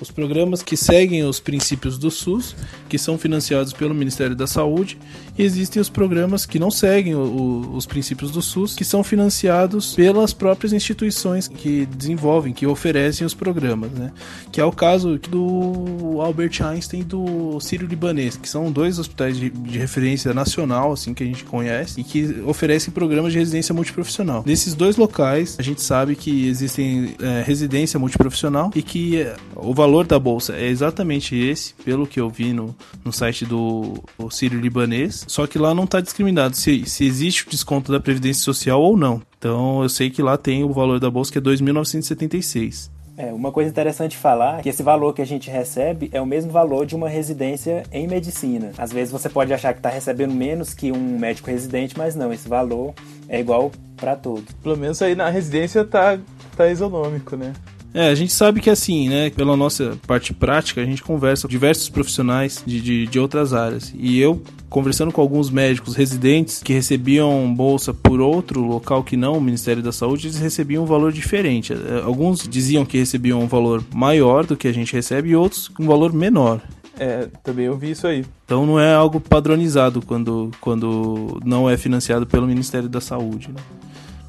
os 0.00 0.10
programas 0.10 0.62
que 0.62 0.76
seguem 0.76 1.24
os 1.24 1.38
princípios 1.38 1.96
do 1.98 2.10
SUS, 2.10 2.56
que 2.88 2.98
são 2.98 3.16
financiados 3.16 3.72
pelo 3.72 3.94
Ministério 3.94 4.34
da 4.34 4.46
Saúde, 4.46 4.98
e 5.36 5.42
existem 5.42 5.80
os 5.80 5.88
programas 5.88 6.46
que 6.46 6.58
não 6.58 6.70
seguem 6.70 7.14
o, 7.14 7.20
o, 7.20 7.76
os 7.76 7.86
princípios 7.86 8.30
do 8.30 8.40
SUS, 8.40 8.74
que 8.74 8.84
são 8.84 9.02
financiados 9.02 9.94
pelas 9.94 10.32
próprias 10.32 10.72
instituições 10.72 11.48
que 11.48 11.86
desenvolvem, 11.86 12.52
que 12.52 12.66
oferecem 12.66 13.26
os 13.26 13.34
programas, 13.34 13.90
né? 13.90 14.12
Que 14.52 14.60
é 14.60 14.64
o 14.64 14.72
caso 14.72 15.18
do 15.18 16.20
Albert 16.20 16.62
Einstein 16.62 17.00
e 17.00 17.04
do 17.04 17.58
Sírio-Libanês, 17.60 18.36
que 18.36 18.48
são 18.48 18.70
dois 18.70 18.98
hospitais 18.98 19.36
de, 19.36 19.50
de, 19.50 19.78
referência 19.78 20.32
nacional, 20.32 20.92
assim, 20.92 21.12
que 21.12 21.22
a 21.22 21.26
gente 21.26 21.44
conhece, 21.44 22.00
e 22.00 22.04
que 22.04 22.42
oferecem 22.46 22.92
programas 22.92 23.32
de 23.32 23.38
residência 23.38 23.74
multiprofissional. 23.74 24.42
Nesses 24.46 24.74
dois 24.74 24.96
locais, 24.96 25.56
a 25.58 25.62
gente 25.62 25.82
sabe 25.82 26.14
que 26.14 26.46
existem 26.48 27.14
é, 27.20 27.42
residência 27.42 27.98
multiprofissional 27.98 28.70
e 28.74 28.82
que 28.82 29.20
é, 29.20 29.36
o 29.56 29.74
valor 29.74 30.06
da 30.06 30.18
bolsa 30.18 30.54
é 30.54 30.68
exatamente 30.68 31.36
esse, 31.36 31.74
pelo 31.84 32.06
que 32.06 32.20
eu 32.20 32.30
vi 32.30 32.52
no, 32.52 32.74
no 33.04 33.12
site 33.12 33.44
do 33.44 34.02
Sírio 34.30 34.60
Libanês, 34.60 35.23
só 35.26 35.46
que 35.46 35.58
lá 35.58 35.74
não 35.74 35.84
está 35.84 36.00
discriminado 36.00 36.56
se, 36.56 36.84
se 36.86 37.04
existe 37.04 37.46
o 37.46 37.50
desconto 37.50 37.90
da 37.90 38.00
Previdência 38.00 38.42
Social 38.42 38.80
ou 38.80 38.96
não. 38.96 39.22
Então 39.38 39.82
eu 39.82 39.88
sei 39.88 40.10
que 40.10 40.22
lá 40.22 40.36
tem 40.36 40.64
o 40.64 40.72
valor 40.72 40.98
da 40.98 41.10
bolsa 41.10 41.32
que 41.32 41.38
é 41.38 41.40
2.976. 41.40 42.90
É, 43.16 43.32
uma 43.32 43.52
coisa 43.52 43.70
interessante 43.70 44.16
falar 44.16 44.58
é 44.58 44.62
que 44.62 44.68
esse 44.68 44.82
valor 44.82 45.12
que 45.12 45.22
a 45.22 45.26
gente 45.26 45.48
recebe 45.48 46.10
é 46.12 46.20
o 46.20 46.26
mesmo 46.26 46.50
valor 46.50 46.84
de 46.84 46.96
uma 46.96 47.08
residência 47.08 47.84
em 47.92 48.08
medicina. 48.08 48.72
Às 48.76 48.92
vezes 48.92 49.12
você 49.12 49.28
pode 49.28 49.52
achar 49.52 49.72
que 49.72 49.78
está 49.78 49.88
recebendo 49.88 50.34
menos 50.34 50.74
que 50.74 50.90
um 50.90 51.18
médico 51.18 51.48
residente, 51.48 51.96
mas 51.96 52.16
não, 52.16 52.32
esse 52.32 52.48
valor 52.48 52.92
é 53.28 53.38
igual 53.38 53.70
para 53.96 54.16
todos. 54.16 54.52
Pelo 54.62 54.76
menos 54.76 55.00
aí 55.00 55.14
na 55.14 55.28
residência 55.28 55.84
tá, 55.84 56.18
tá 56.56 56.68
isonômico, 56.68 57.36
né? 57.36 57.52
É, 57.94 58.08
a 58.08 58.14
gente 58.16 58.32
sabe 58.32 58.60
que 58.60 58.68
assim, 58.68 59.08
né, 59.08 59.30
pela 59.30 59.56
nossa 59.56 59.96
parte 60.04 60.34
prática, 60.34 60.82
a 60.82 60.84
gente 60.84 61.00
conversa 61.00 61.46
com 61.46 61.48
diversos 61.48 61.88
profissionais 61.88 62.60
de, 62.66 62.80
de, 62.80 63.06
de 63.06 63.20
outras 63.20 63.54
áreas. 63.54 63.94
E 63.96 64.18
eu, 64.18 64.42
conversando 64.68 65.12
com 65.12 65.20
alguns 65.20 65.48
médicos 65.48 65.94
residentes 65.94 66.60
que 66.60 66.72
recebiam 66.72 67.54
bolsa 67.54 67.94
por 67.94 68.20
outro 68.20 68.60
local 68.60 69.04
que 69.04 69.16
não 69.16 69.38
o 69.38 69.40
Ministério 69.40 69.80
da 69.80 69.92
Saúde, 69.92 70.26
eles 70.26 70.40
recebiam 70.40 70.82
um 70.82 70.86
valor 70.86 71.12
diferente. 71.12 71.72
É, 71.72 72.02
alguns 72.02 72.48
diziam 72.48 72.84
que 72.84 72.98
recebiam 72.98 73.40
um 73.40 73.46
valor 73.46 73.84
maior 73.94 74.44
do 74.44 74.56
que 74.56 74.66
a 74.66 74.72
gente 74.72 74.92
recebe 74.92 75.28
e 75.28 75.36
outros 75.36 75.70
um 75.78 75.86
valor 75.86 76.12
menor. 76.12 76.60
É, 76.98 77.28
também 77.44 77.66
eu 77.66 77.76
vi 77.76 77.92
isso 77.92 78.08
aí. 78.08 78.24
Então 78.44 78.66
não 78.66 78.78
é 78.78 78.92
algo 78.92 79.20
padronizado 79.20 80.02
quando, 80.02 80.50
quando 80.60 81.40
não 81.44 81.70
é 81.70 81.76
financiado 81.76 82.26
pelo 82.26 82.46
Ministério 82.46 82.88
da 82.88 83.00
Saúde. 83.00 83.50
Né? 83.50 83.60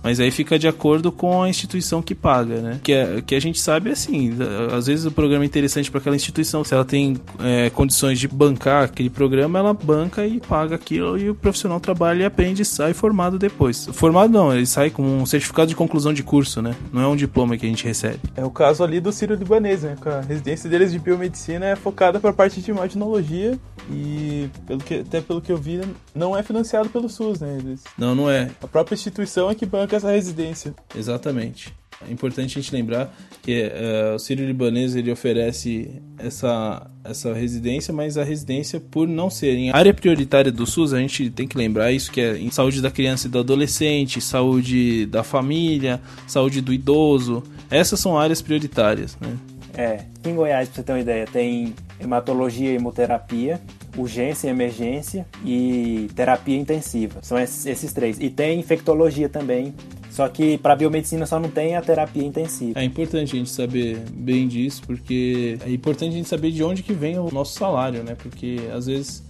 Mas 0.06 0.20
aí 0.20 0.30
fica 0.30 0.60
de 0.60 0.68
acordo 0.68 1.12
com 1.12 1.42
a 1.42 1.50
instituição 1.50 2.00
que 2.00 2.14
paga, 2.14 2.62
né? 2.62 2.80
Que, 2.84 2.94
é, 2.94 3.24
que 3.26 3.34
a 3.34 3.42
gente 3.42 3.60
sabe 3.60 3.90
assim, 3.90 4.38
às 4.72 4.86
vezes 4.86 5.04
o 5.04 5.12
programa 5.12 5.44
é 5.44 5.48
interessante 5.48 5.90
para 5.90 6.00
aquela 6.00 6.16
instituição. 6.16 6.64
Se 6.64 6.76
ela 6.76 6.86
tem 6.86 7.18
é, 7.40 7.72
condições 7.72 8.20
de 8.20 8.28
bancar 8.28 8.84
aquele 8.84 9.10
programa, 9.10 9.58
ela 9.58 9.74
banca 9.74 10.28
e 10.28 10.40
paga 10.40 10.76
aquilo 10.76 11.18
e 11.18 11.32
o 11.32 11.34
profissional 11.34 11.80
trabalha 11.80 12.22
e 12.22 12.26
aprende 12.26 12.62
e 12.62 12.66
sai 12.66 12.94
formado 12.94 13.40
depois. 13.40 13.90
Formado 13.94 14.32
não, 14.32 14.54
ele 14.54 14.68
sai 14.68 14.92
com 14.92 15.02
um 15.02 15.26
certificado 15.26 15.70
de 15.70 15.76
conclusão 15.76 16.14
de 16.14 16.22
curso, 16.22 16.62
né? 16.62 16.76
Não 16.94 17.02
é 17.02 17.08
um 17.08 17.16
diploma 17.16 17.58
que 17.58 17.66
a 17.66 17.70
gente 17.70 17.84
recebe. 17.84 18.20
É 18.36 18.46
o 18.46 18.52
caso 18.52 18.84
ali 18.84 19.00
do 19.00 19.12
Ciro 19.12 19.34
Libanês, 19.34 19.82
né? 19.82 19.96
A 20.06 20.22
residência 20.22 20.70
deles 20.70 20.92
de 20.92 21.00
biomedicina 21.00 21.66
é 21.66 21.76
focada 21.76 22.20
para 22.20 22.30
a 22.30 22.34
parte 22.34 22.62
de 22.62 22.70
imaginologia 22.70 23.58
e 23.90 24.50
pelo 24.66 24.80
que, 24.80 24.96
até 24.96 25.22
pelo 25.22 25.42
que 25.42 25.52
eu 25.52 25.58
vi, 25.58 25.82
não 26.14 26.38
é 26.38 26.44
financiado 26.44 26.90
pelo 26.90 27.10
SUS, 27.10 27.40
né? 27.40 27.58
Eles... 27.60 27.84
Não, 27.98 28.16
não 28.16 28.30
é. 28.30 28.50
A 28.62 28.68
própria 28.68 28.96
instituição 28.96 29.50
é 29.50 29.56
que 29.56 29.66
banca 29.66 29.96
essa 29.96 30.12
residência. 30.12 30.74
Exatamente. 30.96 31.74
É 32.08 32.12
importante 32.12 32.58
a 32.58 32.62
gente 32.62 32.74
lembrar 32.74 33.16
que 33.42 33.64
uh, 33.64 34.16
o 34.16 34.20
Sírio 34.20 34.46
Libanês 34.46 34.96
ele 34.96 35.12
oferece 35.12 35.90
essa, 36.18 36.90
essa 37.04 37.34
residência, 37.34 37.94
mas 37.94 38.18
a 38.18 38.24
residência, 38.24 38.80
por 38.80 39.08
não 39.08 39.30
ser 39.30 39.56
em 39.56 39.72
área 39.72 39.94
prioritária 39.94 40.52
do 40.52 40.66
SUS, 40.66 40.94
a 40.94 41.00
gente 41.00 41.30
tem 41.30 41.48
que 41.48 41.58
lembrar 41.58 41.92
isso 41.92 42.12
que 42.12 42.20
é 42.20 42.38
em 42.38 42.52
saúde 42.52 42.82
da 42.82 42.92
criança 42.92 43.28
e 43.28 43.30
do 43.30 43.40
adolescente, 43.40 44.20
saúde 44.20 45.06
da 45.06 45.24
família, 45.24 46.02
saúde 46.28 46.60
do 46.60 46.74
idoso. 46.74 47.44
Essas 47.70 48.00
são 48.00 48.18
áreas 48.18 48.42
prioritárias, 48.42 49.18
né? 49.22 49.38
É, 49.78 50.02
em 50.24 50.36
Goiás, 50.36 50.70
pra 50.70 50.76
você 50.76 50.84
ter 50.84 50.92
uma 50.94 51.00
ideia, 51.00 51.26
tem 51.26 51.76
hematologia 52.00 52.72
e 52.72 52.76
hemoterapia, 52.76 53.60
urgência 53.98 54.48
e 54.48 54.52
emergência 54.52 55.26
e 55.44 56.10
terapia 56.16 56.58
intensiva. 56.58 57.20
São 57.22 57.38
esses 57.38 57.94
três. 57.94 58.20
E 58.20 58.30
tem 58.30 58.60
infectologia 58.60 59.30
também. 59.30 59.74
Só 60.10 60.30
que 60.30 60.58
para 60.60 60.78
biomedicina 60.78 61.26
só 61.26 61.38
não 61.38 61.50
tem 61.50 61.76
a 61.76 61.82
terapia 61.82 62.24
intensiva. 62.24 62.80
É 62.80 62.86
importante 62.86 63.36
a 63.36 63.38
gente 63.38 63.50
saber 63.50 63.98
bem 64.14 64.48
disso, 64.48 64.82
porque 64.88 65.58
é 65.66 65.70
importante 65.70 66.14
a 66.14 66.16
gente 66.16 66.30
saber 66.30 66.52
de 66.52 66.64
onde 66.64 66.84
que 66.84 66.94
vem 66.94 67.20
o 67.20 67.30
nosso 67.30 67.60
salário, 67.60 68.02
né? 68.02 68.16
Porque 68.16 68.62
às 68.74 68.86
vezes 68.86 69.22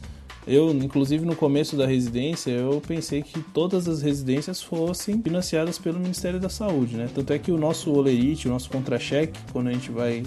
eu, 0.47 0.71
inclusive, 0.71 1.25
no 1.25 1.35
começo 1.35 1.75
da 1.75 1.85
residência, 1.85 2.51
eu 2.51 2.81
pensei 2.85 3.21
que 3.23 3.41
todas 3.53 3.87
as 3.87 4.01
residências 4.01 4.61
fossem 4.61 5.21
financiadas 5.21 5.79
pelo 5.79 5.99
Ministério 5.99 6.39
da 6.39 6.49
Saúde, 6.49 6.95
né? 6.95 7.09
Tanto 7.13 7.33
é 7.33 7.39
que 7.39 7.51
o 7.51 7.57
nosso 7.57 7.91
olerite, 7.91 8.47
o 8.47 8.51
nosso 8.51 8.69
contra-cheque, 8.69 9.39
quando 9.51 9.67
a 9.67 9.73
gente 9.73 9.91
vai 9.91 10.23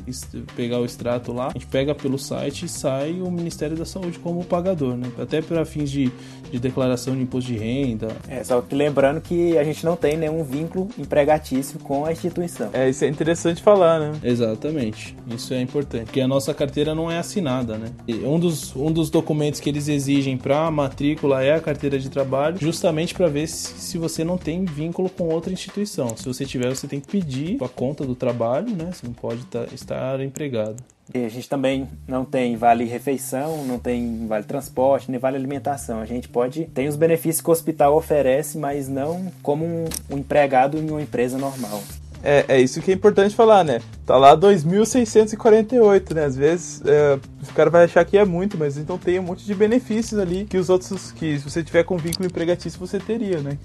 pegar 0.57 0.81
o 0.81 0.85
extrato 0.85 1.33
lá, 1.33 1.49
a 1.49 1.53
gente 1.53 1.67
pega 1.67 1.95
pelo 1.95 2.19
site 2.19 2.65
e 2.65 2.69
sai 2.69 3.21
o 3.21 3.31
Ministério 3.31 3.77
da 3.77 3.85
Saúde 3.85 4.19
como 4.19 4.45
pagador, 4.45 4.97
né? 4.97 5.11
Até 5.19 5.41
para 5.41 5.65
fins 5.65 5.91
de, 5.91 6.11
de 6.51 6.59
declaração 6.59 7.15
de 7.15 7.23
imposto 7.23 7.53
de 7.53 7.59
renda. 7.59 8.09
É, 8.29 8.43
só 8.43 8.61
que 8.61 8.75
lembrando 8.75 9.21
que 9.21 9.57
a 9.57 9.63
gente 9.63 9.85
não 9.85 9.97
tem 9.97 10.17
nenhum 10.17 10.43
vínculo 10.43 10.89
empregatício 10.99 11.79
com 11.79 12.05
a 12.05 12.13
instituição. 12.13 12.71
É, 12.73 12.89
isso 12.89 13.05
é 13.05 13.09
interessante 13.09 13.63
falar, 13.63 14.01
né? 14.01 14.13
Exatamente. 14.25 15.15
Isso 15.29 15.55
é 15.55 15.61
importante. 15.61 16.07
Porque 16.07 16.21
a 16.21 16.29
nossa 16.29 16.53
carteira 16.53 16.95
não 16.95 17.11
é 17.11 17.19
assinada, 17.19 17.79
né? 17.79 17.89
E 18.07 18.15
um 18.15 18.39
dos, 18.39 18.75
um 18.75 18.91
dos 18.91 19.11
documentos 19.11 19.61
que 19.61 19.69
eles 19.69 19.89
exigem 19.89 20.08
exigem 20.09 20.39
para 20.39 20.71
matrícula 20.71 21.45
é 21.45 21.55
a 21.55 21.61
carteira 21.61 21.99
de 21.99 22.09
trabalho, 22.09 22.57
justamente 22.59 23.15
para 23.15 23.29
ver 23.29 23.47
se, 23.47 23.79
se, 23.79 23.99
você 23.99 24.25
não 24.25 24.39
tem 24.39 24.65
vínculo 24.65 25.11
com 25.11 25.29
outra 25.29 25.53
instituição. 25.53 26.17
Se 26.17 26.25
você 26.25 26.47
tiver, 26.47 26.75
você 26.75 26.89
tem 26.89 26.99
que 26.99 27.07
pedir 27.07 27.63
a 27.63 27.69
conta 27.69 28.05
do 28.05 28.15
trabalho, 28.15 28.75
né? 28.75 28.91
Você 28.93 29.07
não 29.07 29.13
pode 29.13 29.45
tá, 29.47 29.67
estar 29.73 30.21
empregado. 30.21 30.77
E 31.15 31.25
a 31.25 31.29
gente 31.29 31.49
também 31.49 31.89
não 32.07 32.25
tem 32.25 32.57
vale 32.57 32.85
refeição, 32.85 33.65
não 33.65 33.79
tem 33.79 34.27
vale 34.27 34.45
transporte, 34.45 35.11
nem 35.11 35.19
vale 35.19 35.37
alimentação. 35.37 36.01
A 36.01 36.07
gente 36.07 36.29
pode 36.29 36.65
tem 36.67 36.89
os 36.89 36.97
benefícios 36.97 37.41
que 37.41 37.49
o 37.49 37.53
hospital 37.53 37.97
oferece, 37.97 38.59
mas 38.59 38.89
não 38.89 39.31
como 39.43 39.65
um, 39.65 39.85
um 40.11 40.19
empregado 40.19 40.79
em 40.79 40.91
uma 40.91 41.01
empresa 41.01 41.39
normal. 41.39 41.83
É, 42.23 42.45
é 42.49 42.61
isso 42.61 42.81
que 42.81 42.91
é 42.91 42.95
importante 42.95 43.35
falar, 43.35 43.65
né? 43.65 43.81
Tá 44.05 44.17
lá 44.17 44.37
2.648, 44.37 46.15
né? 46.15 46.25
Às 46.25 46.37
vezes 46.37 46.83
é, 46.85 47.19
o 47.49 47.55
cara 47.55 47.71
vai 47.71 47.85
achar 47.85 48.05
que 48.05 48.19
é 48.19 48.25
muito, 48.25 48.59
mas 48.59 48.77
então 48.77 48.99
tem 48.99 49.19
um 49.19 49.23
monte 49.23 49.45
de 49.45 49.55
benefícios 49.55 50.19
ali 50.19 50.45
que 50.45 50.57
os 50.57 50.69
outros, 50.69 51.13
que 51.13 51.39
se 51.39 51.45
você 51.45 51.63
tiver 51.63 51.85
com 51.85 51.97
vínculo 51.97 52.27
empregatício, 52.27 52.79
você 52.79 52.99
teria, 52.99 53.41
né? 53.41 53.57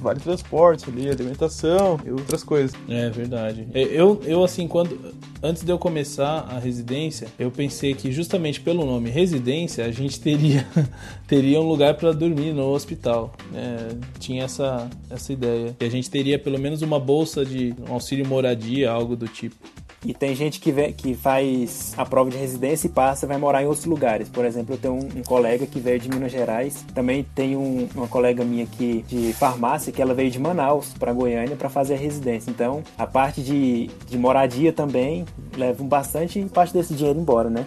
Vale 0.00 0.20
transporte 0.20 0.88
ali, 0.88 1.08
alimentação 1.08 1.98
e 2.04 2.10
outras 2.10 2.42
coisas. 2.42 2.74
É 2.88 3.10
verdade. 3.10 3.66
É, 3.74 3.82
eu, 3.82 4.20
eu 4.24 4.42
assim, 4.44 4.66
quando 4.66 5.14
antes 5.42 5.62
de 5.62 5.70
eu 5.70 5.78
começar 5.78 6.46
a 6.50 6.58
residência, 6.58 7.28
eu 7.38 7.50
pensei 7.50 7.94
que 7.94 8.10
justamente 8.10 8.60
pelo 8.60 8.84
nome 8.84 9.10
residência, 9.10 9.84
a 9.84 9.90
gente 9.90 10.20
teria 10.20 10.66
teria 11.26 11.60
um 11.60 11.68
lugar 11.68 11.94
para 11.94 12.12
dormir 12.12 12.52
no 12.52 12.72
hospital. 12.72 13.34
É, 13.54 13.96
tinha 14.18 14.44
essa 14.44 14.88
essa 15.10 15.32
ideia. 15.32 15.76
E 15.80 15.84
a 15.84 15.90
gente 15.90 16.10
teria 16.10 16.38
pelo 16.38 16.58
menos 16.58 16.82
uma 16.82 16.98
bolsa 16.98 17.44
de 17.44 17.74
um 17.88 17.92
auxílio 17.92 18.26
moradia, 18.26 18.90
algo 18.90 19.16
do 19.16 19.26
tipo. 19.26 19.56
E 20.04 20.14
tem 20.14 20.34
gente 20.34 20.60
que, 20.60 20.70
vê, 20.70 20.92
que 20.92 21.14
faz 21.14 21.92
a 21.96 22.04
prova 22.04 22.30
de 22.30 22.36
residência 22.36 22.86
e 22.86 22.90
passa 22.90 23.26
vai 23.26 23.36
morar 23.36 23.62
em 23.62 23.66
outros 23.66 23.84
lugares. 23.84 24.28
Por 24.28 24.44
exemplo, 24.44 24.74
eu 24.74 24.78
tenho 24.78 24.94
um, 24.94 25.18
um 25.18 25.22
colega 25.22 25.66
que 25.66 25.80
veio 25.80 25.98
de 25.98 26.08
Minas 26.08 26.30
Gerais. 26.30 26.84
Também 26.94 27.26
tem 27.34 27.56
um, 27.56 27.88
uma 27.94 28.06
colega 28.06 28.44
minha 28.44 28.64
aqui 28.64 29.04
de 29.08 29.32
farmácia 29.32 29.92
que 29.92 30.00
ela 30.00 30.14
veio 30.14 30.30
de 30.30 30.38
Manaus 30.38 30.94
para 30.98 31.12
Goiânia 31.12 31.56
para 31.56 31.68
fazer 31.68 31.94
a 31.94 31.98
residência. 31.98 32.50
Então, 32.50 32.82
a 32.96 33.06
parte 33.06 33.42
de, 33.42 33.90
de 34.06 34.16
moradia 34.16 34.72
também 34.72 35.24
leva 35.56 35.82
bastante 35.82 36.40
parte 36.54 36.72
desse 36.72 36.94
dinheiro 36.94 37.18
embora, 37.18 37.50
né? 37.50 37.66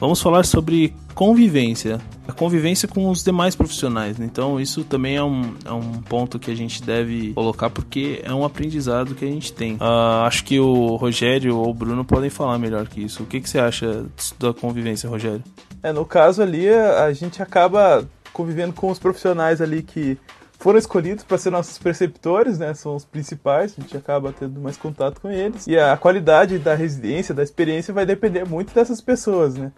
Vamos 0.00 0.22
falar 0.22 0.44
sobre 0.46 0.94
convivência. 1.14 2.00
A 2.26 2.32
convivência 2.32 2.88
com 2.88 3.10
os 3.10 3.22
demais 3.22 3.54
profissionais. 3.54 4.16
Né? 4.16 4.24
Então, 4.24 4.58
isso 4.58 4.82
também 4.82 5.16
é 5.16 5.22
um, 5.22 5.54
é 5.62 5.72
um 5.72 6.00
ponto 6.00 6.38
que 6.38 6.50
a 6.50 6.54
gente 6.54 6.82
deve 6.82 7.34
colocar 7.34 7.68
porque 7.68 8.18
é 8.24 8.32
um 8.32 8.42
aprendizado 8.42 9.14
que 9.14 9.26
a 9.26 9.28
gente 9.28 9.52
tem. 9.52 9.74
Uh, 9.74 10.24
acho 10.24 10.42
que 10.44 10.58
o 10.58 10.96
Rogério 10.96 11.54
ou 11.54 11.68
o 11.68 11.74
Bruno 11.74 12.02
podem 12.02 12.30
falar 12.30 12.58
melhor 12.58 12.88
que 12.88 13.02
isso. 13.02 13.24
O 13.24 13.26
que, 13.26 13.42
que 13.42 13.50
você 13.50 13.58
acha 13.58 14.06
da 14.38 14.54
convivência, 14.54 15.06
Rogério? 15.06 15.44
É, 15.82 15.92
no 15.92 16.06
caso 16.06 16.42
ali, 16.42 16.66
a 16.70 17.12
gente 17.12 17.42
acaba 17.42 18.08
convivendo 18.32 18.72
com 18.72 18.90
os 18.90 18.98
profissionais 18.98 19.60
ali 19.60 19.82
que 19.82 20.16
foram 20.60 20.78
escolhidos 20.78 21.24
para 21.24 21.38
ser 21.38 21.50
nossos 21.50 21.78
preceptores, 21.78 22.58
né? 22.58 22.74
São 22.74 22.94
os 22.94 23.04
principais, 23.04 23.74
a 23.76 23.80
gente 23.80 23.96
acaba 23.96 24.30
tendo 24.30 24.60
mais 24.60 24.76
contato 24.76 25.18
com 25.18 25.30
eles. 25.30 25.66
E 25.66 25.78
a 25.78 25.96
qualidade 25.96 26.58
da 26.58 26.74
residência, 26.74 27.34
da 27.34 27.42
experiência, 27.42 27.94
vai 27.94 28.04
depender 28.04 28.46
muito 28.46 28.74
dessas 28.74 29.00
pessoas, 29.00 29.54
né? 29.54 29.72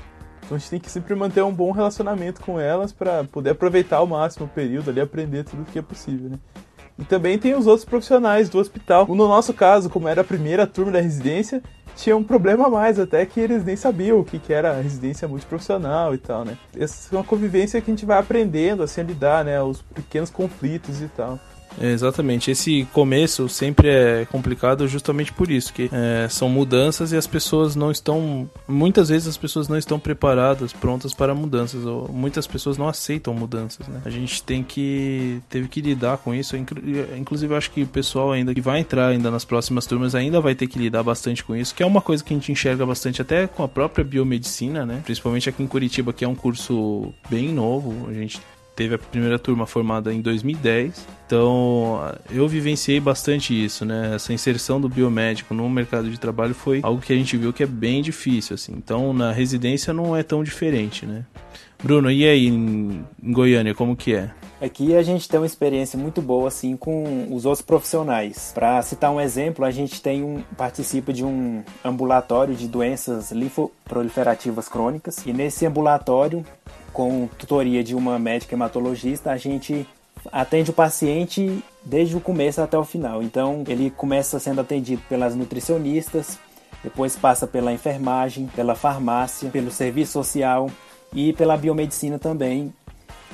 Então 0.53 0.57
a 0.57 0.59
gente 0.59 0.71
tem 0.71 0.81
que 0.81 0.91
sempre 0.91 1.15
manter 1.15 1.43
um 1.43 1.53
bom 1.53 1.71
relacionamento 1.71 2.43
com 2.43 2.61
elas 2.61 2.93
para 2.93 3.25
poder 3.25 3.51
aproveitar 3.51 3.97
ao 3.97 4.07
máximo 4.07 4.45
o 4.45 4.49
período 4.49 4.91
ali, 4.91 5.01
aprender 5.01 5.45
tudo 5.45 5.63
o 5.63 5.65
que 5.65 5.79
é 5.79 5.83
possível, 5.83 6.29
né? 6.29 6.39
E 6.99 7.05
também 7.07 7.39
tem 7.39 7.55
os 7.55 7.67
outros 7.67 7.87
profissionais 7.87 8.51
do 8.51 8.59
hospital. 8.59 9.07
No 9.07 9.27
nosso 9.27 9.55
caso, 9.55 9.89
como 9.89 10.09
era 10.09 10.21
a 10.21 10.25
primeira 10.25 10.67
turma 10.67 10.93
da 10.93 11.01
residência, 11.01 11.63
tinha 11.97 12.15
um 12.15 12.23
problema 12.23 12.67
a 12.67 12.69
mais, 12.69 12.99
até 12.99 13.25
que 13.25 13.41
eles 13.41 13.65
nem 13.65 13.77
sabiam 13.77 14.21
o 14.21 14.25
que, 14.25 14.39
que 14.39 14.53
era 14.53 14.79
residência 14.79 15.27
multiprofissional 15.27 16.15
e 16.15 16.19
tal, 16.19 16.45
né? 16.45 16.59
Essa 16.79 17.15
é 17.15 17.19
uma 17.19 17.25
convivência 17.25 17.81
que 17.81 17.91
a 17.91 17.95
gente 17.95 18.05
vai 18.05 18.19
aprendendo 18.19 18.83
assim, 18.83 19.01
a 19.01 19.05
lidar, 19.05 19.43
né? 19.47 19.63
Os 19.63 19.81
pequenos 19.81 20.29
conflitos 20.29 21.01
e 21.01 21.09
tal. 21.09 21.41
Exatamente. 21.81 22.51
Esse 22.51 22.87
começo 22.93 23.49
sempre 23.49 23.89
é 23.89 24.27
complicado 24.31 24.87
justamente 24.87 25.33
por 25.33 25.51
isso, 25.51 25.73
que 25.73 25.91
é, 25.93 26.29
são 26.29 26.49
mudanças 26.49 27.13
e 27.13 27.17
as 27.17 27.27
pessoas 27.27 27.77
não 27.77 27.91
estão. 27.91 28.49
Muitas 28.69 29.09
vezes 29.09 29.29
as 29.29 29.37
pessoas 29.37 29.69
não 29.69 29.77
estão 29.77 29.99
preparadas, 29.99 30.73
prontas 30.73 31.15
para 31.15 31.35
mudanças, 31.35 31.85
ou 31.85 32.09
muitas 32.09 32.47
pessoas 32.47 32.77
não 32.77 32.89
aceitam 32.89 33.35
mudanças, 33.35 33.87
né? 33.89 34.01
A 34.05 34.11
gente 34.11 34.43
tem 34.43 34.63
que. 34.63 35.41
teve 35.49 35.69
que 35.69 35.81
lidar 35.81 36.19
com 36.19 36.35
isso. 36.35 36.57
Inclusive, 36.57 37.53
eu 37.53 37.59
acho 37.59 37.71
que 37.71 37.83
o 37.83 37.87
pessoal 37.87 38.33
ainda 38.33 38.55
que 38.55 38.61
vai 38.61 38.81
entrar 38.81 39.09
ainda 39.09 39.31
nas 39.31 39.45
próximas 39.45 39.87
turmas 39.87 40.15
ainda 40.15 40.41
vai 40.41 40.55
ter 40.55 40.67
que 40.67 40.79
lidar 40.79 41.03
bastante 41.03 41.45
com 41.45 41.55
isso, 41.57 41.75
que 41.75 41.83
é 41.83 41.87
uma 41.87 42.01
coisa 42.01 42.23
que 42.23 42.33
a 42.33 42.37
gente 42.37 42.53
enxerga 42.53 42.85
bastante 42.85 43.23
até 43.23 43.47
com 43.47 43.63
a 43.63 43.69
própria 43.69 44.05
biomedicina, 44.05 44.85
né? 44.85 45.01
Principalmente 45.05 45.49
aqui 45.49 45.63
em 45.63 45.67
Curitiba, 45.67 46.13
que 46.13 46.25
é 46.25 46.29
um 46.29 46.35
curso 46.35 47.13
bem 47.29 47.53
novo. 47.53 48.09
A 48.09 48.13
gente 48.13 48.41
teve 48.83 48.97
a 48.97 48.99
primeira 48.99 49.39
turma 49.39 49.67
formada 49.67 50.13
em 50.13 50.21
2010. 50.21 51.07
Então, 51.27 52.01
eu 52.31 52.47
vivenciei 52.49 52.99
bastante 52.99 53.53
isso, 53.53 53.85
né? 53.85 54.15
Essa 54.15 54.33
inserção 54.33 54.81
do 54.81 54.89
biomédico 54.89 55.55
no 55.55 55.69
mercado 55.71 56.11
de 56.11 56.19
trabalho 56.19 56.55
foi 56.55 56.81
algo 56.83 57.01
que 57.01 57.13
a 57.13 57.17
gente 57.17 57.37
viu 57.37 57.53
que 57.53 57.63
é 57.63 57.67
bem 57.67 58.03
difícil, 58.03 58.55
assim. 58.55 58.73
Então, 58.77 59.13
na 59.13 59.33
residência 59.33 59.93
não 59.93 60.17
é 60.17 60.23
tão 60.23 60.43
diferente, 60.43 61.07
né? 61.07 61.25
Bruno, 61.83 62.11
e 62.11 62.27
aí 62.27 62.47
em, 62.47 63.05
Goiânia, 63.23 63.75
como 63.75 63.97
que 63.97 64.15
é? 64.15 64.31
Aqui 64.61 64.95
a 64.95 65.03
gente 65.03 65.29
tem 65.29 65.41
uma 65.41 65.47
experiência 65.47 65.99
muito 65.99 66.23
boa 66.23 66.47
assim 66.47 66.77
com 66.77 67.27
os 67.35 67.45
outros 67.45 67.63
profissionais. 67.63 68.53
Para 68.55 68.81
citar 68.83 69.11
um 69.11 69.21
exemplo, 69.21 69.65
a 69.65 69.73
gente 69.73 70.01
tem 70.01 70.23
um 70.23 70.41
participa 70.57 71.13
de 71.13 71.25
um 71.25 71.65
ambulatório 71.85 72.55
de 72.55 72.69
doenças 72.69 73.33
linfoproliferativas 73.33 74.69
crônicas 74.69 75.27
e 75.27 75.33
nesse 75.33 75.67
ambulatório 75.67 76.45
com 76.93 77.29
tutoria 77.39 77.83
de 77.83 77.95
uma 77.95 78.19
médica 78.19 78.55
hematologista, 78.55 79.31
a 79.31 79.37
gente 79.37 79.87
atende 80.31 80.71
o 80.71 80.75
paciente 80.75 81.63
desde 81.85 82.17
o 82.17 82.21
começo 82.21 82.61
até 82.61 82.79
o 82.79 82.85
final. 82.85 83.23
Então, 83.23 83.65
ele 83.67 83.91
começa 83.91 84.39
sendo 84.39 84.61
atendido 84.61 85.03
pelas 85.09 85.35
nutricionistas, 85.35 86.39
depois 86.83 87.17
passa 87.17 87.47
pela 87.47 87.73
enfermagem, 87.73 88.47
pela 88.55 88.75
farmácia, 88.75 89.51
pelo 89.51 89.71
serviço 89.71 90.13
social 90.13 90.71
e 91.15 91.33
pela 91.33 91.57
biomedicina 91.57 92.19
também. 92.19 92.73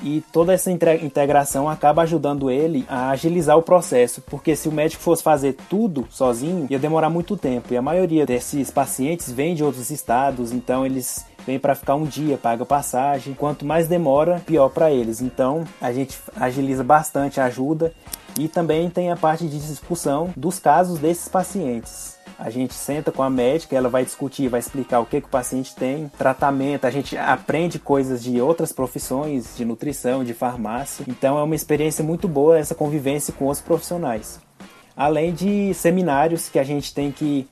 E 0.03 0.23
toda 0.33 0.53
essa 0.53 0.71
integração 0.71 1.69
acaba 1.69 2.03
ajudando 2.03 2.51
ele 2.51 2.85
a 2.89 3.11
agilizar 3.11 3.57
o 3.57 3.63
processo, 3.63 4.23
porque 4.23 4.55
se 4.55 4.69
o 4.69 4.73
médico 4.73 5.03
fosse 5.03 5.23
fazer 5.23 5.57
tudo 5.69 6.07
sozinho, 6.11 6.67
ia 6.71 6.79
demorar 6.79 7.11
muito 7.11 7.37
tempo. 7.37 7.73
E 7.73 7.77
a 7.77 7.83
maioria 7.83 8.25
desses 8.25 8.71
pacientes 8.71 9.31
vem 9.31 9.55
de 9.55 9.65
outros 9.65 9.91
estados, 9.91 10.53
então 10.53 10.87
eles 10.87 11.25
vem 11.47 11.59
para 11.59 11.75
ficar 11.75 11.95
um 11.95 12.05
dia, 12.05 12.37
paga 12.37 12.65
passagem. 12.65 13.35
Quanto 13.35 13.65
mais 13.65 13.89
demora, 13.89 14.43
pior 14.45 14.69
para 14.69 14.91
eles. 14.91 15.21
Então 15.21 15.65
a 15.81 15.93
gente 15.93 16.19
agiliza 16.37 16.85
bastante 16.85 17.41
a 17.41 17.47
ajuda 17.47 17.93
e 18.39 18.47
também 18.49 18.91
tem 18.91 19.11
a 19.11 19.17
parte 19.17 19.49
de 19.49 19.59
discussão 19.59 20.31
dos 20.37 20.59
casos 20.59 20.99
desses 20.99 21.29
pacientes. 21.29 22.18
A 22.39 22.51
gente 22.51 22.73
senta 22.73 23.11
com 23.11 23.21
a 23.21 23.29
médica, 23.29 23.75
ela 23.75 23.89
vai 23.89 24.05
discutir, 24.05 24.47
vai 24.49 24.61
explicar 24.61 25.01
o 25.01 25.07
que, 25.07 25.21
que 25.21 25.27
o 25.27 25.31
paciente 25.31 25.75
tem, 25.75 26.09
tratamento, 26.17 26.85
a 26.85 26.91
gente 26.91 27.17
aprende 27.17 27.81
coisas 27.81 28.23
de 28.23 28.41
outras 28.41 28.71
profissões, 28.73 29.57
de 29.57 29.65
nutrição, 29.65 30.23
de 30.23 30.33
farmácia. 30.33 31.05
Então 31.09 31.37
é 31.37 31.43
uma 31.43 31.57
experiência 31.57 32.05
muito 32.05 32.29
boa 32.29 32.57
essa 32.57 32.77
convivência 32.77 33.35
com 33.35 33.49
os 33.49 33.61
profissionais. 33.61 34.41
Além 34.97 35.33
de 35.33 35.75
seminários 35.75 36.49
que 36.49 36.61
a 36.61 36.65
gente 36.65 36.95
tem 36.95 37.11
que 37.11 37.49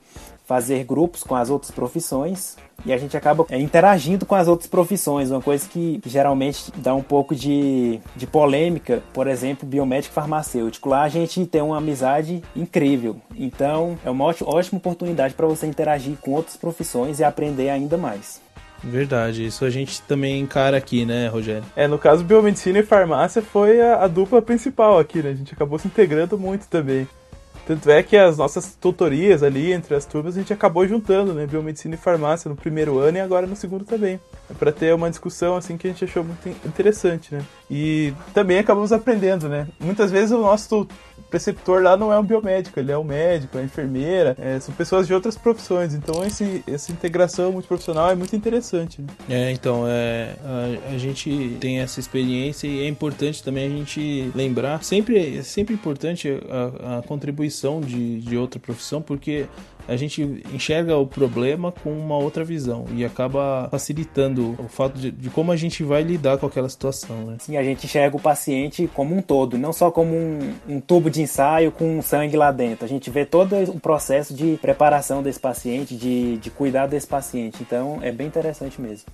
fazer 0.47 0.83
grupos 0.85 1.23
com 1.23 1.35
as 1.35 1.49
outras 1.49 1.71
profissões 1.71 2.55
e 2.85 2.93
a 2.93 2.97
gente 2.97 3.17
acaba 3.17 3.45
é, 3.49 3.59
interagindo 3.59 4.25
com 4.25 4.33
as 4.33 4.47
outras 4.47 4.69
profissões, 4.69 5.29
uma 5.29 5.41
coisa 5.41 5.67
que, 5.67 5.99
que 5.99 6.09
geralmente 6.09 6.71
dá 6.77 6.95
um 6.95 7.03
pouco 7.03 7.35
de, 7.35 7.99
de 8.15 8.25
polêmica, 8.25 9.03
por 9.13 9.27
exemplo, 9.27 9.67
biomédico 9.67 10.13
farmacêutico. 10.13 10.87
Lá 10.87 11.01
a 11.01 11.09
gente 11.09 11.45
tem 11.45 11.61
uma 11.61 11.77
amizade 11.77 12.41
incrível, 12.55 13.17
então 13.35 13.99
é 14.05 14.09
uma 14.09 14.23
ótima, 14.23 14.49
ótima 14.49 14.77
oportunidade 14.77 15.33
para 15.33 15.45
você 15.45 15.67
interagir 15.67 16.15
com 16.21 16.31
outras 16.31 16.55
profissões 16.55 17.19
e 17.19 17.25
aprender 17.25 17.69
ainda 17.69 17.97
mais. 17.97 18.39
Verdade, 18.81 19.45
isso 19.45 19.65
a 19.65 19.69
gente 19.69 20.01
também 20.03 20.39
encara 20.39 20.77
aqui, 20.77 21.03
né, 21.03 21.27
Rogério? 21.27 21.63
É, 21.75 21.87
no 21.87 21.97
caso, 21.97 22.23
biomedicina 22.23 22.79
e 22.79 22.83
farmácia 22.83 23.41
foi 23.41 23.81
a, 23.81 24.03
a 24.03 24.07
dupla 24.07 24.41
principal 24.41 24.99
aqui, 24.99 25.21
né? 25.21 25.31
A 25.31 25.33
gente 25.33 25.53
acabou 25.53 25.79
se 25.79 25.87
integrando 25.87 26.37
muito 26.37 26.67
também. 26.67 27.07
Tanto 27.67 27.91
é 27.91 28.01
que 28.01 28.15
as 28.15 28.37
nossas 28.37 28.75
tutorias 28.75 29.43
ali 29.43 29.73
entre 29.73 29.93
as 29.93 30.05
turmas 30.05 30.37
a 30.37 30.39
gente 30.39 30.53
acabou 30.53 30.87
juntando, 30.87 31.33
né? 31.33 31.45
Biomedicina 31.45 31.95
e 31.95 31.97
farmácia 31.97 32.47
no 32.47 32.55
primeiro 32.55 32.97
ano 32.97 33.17
e 33.17 33.19
agora 33.19 33.45
no 33.45 33.57
segundo 33.57 33.83
também. 33.83 34.17
É 34.49 34.53
para 34.53 34.71
ter 34.71 34.95
uma 34.95 35.09
discussão 35.09 35.57
assim 35.57 35.75
que 35.75 35.85
a 35.85 35.91
gente 35.91 36.05
achou 36.05 36.23
muito 36.23 36.47
interessante, 36.65 37.35
né? 37.35 37.43
E 37.69 38.13
também 38.33 38.57
acabamos 38.57 38.93
aprendendo, 38.93 39.49
né? 39.49 39.67
Muitas 39.81 40.09
vezes 40.09 40.31
o 40.31 40.39
nosso 40.39 40.87
preceptor 41.29 41.81
lá 41.81 41.97
não 41.97 42.11
é 42.11 42.19
um 42.19 42.23
biomédico, 42.23 42.79
ele 42.79 42.91
é 42.91 42.97
um 42.97 43.03
médico, 43.03 43.57
é 43.57 43.63
enfermeira, 43.63 44.35
é, 44.39 44.59
são 44.59 44.73
pessoas 44.73 45.07
de 45.07 45.13
outras 45.13 45.37
profissões. 45.37 45.93
Então 45.93 46.23
esse, 46.23 46.63
essa 46.67 46.91
integração 46.91 47.51
multiprofissional 47.51 48.09
é 48.09 48.15
muito 48.15 48.35
interessante. 48.35 49.01
Né? 49.01 49.07
É, 49.29 49.51
então, 49.51 49.85
é, 49.87 50.35
a, 50.43 50.93
a, 50.93 50.97
gente 50.97 51.57
tem 51.59 51.79
essa 51.79 51.99
experiência 51.99 52.67
e 52.67 52.83
é 52.83 52.87
importante 52.87 53.43
também 53.43 53.67
a 53.67 53.69
gente 53.69 54.31
lembrar, 54.35 54.83
sempre, 54.83 55.37
é 55.37 55.43
sempre 55.43 55.73
importante 55.73 56.29
a, 56.49 56.97
a 56.97 57.01
contribuição 57.03 57.81
de, 57.81 58.19
de 58.19 58.37
outra 58.37 58.59
profissão, 58.59 59.01
porque 59.01 59.45
a 59.87 59.95
gente 59.95 60.43
enxerga 60.53 60.97
o 60.97 61.07
problema 61.07 61.71
com 61.71 61.91
uma 61.91 62.17
outra 62.17 62.43
visão 62.43 62.85
e 62.93 63.05
acaba 63.05 63.67
facilitando 63.71 64.55
o 64.59 64.67
fato 64.67 64.97
de, 64.97 65.11
de, 65.11 65.29
como 65.29 65.51
a 65.51 65.55
gente 65.55 65.83
vai 65.83 66.03
lidar 66.03 66.37
com 66.37 66.45
aquela 66.45 66.69
situação. 66.69 67.25
Né? 67.25 67.37
Sim, 67.39 67.57
a 67.57 67.63
gente 67.63 67.85
enxerga 67.85 68.15
o 68.15 68.19
paciente 68.19 68.89
como 68.93 69.15
um 69.15 69.21
todo, 69.21 69.57
não 69.57 69.71
só 69.71 69.89
como 69.89 70.13
um, 70.13 70.53
um 70.67 70.79
tubo 70.79 71.09
de 71.09 71.21
ensaio 71.21 71.71
com 71.71 72.01
sangue 72.01 72.35
lá 72.35 72.51
dentro. 72.51 72.85
A 72.85 72.87
gente 72.87 73.09
vê 73.09 73.25
todo 73.25 73.55
o 73.69 73.79
processo 73.79 74.33
de 74.33 74.57
preparação 74.61 75.23
desse 75.23 75.39
paciente, 75.39 75.95
de, 75.95 76.37
de 76.37 76.49
cuidar 76.49 76.87
desse 76.87 77.07
paciente. 77.07 77.61
Então 77.61 77.99
é 78.01 78.11
bem 78.11 78.27
interessante 78.27 78.81
mesmo. 78.81 79.05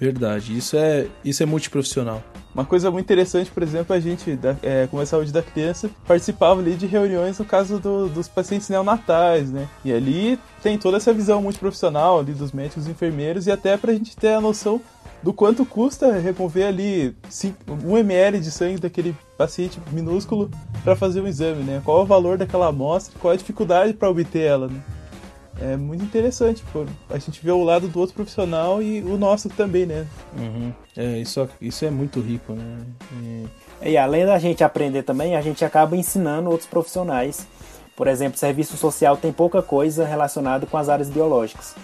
Verdade, 0.00 0.56
isso 0.56 0.78
é, 0.78 1.06
isso 1.22 1.42
é 1.42 1.46
multiprofissional. 1.46 2.22
Uma 2.54 2.64
coisa 2.64 2.90
muito 2.90 3.04
interessante, 3.04 3.50
por 3.50 3.62
exemplo, 3.62 3.94
a 3.94 4.00
gente, 4.00 4.34
da, 4.34 4.56
é, 4.62 4.86
como 4.86 5.02
a 5.02 5.06
saúde 5.06 5.30
da 5.30 5.42
criança, 5.42 5.90
participava 6.06 6.58
ali 6.58 6.74
de 6.74 6.86
reuniões 6.86 7.38
no 7.38 7.44
caso 7.44 7.78
do, 7.78 8.08
dos 8.08 8.26
pacientes 8.26 8.68
neonatais, 8.70 9.50
né? 9.50 9.68
E 9.84 9.92
ali 9.92 10.38
tem 10.62 10.78
toda 10.78 10.96
essa 10.96 11.12
visão 11.12 11.42
multiprofissional 11.42 12.18
ali 12.18 12.32
dos 12.32 12.50
médicos 12.50 12.86
e 12.86 12.90
enfermeiros 12.90 13.46
e 13.46 13.52
até 13.52 13.76
pra 13.76 13.92
gente 13.92 14.16
ter 14.16 14.32
a 14.32 14.40
noção 14.40 14.80
do 15.22 15.34
quanto 15.34 15.66
custa 15.66 16.18
remover 16.18 16.66
ali 16.66 17.14
1 17.68 17.98
ml 17.98 18.40
de 18.40 18.50
sangue 18.50 18.80
daquele 18.80 19.14
paciente 19.36 19.78
minúsculo 19.92 20.50
para 20.82 20.96
fazer 20.96 21.20
um 21.20 21.26
exame, 21.26 21.62
né? 21.62 21.82
Qual 21.84 22.00
é 22.00 22.02
o 22.02 22.06
valor 22.06 22.38
daquela 22.38 22.68
amostra, 22.68 23.14
qual 23.20 23.32
é 23.32 23.34
a 23.34 23.38
dificuldade 23.38 23.92
para 23.92 24.08
obter 24.08 24.40
ela, 24.40 24.66
né? 24.66 24.80
É 25.60 25.76
muito 25.76 26.04
interessante. 26.04 26.62
Pô. 26.72 26.84
A 27.08 27.18
gente 27.18 27.42
vê 27.42 27.50
o 27.50 27.62
lado 27.62 27.88
do 27.88 27.98
outro 28.00 28.14
profissional 28.14 28.82
e 28.82 29.00
o 29.02 29.18
nosso 29.18 29.48
também, 29.48 29.86
né? 29.86 30.06
Uhum. 30.36 30.72
É, 30.96 31.18
isso, 31.18 31.48
isso 31.60 31.84
é 31.84 31.90
muito 31.90 32.20
rico, 32.20 32.52
né? 32.54 32.78
E... 33.22 33.90
e 33.90 33.96
além 33.96 34.24
da 34.24 34.38
gente 34.38 34.64
aprender 34.64 35.02
também, 35.02 35.36
a 35.36 35.40
gente 35.40 35.64
acaba 35.64 35.96
ensinando 35.96 36.50
outros 36.50 36.68
profissionais. 36.68 37.46
Por 37.94 38.06
exemplo, 38.06 38.38
serviço 38.38 38.76
social 38.76 39.16
tem 39.16 39.32
pouca 39.32 39.60
coisa 39.60 40.06
relacionada 40.06 40.66
com 40.66 40.76
as 40.76 40.88
áreas 40.88 41.10
biológicas. 41.10 41.74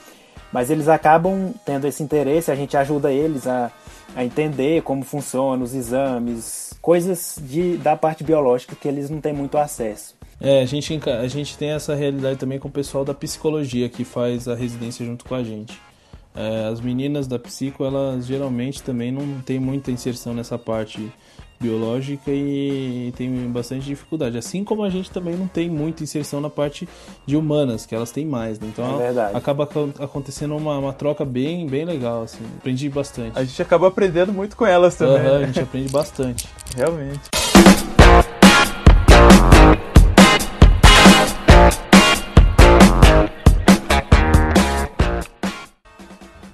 Mas 0.50 0.70
eles 0.70 0.88
acabam 0.88 1.52
tendo 1.64 1.86
esse 1.86 2.02
interesse, 2.02 2.50
a 2.50 2.54
gente 2.54 2.76
ajuda 2.76 3.12
eles 3.12 3.46
a, 3.46 3.70
a 4.14 4.24
entender 4.24 4.82
como 4.82 5.04
funcionam 5.04 5.62
os 5.62 5.74
exames, 5.74 6.72
coisas 6.80 7.36
de, 7.42 7.76
da 7.76 7.96
parte 7.96 8.24
biológica 8.24 8.74
que 8.74 8.88
eles 8.88 9.10
não 9.10 9.20
têm 9.20 9.34
muito 9.34 9.58
acesso. 9.58 10.15
É, 10.40 10.62
a 10.62 10.66
gente, 10.66 11.00
a 11.08 11.28
gente 11.28 11.56
tem 11.56 11.70
essa 11.70 11.94
realidade 11.94 12.38
também 12.38 12.58
com 12.58 12.68
o 12.68 12.70
pessoal 12.70 13.04
da 13.04 13.14
psicologia 13.14 13.88
que 13.88 14.04
faz 14.04 14.46
a 14.48 14.54
residência 14.54 15.04
junto 15.04 15.24
com 15.24 15.34
a 15.34 15.42
gente. 15.42 15.80
É, 16.34 16.68
as 16.70 16.80
meninas 16.80 17.26
da 17.26 17.38
psico, 17.38 17.82
elas 17.82 18.26
geralmente 18.26 18.82
também 18.82 19.10
não 19.10 19.40
tem 19.40 19.58
muita 19.58 19.90
inserção 19.90 20.34
nessa 20.34 20.58
parte 20.58 21.10
biológica 21.58 22.30
e 22.30 23.12
tem 23.16 23.30
bastante 23.50 23.86
dificuldade. 23.86 24.36
Assim 24.36 24.62
como 24.62 24.84
a 24.84 24.90
gente 24.90 25.10
também 25.10 25.34
não 25.34 25.48
tem 25.48 25.70
muita 25.70 26.02
inserção 26.02 26.40
na 26.40 26.50
parte 26.50 26.86
de 27.24 27.36
humanas, 27.36 27.86
que 27.86 27.94
elas 27.94 28.10
têm 28.10 28.26
mais. 28.26 28.60
Né? 28.60 28.68
Então 28.70 29.00
é 29.00 29.34
acaba 29.34 29.64
acontecendo 29.98 30.54
uma, 30.54 30.78
uma, 30.78 30.92
troca 30.92 31.24
bem, 31.24 31.66
bem 31.66 31.86
legal. 31.86 32.24
Assim. 32.24 32.44
Aprendi 32.58 32.90
bastante. 32.90 33.38
A 33.38 33.42
gente 33.42 33.60
acaba 33.62 33.88
aprendendo 33.88 34.32
muito 34.32 34.56
com 34.56 34.66
elas 34.66 34.94
também. 34.94 35.26
Uhum, 35.26 35.36
a 35.36 35.46
gente 35.46 35.60
aprende 35.60 35.88
bastante. 35.88 36.46
Realmente. 36.76 37.45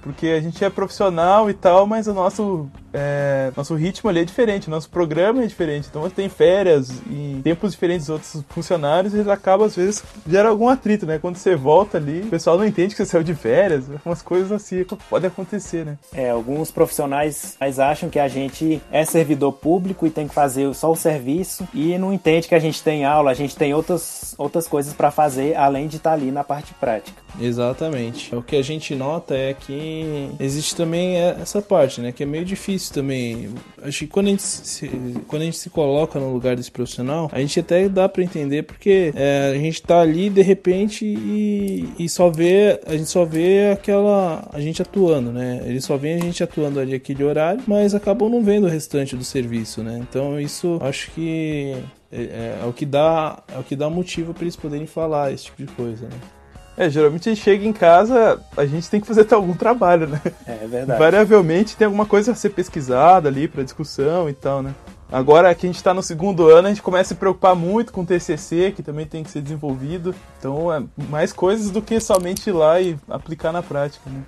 Porque 0.03 0.27
a 0.27 0.41
gente 0.41 0.63
é 0.63 0.69
profissional 0.69 1.49
e 1.49 1.53
tal, 1.53 1.87
mas 1.87 2.07
o 2.07 2.13
nosso 2.13 2.69
é, 2.93 3.51
nosso 3.57 3.75
ritmo 3.75 4.09
ali 4.09 4.19
é 4.19 4.25
diferente, 4.25 4.69
nosso 4.69 4.89
programa 4.89 5.43
é 5.43 5.47
diferente. 5.47 5.87
Então 5.89 6.07
tem 6.09 6.29
férias 6.29 6.89
e 7.09 7.41
tempos 7.43 7.71
diferentes 7.71 8.07
dos 8.07 8.13
outros 8.13 8.43
funcionários, 8.49 9.13
eles 9.13 9.27
acabam, 9.27 9.65
às 9.65 9.75
vezes, 9.75 10.03
gera 10.27 10.49
algum 10.49 10.69
atrito, 10.69 11.05
né? 11.05 11.17
Quando 11.17 11.37
você 11.37 11.55
volta 11.55 11.97
ali, 11.97 12.21
o 12.21 12.27
pessoal 12.27 12.57
não 12.57 12.65
entende 12.65 12.95
que 12.95 12.97
você 12.97 13.05
saiu 13.05 13.23
de 13.23 13.33
férias, 13.33 13.85
umas 14.05 14.21
coisas 14.21 14.51
assim 14.51 14.83
podem 15.09 15.27
acontecer, 15.27 15.85
né? 15.85 15.97
É, 16.13 16.29
alguns 16.29 16.71
profissionais 16.71 17.57
acham 17.79 18.09
que 18.09 18.19
a 18.19 18.27
gente 18.27 18.81
é 18.91 19.03
servidor 19.05 19.53
público 19.53 20.05
e 20.05 20.09
tem 20.09 20.27
que 20.27 20.33
fazer 20.33 20.73
só 20.75 20.91
o 20.91 20.95
serviço 20.95 21.67
e 21.73 21.97
não 21.97 22.13
entende 22.13 22.47
que 22.47 22.55
a 22.55 22.59
gente 22.59 22.83
tem 22.83 23.05
aula, 23.05 23.31
a 23.31 23.33
gente 23.33 23.55
tem 23.55 23.73
outras, 23.73 24.35
outras 24.37 24.67
coisas 24.67 24.93
para 24.93 25.09
fazer 25.09 25.55
além 25.55 25.87
de 25.87 25.97
estar 25.97 26.11
tá 26.11 26.15
ali 26.15 26.31
na 26.31 26.43
parte 26.43 26.73
prática. 26.75 27.21
Exatamente. 27.39 28.35
O 28.35 28.43
que 28.43 28.55
a 28.55 28.61
gente 28.61 28.93
nota 28.93 29.35
é 29.35 29.53
que 29.53 30.29
existe 30.39 30.75
também 30.75 31.17
essa 31.17 31.61
parte, 31.61 31.99
né? 31.99 32.11
Que 32.11 32.23
é 32.23 32.25
meio 32.25 32.45
difícil 32.45 32.82
também. 32.89 33.49
Acho 33.81 33.99
que 33.99 34.07
quando 34.07 34.27
a 34.27 34.29
gente 34.29 34.43
se, 34.43 34.87
quando 35.27 35.41
a 35.41 35.45
gente 35.45 35.57
se 35.57 35.69
coloca 35.69 36.19
no 36.19 36.31
lugar 36.33 36.55
desse 36.55 36.71
profissional, 36.71 37.29
a 37.31 37.39
gente 37.39 37.59
até 37.59 37.87
dá 37.87 38.07
para 38.09 38.23
entender 38.23 38.63
porque 38.63 39.11
é, 39.15 39.53
a 39.55 39.57
gente 39.57 39.81
tá 39.81 40.01
ali 40.01 40.29
de 40.29 40.41
repente 40.41 41.05
e, 41.05 41.89
e 41.99 42.09
só 42.09 42.29
vê, 42.29 42.79
a 42.85 42.93
gente 42.93 43.09
só 43.09 43.25
vê 43.25 43.71
aquela 43.71 44.47
a 44.51 44.59
gente 44.59 44.81
atuando, 44.81 45.31
né? 45.31 45.61
Eles 45.65 45.85
só 45.85 45.97
vêem 45.97 46.15
a 46.15 46.19
gente 46.19 46.43
atuando 46.43 46.79
ali 46.79 46.93
aquele 46.93 47.23
horário, 47.23 47.61
mas 47.67 47.93
acabam 47.95 48.29
não 48.29 48.43
vendo 48.43 48.65
o 48.65 48.69
restante 48.69 49.15
do 49.15 49.23
serviço, 49.23 49.83
né? 49.83 49.99
Então 50.09 50.39
isso 50.39 50.77
acho 50.81 51.11
que 51.11 51.75
é, 52.11 52.21
é, 52.21 52.59
é 52.61 52.65
o 52.65 52.73
que 52.73 52.85
dá 52.85 53.43
é 53.53 53.57
o 53.57 53.63
que 53.63 53.75
dá 53.75 53.89
motivo 53.89 54.33
para 54.33 54.43
eles 54.43 54.55
poderem 54.55 54.87
falar 54.87 55.31
esse 55.31 55.45
tipo 55.45 55.63
de 55.63 55.71
coisa, 55.73 56.05
né? 56.05 56.42
É, 56.75 56.89
geralmente 56.89 57.29
a 57.29 57.33
gente 57.33 57.43
chega 57.43 57.65
em 57.65 57.73
casa, 57.73 58.41
a 58.57 58.65
gente 58.65 58.89
tem 58.89 58.99
que 58.99 59.07
fazer 59.07 59.21
até 59.27 59.35
algum 59.35 59.53
trabalho, 59.53 60.07
né? 60.07 60.21
É, 60.45 60.63
é 60.63 60.67
verdade. 60.67 60.99
Variavelmente 60.99 61.75
tem 61.75 61.85
alguma 61.85 62.05
coisa 62.05 62.31
a 62.31 62.35
ser 62.35 62.49
pesquisada 62.49 63.29
ali 63.29 63.47
para 63.47 63.63
discussão 63.63 64.29
e 64.29 64.33
tal, 64.33 64.63
né? 64.63 64.73
Agora 65.11 65.53
que 65.53 65.67
a 65.67 65.69
gente 65.69 65.75
está 65.75 65.93
no 65.93 66.01
segundo 66.01 66.49
ano, 66.49 66.67
a 66.67 66.71
gente 66.71 66.81
começa 66.81 67.13
a 67.13 67.15
se 67.15 67.15
preocupar 67.15 67.55
muito 67.55 67.93
com 67.93 68.01
o 68.01 68.05
TCC, 68.05 68.73
que 68.75 68.81
também 68.81 69.05
tem 69.05 69.23
que 69.23 69.29
ser 69.29 69.41
desenvolvido. 69.41 70.15
Então, 70.39 70.73
é 70.73 70.81
mais 71.07 71.31
coisas 71.31 71.69
do 71.69 71.83
que 71.83 71.99
somente 71.99 72.49
ir 72.49 72.53
lá 72.53 72.81
e 72.81 72.97
aplicar 73.07 73.51
na 73.51 73.61
prática, 73.61 74.09
né? 74.09 74.23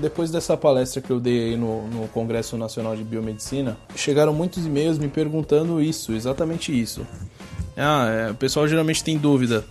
Depois 0.00 0.30
dessa 0.30 0.56
palestra 0.56 1.02
que 1.02 1.10
eu 1.10 1.20
dei 1.20 1.50
aí 1.50 1.56
no, 1.56 1.86
no 1.88 2.08
Congresso 2.08 2.56
Nacional 2.56 2.96
de 2.96 3.04
Biomedicina, 3.04 3.76
chegaram 3.94 4.32
muitos 4.32 4.64
e-mails 4.64 4.98
me 4.98 5.08
perguntando 5.08 5.80
isso, 5.80 6.12
exatamente 6.12 6.78
isso. 6.78 7.06
Ah, 7.76 8.08
é, 8.08 8.30
o 8.30 8.34
pessoal 8.34 8.66
geralmente 8.66 9.04
tem 9.04 9.18
dúvida 9.18 9.64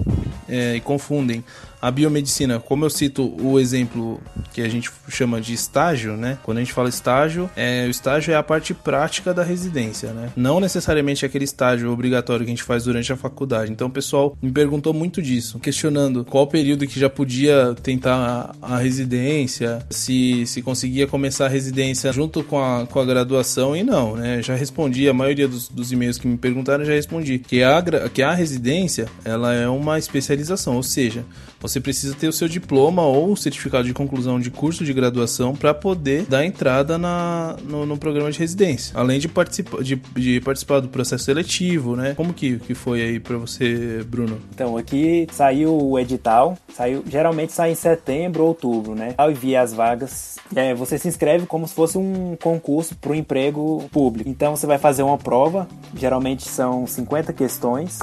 é, 0.48 0.76
e 0.76 0.82
confundem 0.82 1.44
a 1.82 1.90
biomedicina, 1.90 2.60
como 2.60 2.86
eu 2.86 2.90
cito 2.90 3.36
o 3.42 3.60
exemplo 3.60 4.20
que 4.54 4.62
a 4.62 4.70
gente 4.70 4.92
chama 5.08 5.40
de 5.40 5.54
estágio, 5.54 6.18
né? 6.18 6.38
Quando 6.44 6.58
a 6.58 6.62
gente 6.62 6.74
fala 6.74 6.90
estágio, 6.90 7.50
é, 7.56 7.86
o 7.88 7.90
estágio 7.90 8.34
é 8.34 8.36
a 8.36 8.44
parte 8.44 8.74
prática 8.74 9.34
da 9.34 9.44
residência, 9.44 10.12
né? 10.12 10.30
Não 10.36 10.60
necessariamente 10.60 11.26
aquele 11.26 11.46
estágio 11.46 11.92
obrigatório 11.92 12.46
que 12.46 12.52
a 12.52 12.56
gente 12.56 12.64
faz 12.64 12.84
durante 12.84 13.12
a 13.14 13.16
faculdade. 13.16 13.72
Então 13.72 13.88
o 13.88 13.92
pessoal 13.92 14.38
me 14.42 14.52
perguntou 14.52 14.94
muito 14.94 15.22
disso, 15.22 15.60
questionando 15.60 16.26
qual 16.26 16.48
período 16.48 16.86
que 16.86 17.00
já 17.00 17.10
podia 17.10 17.76
tentar 17.82 18.56
a, 18.62 18.76
a 18.76 18.78
residência, 18.78 19.80
se, 19.90 20.46
se 20.46 20.62
conseguia 20.62 21.08
começar 21.08 21.46
a 21.46 21.50
residência 21.50 22.12
junto 22.12 22.44
com 22.44 22.60
a, 22.62 22.86
com 22.86 23.00
a 23.00 23.06
graduação 23.06 23.76
e 23.76 23.84
não, 23.84 24.16
né? 24.16 24.42
Já 24.42 24.56
respondi, 24.56 25.08
a 25.08 25.14
maioria 25.14 25.48
dos, 25.48 25.70
dos 25.70 25.92
e-mails 25.92 26.18
que 26.18 26.28
me 26.28 26.38
perguntaram 26.38 26.84
já 26.84 26.94
respondi 26.94 27.40
que 27.40 27.64
a, 27.64 27.82
que 28.14 28.22
a 28.22 28.34
residência 28.34 29.08
ela 29.24 29.54
é 29.54 29.68
uma 29.68 29.98
especialização, 29.98 30.76
ou 30.76 30.84
seja, 30.84 31.26
você 31.60 31.80
precisa 31.80 32.16
ter 32.16 32.28
o 32.28 32.34
seu 32.34 32.48
diploma 32.48 33.04
ou 33.04 33.36
certificado 33.36 33.86
de 33.86 33.94
conclusão 33.94 34.40
de 34.40 34.50
curso 34.50 34.84
de 34.84 34.94
graduação 34.94 35.56
para 35.56 35.74
poder 35.74 36.24
dar 36.24 36.46
entrada 36.46 36.98
na, 36.98 37.56
no, 37.64 37.86
no, 37.86 37.98
programa 37.98 38.32
de 38.32 38.40
residência. 38.40 38.98
Além 38.98 39.20
de, 39.20 39.28
participa, 39.28 39.84
de, 39.84 39.96
de, 40.16 40.40
participar 40.42 40.80
do 40.80 40.88
processo 40.88 41.26
seletivo, 41.26 41.96
né? 41.96 42.14
Como 42.16 42.34
que, 42.34 42.60
que 42.60 42.74
foi 42.74 43.02
aí 43.02 43.20
para 43.20 43.38
você, 43.38 44.04
Bruno? 44.08 44.40
Então, 44.54 44.78
aqui 44.78 45.28
saiu 45.32 45.76
o 45.78 46.00
edital, 46.00 46.58
saiu, 46.74 47.04
geralmente 47.08 47.52
sai 47.52 47.72
em 47.72 47.76
setembro 47.76 48.44
ou 48.44 48.50
outubro, 48.50 48.96
né? 48.96 49.14
Ao 49.18 49.30
enviar 49.30 49.64
as 49.64 49.74
vagas, 49.74 50.38
é, 50.56 50.74
você 50.74 50.98
se 50.98 51.08
inscreve 51.08 51.46
como 51.46 51.68
se 51.68 51.74
fosse 51.74 51.98
um 51.98 52.38
concurso 52.42 52.96
para 52.96 53.12
o 53.12 53.16
emprego 53.16 53.84
público. 53.92 54.30
Então, 54.30 54.56
você 54.56 54.66
vai 54.66 54.78
fazer 54.78 55.04
uma 55.04 55.18
prova, 55.18 55.68
geralmente 55.96 56.48
são 56.48 56.88
50 56.88 57.34
questões. 57.34 58.00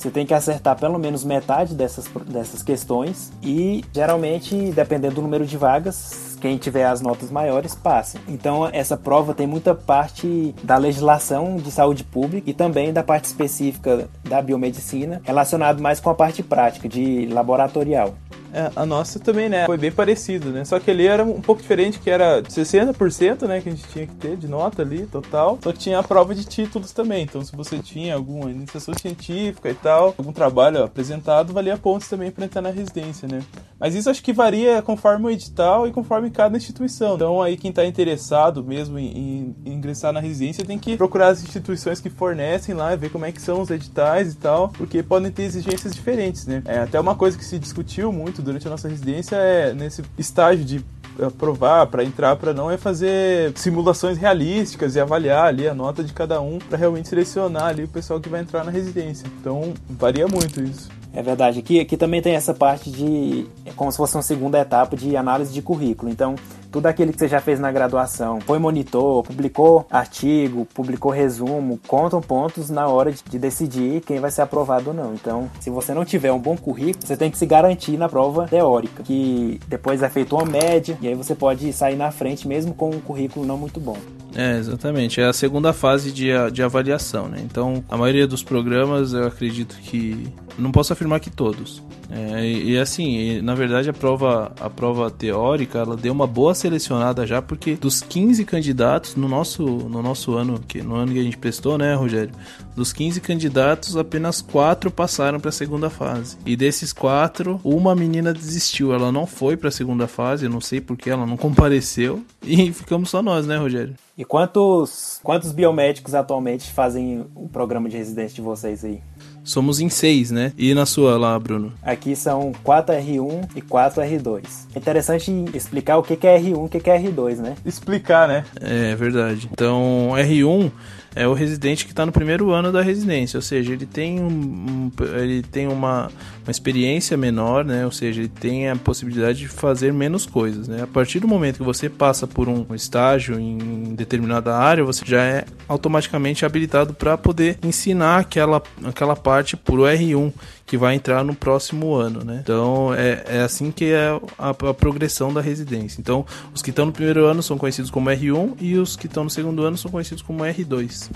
Você 0.00 0.10
tem 0.10 0.24
que 0.24 0.32
acertar 0.32 0.80
pelo 0.80 0.98
menos 0.98 1.24
metade 1.24 1.74
dessas, 1.74 2.08
dessas 2.26 2.62
questões 2.62 3.30
e 3.42 3.84
geralmente, 3.92 4.72
dependendo 4.72 5.16
do 5.16 5.20
número 5.20 5.44
de 5.44 5.58
vagas, 5.58 6.38
quem 6.40 6.56
tiver 6.56 6.86
as 6.86 7.02
notas 7.02 7.30
maiores 7.30 7.74
passa. 7.74 8.18
Então, 8.26 8.66
essa 8.72 8.96
prova 8.96 9.34
tem 9.34 9.46
muita 9.46 9.74
parte 9.74 10.54
da 10.62 10.78
legislação 10.78 11.58
de 11.58 11.70
saúde 11.70 12.02
pública 12.02 12.48
e 12.48 12.54
também 12.54 12.94
da 12.94 13.02
parte 13.02 13.26
específica 13.26 14.08
da 14.24 14.40
biomedicina, 14.40 15.20
relacionado 15.22 15.82
mais 15.82 16.00
com 16.00 16.08
a 16.08 16.14
parte 16.14 16.42
prática, 16.42 16.88
de 16.88 17.26
laboratorial. 17.26 18.14
É, 18.52 18.70
a 18.74 18.84
nossa 18.84 19.18
também, 19.18 19.48
né? 19.48 19.66
Foi 19.66 19.78
bem 19.78 19.92
parecido, 19.92 20.50
né? 20.50 20.64
Só 20.64 20.78
que 20.80 20.90
ali 20.90 21.06
era 21.06 21.24
um 21.24 21.40
pouco 21.40 21.62
diferente, 21.62 21.98
que 21.98 22.10
era 22.10 22.42
60%, 22.42 23.46
né? 23.46 23.60
Que 23.60 23.68
a 23.68 23.72
gente 23.72 23.86
tinha 23.88 24.06
que 24.06 24.14
ter 24.14 24.36
de 24.36 24.48
nota 24.48 24.82
ali, 24.82 25.06
total. 25.06 25.58
Só 25.62 25.72
que 25.72 25.78
tinha 25.78 25.98
a 25.98 26.02
prova 26.02 26.34
de 26.34 26.44
títulos 26.44 26.92
também. 26.92 27.22
Então, 27.22 27.44
se 27.44 27.54
você 27.54 27.78
tinha 27.78 28.14
alguma 28.14 28.50
iniciação 28.50 28.94
científica 28.94 29.70
e 29.70 29.74
tal, 29.74 30.14
algum 30.18 30.32
trabalho 30.32 30.82
apresentado, 30.82 31.52
valia 31.52 31.76
pontos 31.76 32.08
também 32.08 32.30
para 32.30 32.44
entrar 32.44 32.62
na 32.62 32.70
residência, 32.70 33.28
né? 33.28 33.40
Mas 33.78 33.94
isso 33.94 34.10
acho 34.10 34.22
que 34.22 34.32
varia 34.32 34.82
conforme 34.82 35.26
o 35.26 35.30
edital 35.30 35.86
e 35.86 35.92
conforme 35.92 36.30
cada 36.30 36.56
instituição. 36.56 37.14
Então, 37.14 37.40
aí 37.40 37.56
quem 37.56 37.70
está 37.70 37.84
interessado 37.84 38.62
mesmo 38.62 38.98
em, 38.98 39.54
em, 39.64 39.72
ingressar 39.72 40.12
na 40.12 40.20
residência 40.20 40.64
tem 40.64 40.78
que 40.78 40.96
procurar 40.96 41.28
as 41.28 41.42
instituições 41.42 42.00
que 42.00 42.10
fornecem 42.10 42.74
lá, 42.74 42.94
ver 42.96 43.10
como 43.10 43.24
é 43.24 43.32
que 43.32 43.40
são 43.40 43.60
os 43.60 43.70
editais 43.70 44.32
e 44.32 44.36
tal, 44.36 44.68
porque 44.68 45.02
podem 45.02 45.30
ter 45.30 45.44
exigências 45.44 45.94
diferentes, 45.94 46.46
né? 46.46 46.62
É, 46.66 46.78
até 46.78 46.98
uma 47.00 47.14
coisa 47.14 47.38
que 47.38 47.44
se 47.44 47.58
discutiu 47.58 48.12
muito 48.12 48.39
durante 48.40 48.66
a 48.66 48.70
nossa 48.70 48.88
residência 48.88 49.36
é 49.36 49.72
nesse 49.72 50.02
estágio 50.18 50.64
de 50.64 50.84
aprovar, 51.20 51.86
para 51.86 52.04
entrar, 52.04 52.36
para 52.36 52.54
não, 52.54 52.70
é 52.70 52.76
fazer 52.76 53.52
simulações 53.56 54.16
realísticas 54.16 54.94
e 54.94 55.00
avaliar 55.00 55.46
ali 55.46 55.68
a 55.68 55.74
nota 55.74 56.02
de 56.02 56.12
cada 56.12 56.40
um 56.40 56.58
para 56.58 56.78
realmente 56.78 57.08
selecionar 57.08 57.66
ali 57.66 57.84
o 57.84 57.88
pessoal 57.88 58.20
que 58.20 58.28
vai 58.28 58.40
entrar 58.40 58.64
na 58.64 58.70
residência. 58.70 59.26
Então, 59.40 59.74
varia 59.88 60.26
muito 60.26 60.62
isso. 60.62 60.99
É 61.12 61.22
verdade. 61.22 61.58
Aqui, 61.58 61.80
aqui 61.80 61.96
também 61.96 62.22
tem 62.22 62.34
essa 62.34 62.54
parte 62.54 62.90
de. 62.90 63.46
É 63.64 63.72
como 63.72 63.90
se 63.90 63.96
fosse 63.96 64.16
uma 64.16 64.22
segunda 64.22 64.58
etapa 64.58 64.96
de 64.96 65.16
análise 65.16 65.52
de 65.52 65.60
currículo. 65.60 66.10
Então, 66.10 66.36
tudo 66.70 66.86
aquilo 66.86 67.12
que 67.12 67.18
você 67.18 67.28
já 67.28 67.40
fez 67.40 67.58
na 67.58 67.72
graduação, 67.72 68.40
foi 68.40 68.58
monitor, 68.58 69.24
publicou 69.24 69.86
artigo, 69.90 70.66
publicou 70.72 71.10
resumo, 71.10 71.80
contam 71.86 72.20
pontos 72.20 72.70
na 72.70 72.86
hora 72.86 73.12
de, 73.12 73.38
decidir 73.38 74.02
quem 74.02 74.20
vai 74.20 74.30
ser 74.30 74.42
aprovado 74.42 74.90
ou 74.90 74.94
não. 74.94 75.14
Então, 75.14 75.50
se 75.60 75.68
você 75.68 75.92
não 75.92 76.04
tiver 76.04 76.32
um 76.32 76.38
bom 76.38 76.56
currículo, 76.56 77.06
você 77.06 77.16
tem 77.16 77.30
que 77.30 77.38
se 77.38 77.46
garantir 77.46 77.96
na 77.96 78.08
prova 78.08 78.46
teórica, 78.46 79.02
que 79.02 79.58
depois 79.66 80.02
é 80.02 80.08
feita 80.08 80.34
uma 80.34 80.44
média 80.44 80.96
e 81.00 81.08
aí 81.08 81.14
você 81.14 81.34
pode 81.34 81.72
sair 81.72 81.96
na 81.96 82.10
frente 82.10 82.46
mesmo 82.46 82.74
com 82.74 82.90
um 82.90 83.00
currículo 83.00 83.44
não 83.44 83.56
muito 83.56 83.80
bom. 83.80 83.96
É, 84.34 84.58
exatamente. 84.58 85.20
É 85.20 85.26
a 85.26 85.32
segunda 85.32 85.72
fase 85.72 86.12
de, 86.12 86.28
de 86.52 86.62
avaliação, 86.62 87.28
né? 87.28 87.40
Então, 87.44 87.84
a 87.88 87.96
maioria 87.96 88.26
dos 88.26 88.42
programas, 88.42 89.12
eu 89.12 89.26
acredito 89.26 89.76
que... 89.82 90.28
Não 90.58 90.70
posso 90.70 90.92
afirmar 90.92 91.20
que 91.20 91.30
todos. 91.30 91.82
É, 92.10 92.44
e, 92.44 92.72
e, 92.72 92.78
assim, 92.78 93.40
na 93.40 93.54
verdade 93.54 93.88
a 93.88 93.92
prova, 93.92 94.52
a 94.60 94.68
prova 94.68 95.10
teórica, 95.10 95.78
ela 95.78 95.96
deu 95.96 96.12
uma 96.12 96.26
boa 96.26 96.54
selecionada 96.54 97.24
já, 97.24 97.40
porque 97.40 97.76
dos 97.76 98.00
15 98.00 98.44
candidatos 98.44 99.14
no 99.14 99.28
nosso, 99.28 99.64
no 99.64 100.02
nosso 100.02 100.34
ano, 100.34 100.60
que 100.66 100.82
no 100.82 100.96
ano 100.96 101.12
que 101.12 101.20
a 101.20 101.22
gente 101.22 101.38
prestou, 101.38 101.78
né, 101.78 101.94
Rogério? 101.94 102.32
Dos 102.74 102.92
15 102.92 103.20
candidatos, 103.20 103.96
apenas 103.96 104.42
quatro 104.42 104.90
passaram 104.90 105.38
para 105.38 105.50
a 105.50 105.52
segunda 105.52 105.88
fase. 105.88 106.36
E 106.44 106.56
desses 106.56 106.92
quatro, 106.92 107.60
uma 107.62 107.94
menina 107.94 108.32
desistiu. 108.32 108.92
Ela 108.92 109.12
não 109.12 109.26
foi 109.26 109.56
para 109.56 109.68
a 109.68 109.72
segunda 109.72 110.08
fase, 110.08 110.48
não 110.48 110.60
sei 110.60 110.80
porque 110.80 111.10
ela 111.10 111.26
não 111.26 111.36
compareceu. 111.36 112.24
E 112.42 112.72
ficamos 112.72 113.10
só 113.10 113.22
nós, 113.22 113.46
né, 113.46 113.56
Rogério? 113.56 113.94
E 114.20 114.24
quantos, 114.26 115.18
quantos 115.22 115.50
biomédicos 115.50 116.14
atualmente 116.14 116.70
fazem 116.70 117.24
o 117.34 117.48
programa 117.48 117.88
de 117.88 117.96
residência 117.96 118.34
de 118.34 118.42
vocês 118.42 118.84
aí? 118.84 119.00
Somos 119.42 119.80
em 119.80 119.88
seis, 119.88 120.30
né? 120.30 120.52
E 120.58 120.74
na 120.74 120.84
sua 120.84 121.16
lá, 121.16 121.38
Bruno? 121.38 121.72
Aqui 121.82 122.14
são 122.14 122.52
4R1 122.62 123.48
e 123.56 123.62
4R2. 123.62 124.42
É 124.74 124.78
interessante 124.78 125.32
explicar 125.54 125.96
o 125.96 126.02
que 126.02 126.12
é 126.26 126.38
R1 126.38 126.44
e 126.44 126.52
o 126.52 126.68
que 126.68 126.90
é 126.90 127.00
R2, 127.00 127.36
né? 127.36 127.56
Explicar, 127.64 128.28
né? 128.28 128.44
É 128.60 128.94
verdade. 128.94 129.48
Então, 129.50 130.10
R1 130.14 130.70
é 131.14 131.26
o 131.26 131.32
residente 131.32 131.86
que 131.86 131.92
está 131.92 132.04
no 132.04 132.12
primeiro 132.12 132.50
ano 132.50 132.70
da 132.70 132.82
residência, 132.82 133.38
ou 133.38 133.42
seja, 133.42 133.72
ele 133.72 133.86
tem, 133.86 134.20
um, 134.22 134.90
ele 135.18 135.42
tem 135.42 135.66
uma, 135.66 136.10
uma 136.44 136.50
experiência 136.50 137.16
menor, 137.16 137.64
né? 137.64 137.84
Ou 137.84 137.92
seja, 137.92 138.20
ele 138.20 138.28
tem 138.28 138.68
a 138.68 138.76
possibilidade 138.76 139.38
de 139.38 139.48
fazer 139.48 139.92
menos 139.92 140.26
coisas, 140.26 140.68
né? 140.68 140.82
A 140.82 140.86
partir 140.86 141.20
do 141.20 141.28
momento 141.28 141.58
que 141.58 141.62
você 141.62 141.88
passa 141.88 142.26
por 142.26 142.48
um 142.48 142.74
estágio 142.74 143.38
em 143.38 143.94
determinada 143.94 144.56
área, 144.56 144.84
você 144.84 145.04
já 145.04 145.22
é 145.22 145.44
automaticamente 145.68 146.44
habilitado 146.44 146.94
para 146.94 147.16
poder 147.16 147.58
ensinar 147.62 148.18
aquela, 148.18 148.62
aquela 148.84 149.14
parte 149.14 149.56
por 149.56 149.80
R1 149.80 150.32
que 150.66 150.76
vai 150.76 150.94
entrar 150.94 151.24
no 151.24 151.34
próximo 151.34 151.94
ano, 151.94 152.24
né? 152.24 152.40
Então 152.42 152.94
é, 152.94 153.24
é 153.26 153.40
assim 153.40 153.70
que 153.70 153.86
é 153.86 154.08
a, 154.38 154.50
a 154.50 154.74
progressão 154.74 155.32
da 155.32 155.40
residência. 155.40 156.00
Então 156.00 156.24
os 156.54 156.62
que 156.62 156.70
estão 156.70 156.86
no 156.86 156.92
primeiro 156.92 157.24
ano 157.26 157.42
são 157.42 157.58
conhecidos 157.58 157.90
como 157.90 158.08
R1 158.08 158.54
e 158.60 158.76
os 158.76 158.96
que 158.96 159.06
estão 159.06 159.24
no 159.24 159.30
segundo 159.30 159.64
ano 159.64 159.76
são 159.76 159.90
conhecidos 159.90 160.22
como 160.22 160.44
R2. 160.44 161.10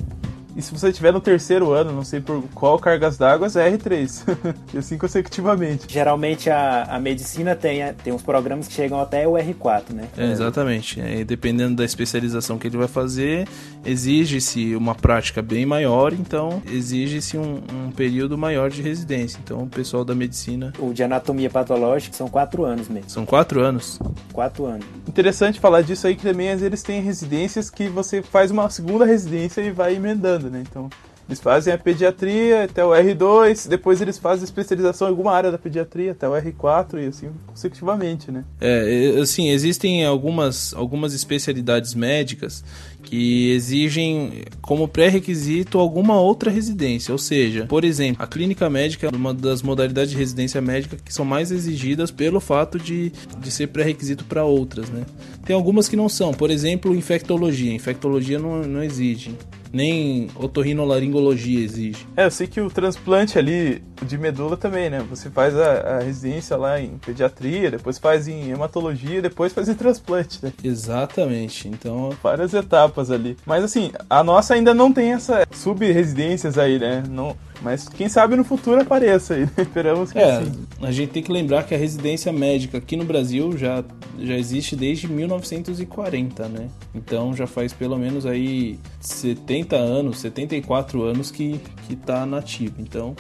E 0.57 0.63
se 0.63 0.73
você 0.73 0.91
estiver 0.91 1.13
no 1.13 1.21
terceiro 1.21 1.73
ano, 1.73 1.93
não 1.93 2.05
sei 2.05 2.21
por 2.21 2.43
qual 2.55 2.79
cargas 2.79 3.19
d'água, 3.19 3.49
é 3.49 3.71
R3. 3.73 4.55
e 4.73 4.79
assim 4.79 4.97
consecutivamente. 4.97 5.87
Geralmente 5.89 6.49
a, 6.49 6.85
a 6.85 7.01
medicina 7.01 7.57
tem, 7.57 7.81
tem 8.05 8.13
uns 8.13 8.23
programas 8.23 8.69
que 8.69 8.75
chegam 8.75 9.01
até 9.01 9.27
o 9.27 9.33
R4, 9.33 9.91
né? 9.91 10.09
É, 10.17 10.31
exatamente. 10.31 11.01
É, 11.01 11.25
dependendo 11.25 11.75
da 11.77 11.85
especialização 11.85 12.57
que 12.57 12.69
ele 12.69 12.77
vai 12.77 12.87
fazer, 12.87 13.49
exige-se 13.85 14.77
uma 14.77 14.95
prática 14.95 15.43
bem 15.43 15.67
maior, 15.67 16.13
então 16.13 16.63
exige-se 16.71 17.37
um, 17.37 17.61
um, 17.73 17.91
período 17.91 18.39
maior 18.39 18.71
de 18.71 18.81
residência. 18.81 19.41
Então 19.43 19.63
o 19.63 19.69
pessoal 19.69 20.05
da 20.05 20.15
medicina. 20.15 20.73
O 20.79 20.93
de 20.93 21.03
anatomia 21.03 21.51
patológica 21.51 22.17
são 22.17 22.29
quatro 22.29 22.65
anos 22.65 22.89
mesmo. 22.89 23.11
São 23.11 23.27
quatro 23.27 23.61
anos? 23.61 23.99
Quatro 24.33 24.67
anos. 24.67 24.87
Interessante 25.09 25.59
falar 25.59 25.83
disso 25.83 26.07
aí 26.07 26.15
que 26.15 26.23
também 26.23 26.49
eles 26.49 26.83
têm 26.83 27.03
residências 27.03 27.71
que 27.71 27.89
você 27.89 28.23
faz 28.23 28.51
uma 28.51 28.71
segunda 28.71 29.05
residência 29.05 29.61
e 29.61 29.71
vai 29.71 29.97
emendando 29.97 30.44
né? 30.51 30.63
Então, 30.69 30.89
eles 31.29 31.41
fazem 31.41 31.73
a 31.73 31.79
pediatria 31.79 32.65
até 32.65 32.85
o 32.85 32.91
R2, 32.91 33.67
depois 33.67 34.01
eles 34.01 34.19
fazem 34.19 34.45
especialização 34.45 35.09
em 35.09 35.11
alguma 35.11 35.33
área 35.33 35.51
da 35.51 35.57
pediatria 35.57 36.13
até 36.13 36.29
o 36.29 36.33
R4 36.33 37.03
e 37.03 37.07
assim 37.07 37.31
consecutivamente, 37.47 38.31
né? 38.31 38.45
É, 38.61 39.17
assim, 39.21 39.49
existem 39.49 40.05
algumas, 40.05 40.75
algumas 40.75 41.15
especialidades 41.15 41.95
médicas 41.95 42.63
que 43.03 43.51
exigem 43.53 44.45
como 44.61 44.87
pré-requisito 44.87 45.79
alguma 45.79 46.21
outra 46.21 46.51
residência, 46.51 47.13
ou 47.13 47.19
seja, 47.19 47.67
por 47.67 47.85
exemplo, 47.85 48.23
a 48.23 48.27
clínica 48.27 48.69
médica 48.69 49.07
é 49.07 49.11
uma 49.11 49.33
das 49.33 49.63
modalidades 49.63 50.11
de 50.11 50.19
residência 50.19 50.61
médica 50.61 50.97
que 51.03 51.13
são 51.13 51.25
mais 51.25 51.51
exigidas 51.51 52.11
pelo 52.11 52.39
fato 52.39 52.79
de, 52.79 53.13
de 53.39 53.51
ser 53.51 53.69
pré-requisito 53.69 54.25
para 54.25 54.45
outras, 54.45 54.91
né? 54.91 55.05
Tem 55.45 55.57
algumas 55.57 55.89
que 55.89 55.97
não 55.97 56.09
são, 56.09 56.33
por 56.33 56.51
exemplo, 56.51 56.95
infectologia. 56.95 57.73
Infectologia 57.73 58.39
não, 58.39 58.63
não 58.63 58.83
exige 58.83 59.35
nem 59.75 60.29
otorrinolaringologia 60.37 61.59
exige. 61.65 62.07
É, 62.17 62.25
eu 62.25 62.31
sei 62.31 62.47
que 62.47 62.61
o 62.61 62.71
transplante 62.71 63.37
ali 63.39 63.83
de 64.05 64.19
medula 64.19 64.57
também, 64.57 64.91
né? 64.91 65.05
Você 65.11 65.31
faz 65.31 65.57
a, 65.57 65.97
a 65.97 65.99
residência 66.01 66.57
lá 66.57 66.81
em 66.81 66.99
pediatria, 66.99 67.71
depois 67.71 67.99
faz 67.99 68.29
em 68.29 68.51
hematologia, 68.51 69.23
depois 69.23 69.53
faz 69.53 69.69
em 69.69 69.75
transplante, 69.75 70.39
né? 70.43 70.53
Exatamente. 70.63 71.69
Então, 71.69 72.11
várias 72.23 72.55
etapas 72.55 73.11
ali. 73.11 73.37
Mas 73.47 73.65
assim, 73.65 73.91
a 74.09 74.23
nossa 74.23 74.55
ainda 74.55 74.75
não 74.75 74.93
tem 74.93 75.13
essa 75.13 75.47
sub-residências 75.51 76.59
aí, 76.59 76.79
né? 76.79 77.03
Não, 77.09 77.37
mas 77.65 77.89
quem 77.89 78.09
sabe 78.09 78.37
no 78.37 78.45
futuro 78.45 78.83
apareça 78.83 79.35
aí. 79.35 79.45
Né? 79.45 79.51
Esperamos 79.59 80.13
que 80.13 80.19
é, 80.19 80.45
sim. 80.45 80.67
A 80.83 80.93
gente 80.93 81.11
tem 81.11 81.23
que 81.23 81.33
lembrar 81.33 81.63
que 81.65 81.75
a 81.75 81.79
residência 81.79 82.31
médica 82.31 82.79
aqui 82.79 82.95
no 82.95 83.05
Brasil 83.05 83.57
já, 83.57 83.83
já 84.21 84.35
existe 84.35 84.77
desde 84.77 85.09
1940, 85.09 86.49
né? 86.49 86.69
Então 86.95 87.35
já 87.35 87.47
faz 87.47 87.73
pelo 87.73 87.97
menos 87.97 88.27
aí 88.27 88.79
70 89.01 89.77
anos, 89.77 90.19
74 90.19 91.03
anos 91.03 91.31
que, 91.31 91.59
que 91.87 91.97
tá 91.97 92.27
nativo. 92.27 92.75
Então 92.79 93.17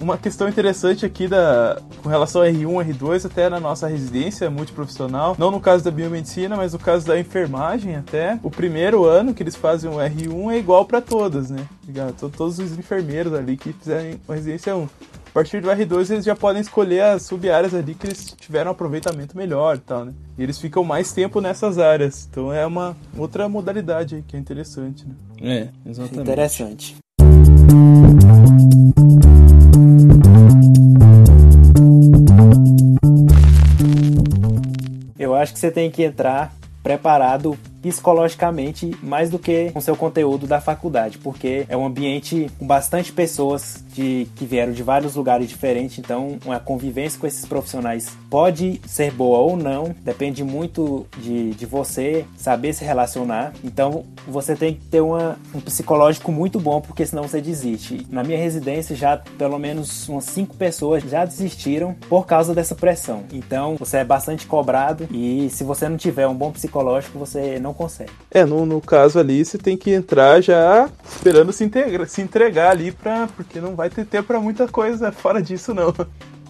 uma 0.00 0.16
questão 0.16 0.48
interessante 0.48 1.04
aqui 1.04 1.28
da, 1.28 1.80
com 2.02 2.08
relação 2.08 2.42
a 2.42 2.46
R1, 2.46 2.94
R2, 2.94 3.26
até 3.26 3.48
na 3.48 3.60
nossa 3.60 3.86
residência 3.86 4.50
multiprofissional, 4.50 5.36
não 5.38 5.50
no 5.50 5.60
caso 5.60 5.84
da 5.84 5.90
biomedicina, 5.90 6.56
mas 6.56 6.72
no 6.72 6.78
caso 6.78 7.06
da 7.06 7.18
enfermagem 7.18 7.96
até, 7.96 8.38
o 8.42 8.50
primeiro 8.50 9.04
ano 9.04 9.34
que 9.34 9.42
eles 9.42 9.56
fazem 9.56 9.90
o 9.90 9.94
R1 9.94 10.52
é 10.52 10.58
igual 10.58 10.84
para 10.84 11.00
todas, 11.00 11.50
né? 11.50 11.66
Todos 12.18 12.58
os 12.58 12.78
enfermeiros 12.78 13.32
ali 13.32 13.56
que 13.56 13.72
fizerem 13.72 14.20
a 14.28 14.34
residência 14.34 14.76
1. 14.76 14.82
A 14.82 14.88
partir 15.36 15.60
do 15.60 15.68
R2 15.68 16.10
eles 16.10 16.24
já 16.24 16.34
podem 16.34 16.62
escolher 16.62 17.02
as 17.02 17.24
sub-áreas 17.24 17.74
ali 17.74 17.94
que 17.94 18.06
eles 18.06 18.34
tiveram 18.40 18.70
um 18.70 18.72
aproveitamento 18.72 19.36
melhor 19.36 19.76
e 19.76 19.80
tal, 19.80 20.06
né? 20.06 20.14
E 20.38 20.42
eles 20.42 20.58
ficam 20.58 20.82
mais 20.82 21.12
tempo 21.12 21.42
nessas 21.42 21.78
áreas. 21.78 22.26
Então 22.30 22.50
é 22.50 22.64
uma 22.64 22.96
outra 23.16 23.46
modalidade 23.46 24.14
aí 24.14 24.22
que 24.22 24.34
é 24.34 24.38
interessante, 24.38 25.04
né? 25.06 25.14
É, 25.42 25.68
exatamente. 25.90 26.20
Interessante. 26.20 26.96
Você 35.66 35.70
tem 35.70 35.90
que 35.90 36.02
entrar 36.04 36.52
preparado 36.82 37.58
psicologicamente 37.82 38.96
mais 39.02 39.28
do 39.28 39.38
que 39.38 39.70
com 39.72 39.80
seu 39.80 39.96
conteúdo 39.96 40.46
da 40.46 40.60
faculdade, 40.60 41.18
porque 41.18 41.66
é 41.68 41.76
um 41.76 41.84
ambiente 41.84 42.48
com 42.58 42.66
bastante 42.66 43.12
pessoas 43.12 43.84
de 43.96 44.28
que 44.36 44.44
vieram 44.44 44.72
de 44.72 44.82
vários 44.82 45.16
lugares 45.16 45.48
diferentes, 45.48 45.98
então 45.98 46.38
a 46.48 46.60
convivência 46.60 47.18
com 47.18 47.26
esses 47.26 47.46
profissionais 47.46 48.12
pode 48.28 48.80
ser 48.86 49.10
boa 49.10 49.38
ou 49.38 49.56
não, 49.56 49.94
depende 50.02 50.44
muito 50.44 51.06
de, 51.16 51.52
de 51.52 51.64
você 51.64 52.26
saber 52.36 52.74
se 52.74 52.84
relacionar. 52.84 53.54
Então 53.64 54.04
você 54.28 54.54
tem 54.54 54.74
que 54.74 54.84
ter 54.84 55.00
uma, 55.00 55.38
um 55.54 55.60
psicológico 55.60 56.30
muito 56.30 56.60
bom, 56.60 56.80
porque 56.80 57.06
senão 57.06 57.22
você 57.22 57.40
desiste. 57.40 58.06
Na 58.10 58.22
minha 58.22 58.38
residência 58.38 58.94
já 58.94 59.16
pelo 59.16 59.58
menos 59.58 60.06
umas 60.08 60.24
cinco 60.24 60.54
pessoas 60.56 61.02
já 61.04 61.24
desistiram 61.24 61.94
por 62.08 62.26
causa 62.26 62.54
dessa 62.54 62.74
pressão. 62.74 63.24
Então 63.32 63.76
você 63.76 63.98
é 63.98 64.04
bastante 64.04 64.46
cobrado 64.46 65.08
e 65.10 65.48
se 65.50 65.64
você 65.64 65.88
não 65.88 65.96
tiver 65.96 66.26
um 66.26 66.34
bom 66.34 66.52
psicológico, 66.52 67.18
você 67.18 67.58
não 67.58 67.72
consegue. 67.72 68.10
É, 68.30 68.44
no, 68.44 68.66
no 68.66 68.80
caso 68.80 69.18
ali, 69.18 69.42
você 69.42 69.56
tem 69.56 69.76
que 69.76 69.90
entrar 69.90 70.42
já 70.42 70.90
esperando 71.08 71.52
se, 71.52 71.64
integra, 71.64 72.06
se 72.06 72.20
entregar 72.20 72.70
ali, 72.70 72.92
pra, 72.92 73.28
porque 73.34 73.60
não 73.60 73.74
vai 73.74 73.85
ter 73.90 74.04
tempo 74.04 74.28
para 74.28 74.40
muita 74.40 74.68
coisa 74.68 75.12
fora 75.12 75.42
disso, 75.42 75.74
não. 75.74 75.94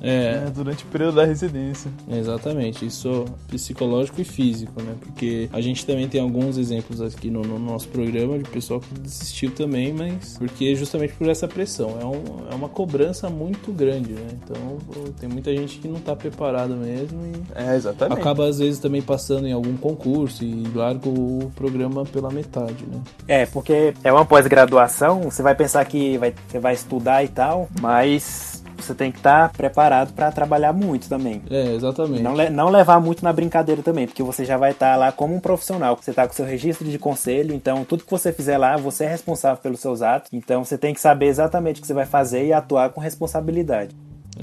É. 0.01 0.41
Né, 0.41 0.53
durante 0.55 0.85
o 0.85 0.87
período 0.89 1.17
da 1.17 1.25
residência. 1.25 1.91
Exatamente, 2.09 2.85
isso 2.87 3.25
psicológico 3.49 4.21
e 4.21 4.25
físico, 4.25 4.83
né? 4.83 4.95
Porque 5.01 5.49
a 5.53 5.61
gente 5.61 5.85
também 5.87 6.09
tem 6.09 6.21
alguns 6.21 6.59
exemplos 6.59 7.01
aqui 7.01 7.31
no, 7.31 7.43
no 7.43 7.59
nosso 7.59 7.89
programa 7.89 8.39
de 8.39 8.49
pessoal 8.49 8.81
que 8.81 8.93
desistiu 8.99 9.51
também, 9.51 9.93
mas 9.93 10.37
porque 10.39 10.75
justamente 10.75 11.15
por 11.15 11.29
essa 11.29 11.49
pressão. 11.49 11.99
É, 12.01 12.05
um, 12.05 12.23
é 12.51 12.55
uma 12.55 12.69
cobrança 12.69 13.29
muito 13.31 13.73
grande, 13.73 14.13
né? 14.13 14.29
Então 14.43 14.79
tem 15.19 15.29
muita 15.29 15.55
gente 15.55 15.79
que 15.79 15.89
não 15.89 16.01
tá 16.01 16.15
preparada 16.15 16.75
mesmo 16.75 17.21
e 17.27 17.43
é, 17.55 17.77
exatamente. 17.77 18.21
acaba 18.21 18.47
às 18.47 18.59
vezes 18.59 18.79
também 18.79 19.03
passando 19.03 19.47
em 19.47 19.53
algum 19.53 19.77
concurso 19.77 20.45
e 20.45 20.65
larga 20.75 21.09
o 21.09 21.51
programa 21.55 22.05
pela 22.05 22.31
metade, 22.31 22.85
né? 22.87 23.01
É, 23.27 23.47
porque 23.47 23.95
é 24.03 24.13
uma 24.13 24.25
pós-graduação, 24.25 25.23
você 25.23 25.43
vai 25.43 25.55
pensar 25.55 25.85
que 25.85 26.19
vai, 26.19 26.35
você 26.47 26.59
vai 26.59 26.75
estudar 26.75 27.25
e 27.25 27.29
tal, 27.29 27.69
mas 27.81 28.63
você 28.83 28.95
tem 28.95 29.11
que 29.11 29.19
estar 29.19 29.49
tá 29.49 29.55
preparado 29.57 30.13
para 30.13 30.31
trabalhar 30.33 30.73
muito 30.73 31.09
também. 31.09 31.43
É, 31.51 31.75
exatamente. 31.75 32.23
Não, 32.23 32.35
não 32.51 32.69
levar 32.69 33.01
muito 33.01 33.25
na 33.25 33.33
brincadeira 33.33 33.83
também, 33.83 34.07
porque 34.07 34.23
você 34.23 34.45
já 34.45 34.57
vai 34.57 34.73
estar 34.73 34.93
tá 34.93 34.97
lá 34.97 35.13
como 35.13 35.35
um 35.35 35.41
profissional. 35.41 35.99
Você 36.01 36.11
está 36.11 36.27
com 36.27 36.35
seu 36.35 36.47
registro 36.47 36.89
de 36.89 36.99
conselho, 36.99 37.55
então 37.55 37.85
tudo 37.85 38.05
que 38.05 38.11
você 38.11 38.33
fizer 38.33 38.59
lá, 38.59 38.77
você 38.77 39.05
é 39.05 39.09
responsável 39.09 39.63
pelos 39.63 39.81
seus 39.81 40.03
atos. 40.03 40.31
Então 40.33 40.65
você 40.65 40.77
tem 40.77 40.95
que 40.95 41.01
saber 41.01 41.27
exatamente 41.27 41.79
o 41.79 41.81
que 41.81 41.87
você 41.87 41.95
vai 41.95 42.07
fazer 42.07 42.47
e 42.47 42.53
atuar 42.53 42.91
com 42.91 43.01
responsabilidade. 43.01 43.95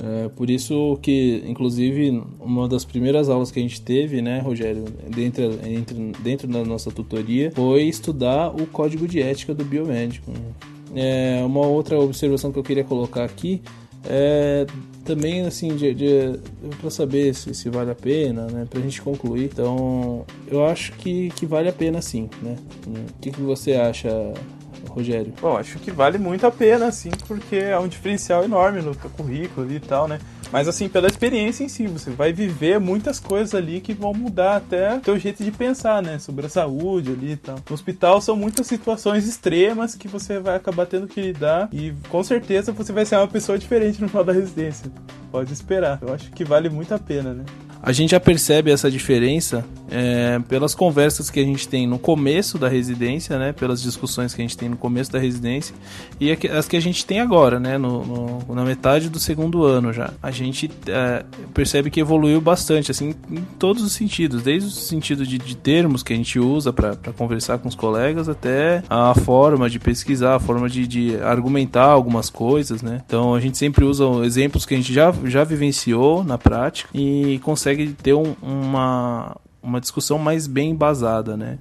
É, 0.01 0.27
por 0.29 0.49
isso 0.49 0.97
que, 1.01 1.43
inclusive, 1.45 2.23
uma 2.39 2.67
das 2.67 2.83
primeiras 2.83 3.29
aulas 3.29 3.51
que 3.51 3.59
a 3.59 3.61
gente 3.61 3.79
teve, 3.81 4.21
né, 4.21 4.39
Rogério, 4.39 4.85
dentro, 5.13 5.49
dentro, 5.57 6.11
dentro 6.19 6.47
da 6.47 6.65
nossa 6.65 6.89
tutoria, 6.89 7.51
foi 7.53 7.83
estudar 7.83 8.49
o 8.49 8.65
código 8.65 9.07
de 9.07 9.21
ética 9.21 9.53
do 9.53 9.63
biomédico. 9.63 10.31
É, 10.95 11.43
uma 11.45 11.65
outra 11.65 11.99
observação 11.99 12.51
que 12.51 12.57
eu 12.57 12.63
queria 12.63 12.83
colocar 12.83 13.23
aqui 13.23 13.61
é, 14.05 14.65
também 15.05 15.45
assim 15.45 15.75
de, 15.75 15.93
de 15.93 16.39
para 16.79 16.89
saber 16.89 17.33
se, 17.33 17.53
se, 17.53 17.69
vale 17.69 17.91
a 17.91 17.95
pena, 17.95 18.47
né, 18.47 18.67
pra 18.69 18.81
gente 18.81 19.01
concluir. 19.01 19.45
Então, 19.45 20.25
eu 20.47 20.65
acho 20.65 20.91
que, 20.93 21.29
que 21.31 21.45
vale 21.45 21.69
a 21.69 21.73
pena 21.73 22.01
sim, 22.01 22.29
né? 22.41 22.55
O 22.87 23.21
que, 23.21 23.31
que 23.31 23.41
você 23.41 23.73
acha, 23.73 24.09
Rogério? 24.89 25.33
Bom, 25.41 25.57
acho 25.57 25.79
que 25.79 25.91
vale 25.91 26.17
muito 26.17 26.45
a 26.45 26.51
pena, 26.51 26.91
sim, 26.91 27.11
porque 27.27 27.55
é 27.55 27.79
um 27.79 27.87
diferencial 27.87 28.43
enorme 28.43 28.81
no 28.81 28.95
currículo 28.95 29.71
e 29.71 29.79
tal, 29.79 30.07
né? 30.07 30.19
Mas 30.53 30.67
assim, 30.67 30.87
pela 30.87 31.07
experiência 31.07 31.63
em 31.63 31.67
si, 31.67 31.87
você 31.87 32.11
vai 32.11 32.31
viver 32.31 32.79
muitas 32.79 33.19
coisas 33.19 33.55
ali 33.55 33.81
que 33.81 33.91
vão 33.91 34.13
mudar 34.13 34.57
até 34.57 34.97
o 34.97 34.99
teu 34.99 35.17
jeito 35.17 35.43
de 35.43 35.49
pensar, 35.49 35.99
né? 36.03 36.19
Sobre 36.19 36.45
a 36.45 36.49
saúde 36.49 37.11
ali 37.11 37.31
e 37.31 37.37
tal. 37.37 37.55
No 37.67 37.73
hospital 37.73 38.21
são 38.21 38.35
muitas 38.35 38.67
situações 38.67 39.27
extremas 39.27 39.95
que 39.95 40.07
você 40.07 40.39
vai 40.39 40.55
acabar 40.55 40.85
tendo 40.85 41.07
que 41.07 41.19
lidar 41.19 41.69
e 41.73 41.91
com 42.07 42.23
certeza 42.23 42.71
você 42.71 42.93
vai 42.93 43.03
ser 43.03 43.15
uma 43.15 43.27
pessoa 43.27 43.57
diferente 43.57 43.99
no 43.99 44.07
final 44.07 44.23
da 44.23 44.31
residência. 44.31 44.91
Pode 45.31 45.51
esperar. 45.51 45.97
Eu 45.99 46.13
acho 46.13 46.29
que 46.29 46.45
vale 46.45 46.69
muito 46.69 46.93
a 46.93 46.99
pena, 46.99 47.33
né? 47.33 47.45
a 47.85 47.91
gente 47.91 48.11
já 48.11 48.19
percebe 48.19 48.71
essa 48.71 48.89
diferença 48.89 49.65
é, 49.93 50.39
pelas 50.49 50.73
conversas 50.73 51.29
que 51.29 51.39
a 51.39 51.43
gente 51.43 51.67
tem 51.67 51.85
no 51.85 51.99
começo 51.99 52.57
da 52.57 52.67
residência, 52.67 53.37
né, 53.37 53.53
pelas 53.53 53.79
discussões 53.79 54.33
que 54.33 54.41
a 54.41 54.43
gente 54.43 54.57
tem 54.57 54.67
no 54.67 54.75
começo 54.75 55.11
da 55.11 55.19
residência 55.19 55.75
e 56.19 56.31
as 56.31 56.67
que 56.67 56.75
a 56.75 56.81
gente 56.81 57.05
tem 57.05 57.19
agora, 57.19 57.59
né, 57.59 57.77
no, 57.77 58.03
no 58.03 58.55
na 58.55 58.63
metade 58.63 59.07
do 59.07 59.19
segundo 59.19 59.63
ano 59.63 59.93
já. 59.93 60.11
A 60.21 60.31
gente 60.31 60.71
é, 60.87 61.23
percebe 61.53 61.91
que 61.91 61.99
evoluiu 61.99 62.41
bastante, 62.41 62.89
assim, 62.89 63.13
em 63.29 63.41
todos 63.59 63.83
os 63.83 63.93
sentidos, 63.93 64.41
desde 64.41 64.69
o 64.69 64.71
sentido 64.71 65.27
de, 65.27 65.37
de 65.37 65.55
termos 65.55 66.01
que 66.01 66.11
a 66.11 66.15
gente 66.15 66.39
usa 66.39 66.73
para 66.73 66.95
conversar 67.15 67.59
com 67.59 67.67
os 67.67 67.75
colegas 67.75 68.27
até 68.27 68.83
a 68.89 69.13
forma 69.13 69.69
de 69.69 69.79
pesquisar, 69.79 70.35
a 70.35 70.39
forma 70.39 70.67
de, 70.67 70.87
de 70.87 71.17
argumentar 71.17 71.85
algumas 71.85 72.31
coisas, 72.31 72.81
né. 72.81 73.01
Então 73.05 73.35
a 73.35 73.39
gente 73.39 73.59
sempre 73.59 73.85
usa 73.85 74.03
exemplos 74.25 74.65
que 74.65 74.73
a 74.73 74.77
gente 74.77 74.91
já, 74.91 75.13
já 75.25 75.43
vivenciou 75.43 76.23
na 76.23 76.37
prática 76.37 76.89
e 76.93 77.39
consegue 77.43 77.93
ter 77.93 78.13
um, 78.13 78.35
uma, 78.41 79.35
uma 79.63 79.79
discussão 79.79 80.19
mais 80.19 80.45
bem 80.45 80.71
embasada, 80.71 81.37
né? 81.37 81.57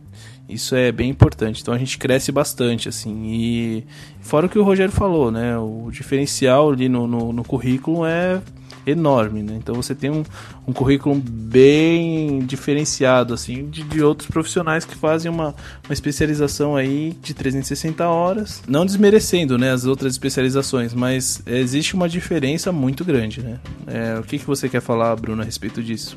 Isso 0.48 0.74
é 0.74 0.90
bem 0.90 1.08
importante. 1.08 1.62
Então 1.62 1.72
a 1.72 1.78
gente 1.78 1.96
cresce 1.96 2.32
bastante, 2.32 2.88
assim. 2.88 3.26
E 3.26 3.86
fora 4.20 4.46
o 4.46 4.48
que 4.48 4.58
o 4.58 4.64
Rogério 4.64 4.92
falou, 4.92 5.30
né? 5.30 5.56
O 5.56 5.88
diferencial 5.90 6.70
ali 6.70 6.88
no, 6.88 7.06
no, 7.06 7.32
no 7.32 7.44
currículo 7.44 8.04
é 8.04 8.42
enorme, 8.84 9.42
né? 9.42 9.54
Então 9.56 9.74
você 9.74 9.94
tem 9.94 10.10
um, 10.10 10.24
um 10.66 10.72
currículo 10.72 11.14
bem 11.14 12.40
diferenciado, 12.40 13.32
assim, 13.32 13.68
de, 13.70 13.82
de 13.84 14.02
outros 14.02 14.28
profissionais 14.28 14.84
que 14.84 14.94
fazem 14.94 15.30
uma, 15.30 15.54
uma 15.84 15.92
especialização 15.92 16.74
aí 16.74 17.16
de 17.22 17.32
360 17.32 18.06
horas. 18.08 18.62
Não 18.66 18.84
desmerecendo, 18.84 19.56
né, 19.56 19.70
as 19.70 19.84
outras 19.84 20.12
especializações, 20.12 20.92
mas 20.92 21.42
existe 21.46 21.94
uma 21.94 22.08
diferença 22.08 22.72
muito 22.72 23.04
grande, 23.04 23.40
né? 23.40 23.58
É, 23.86 24.18
o 24.18 24.22
que, 24.22 24.38
que 24.38 24.46
você 24.46 24.68
quer 24.68 24.80
falar, 24.80 25.14
Bruno, 25.16 25.42
a 25.42 25.44
respeito 25.44 25.82
disso? 25.82 26.16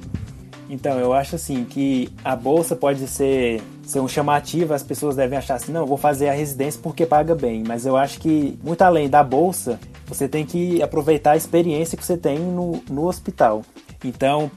Então, 0.76 1.00
eu 1.00 1.14
acho 1.14 1.38
assim 1.38 1.64
que 1.64 2.10
a 2.22 2.36
bolsa 2.36 2.76
pode 2.76 3.08
ser, 3.08 3.62
ser 3.82 4.02
um 4.02 4.10
chamativo, 4.10 4.74
as 4.74 4.84
pessoas 4.84 5.16
devem 5.16 5.38
achar 5.38 5.56
assim, 5.56 5.72
não, 5.72 5.86
vou 5.86 5.96
fazer 5.96 6.28
a 6.28 6.34
residência 6.34 6.82
porque 6.84 7.06
paga 7.06 7.34
bem, 7.34 7.64
mas 7.66 7.86
eu 7.86 7.96
acho 7.96 8.20
que 8.20 8.60
muito 8.62 8.82
além 8.82 9.10
da 9.10 9.24
bolsa, 9.24 9.80
você 10.06 10.28
tem 10.28 10.46
que 10.46 10.82
aproveitar 10.82 11.32
a 11.32 11.38
experiência 11.38 11.98
que 11.98 12.04
você 12.04 12.18
tem 12.18 12.38
no, 12.40 12.84
no 12.90 13.08
hospital. 13.08 13.62
Então, 14.04 14.52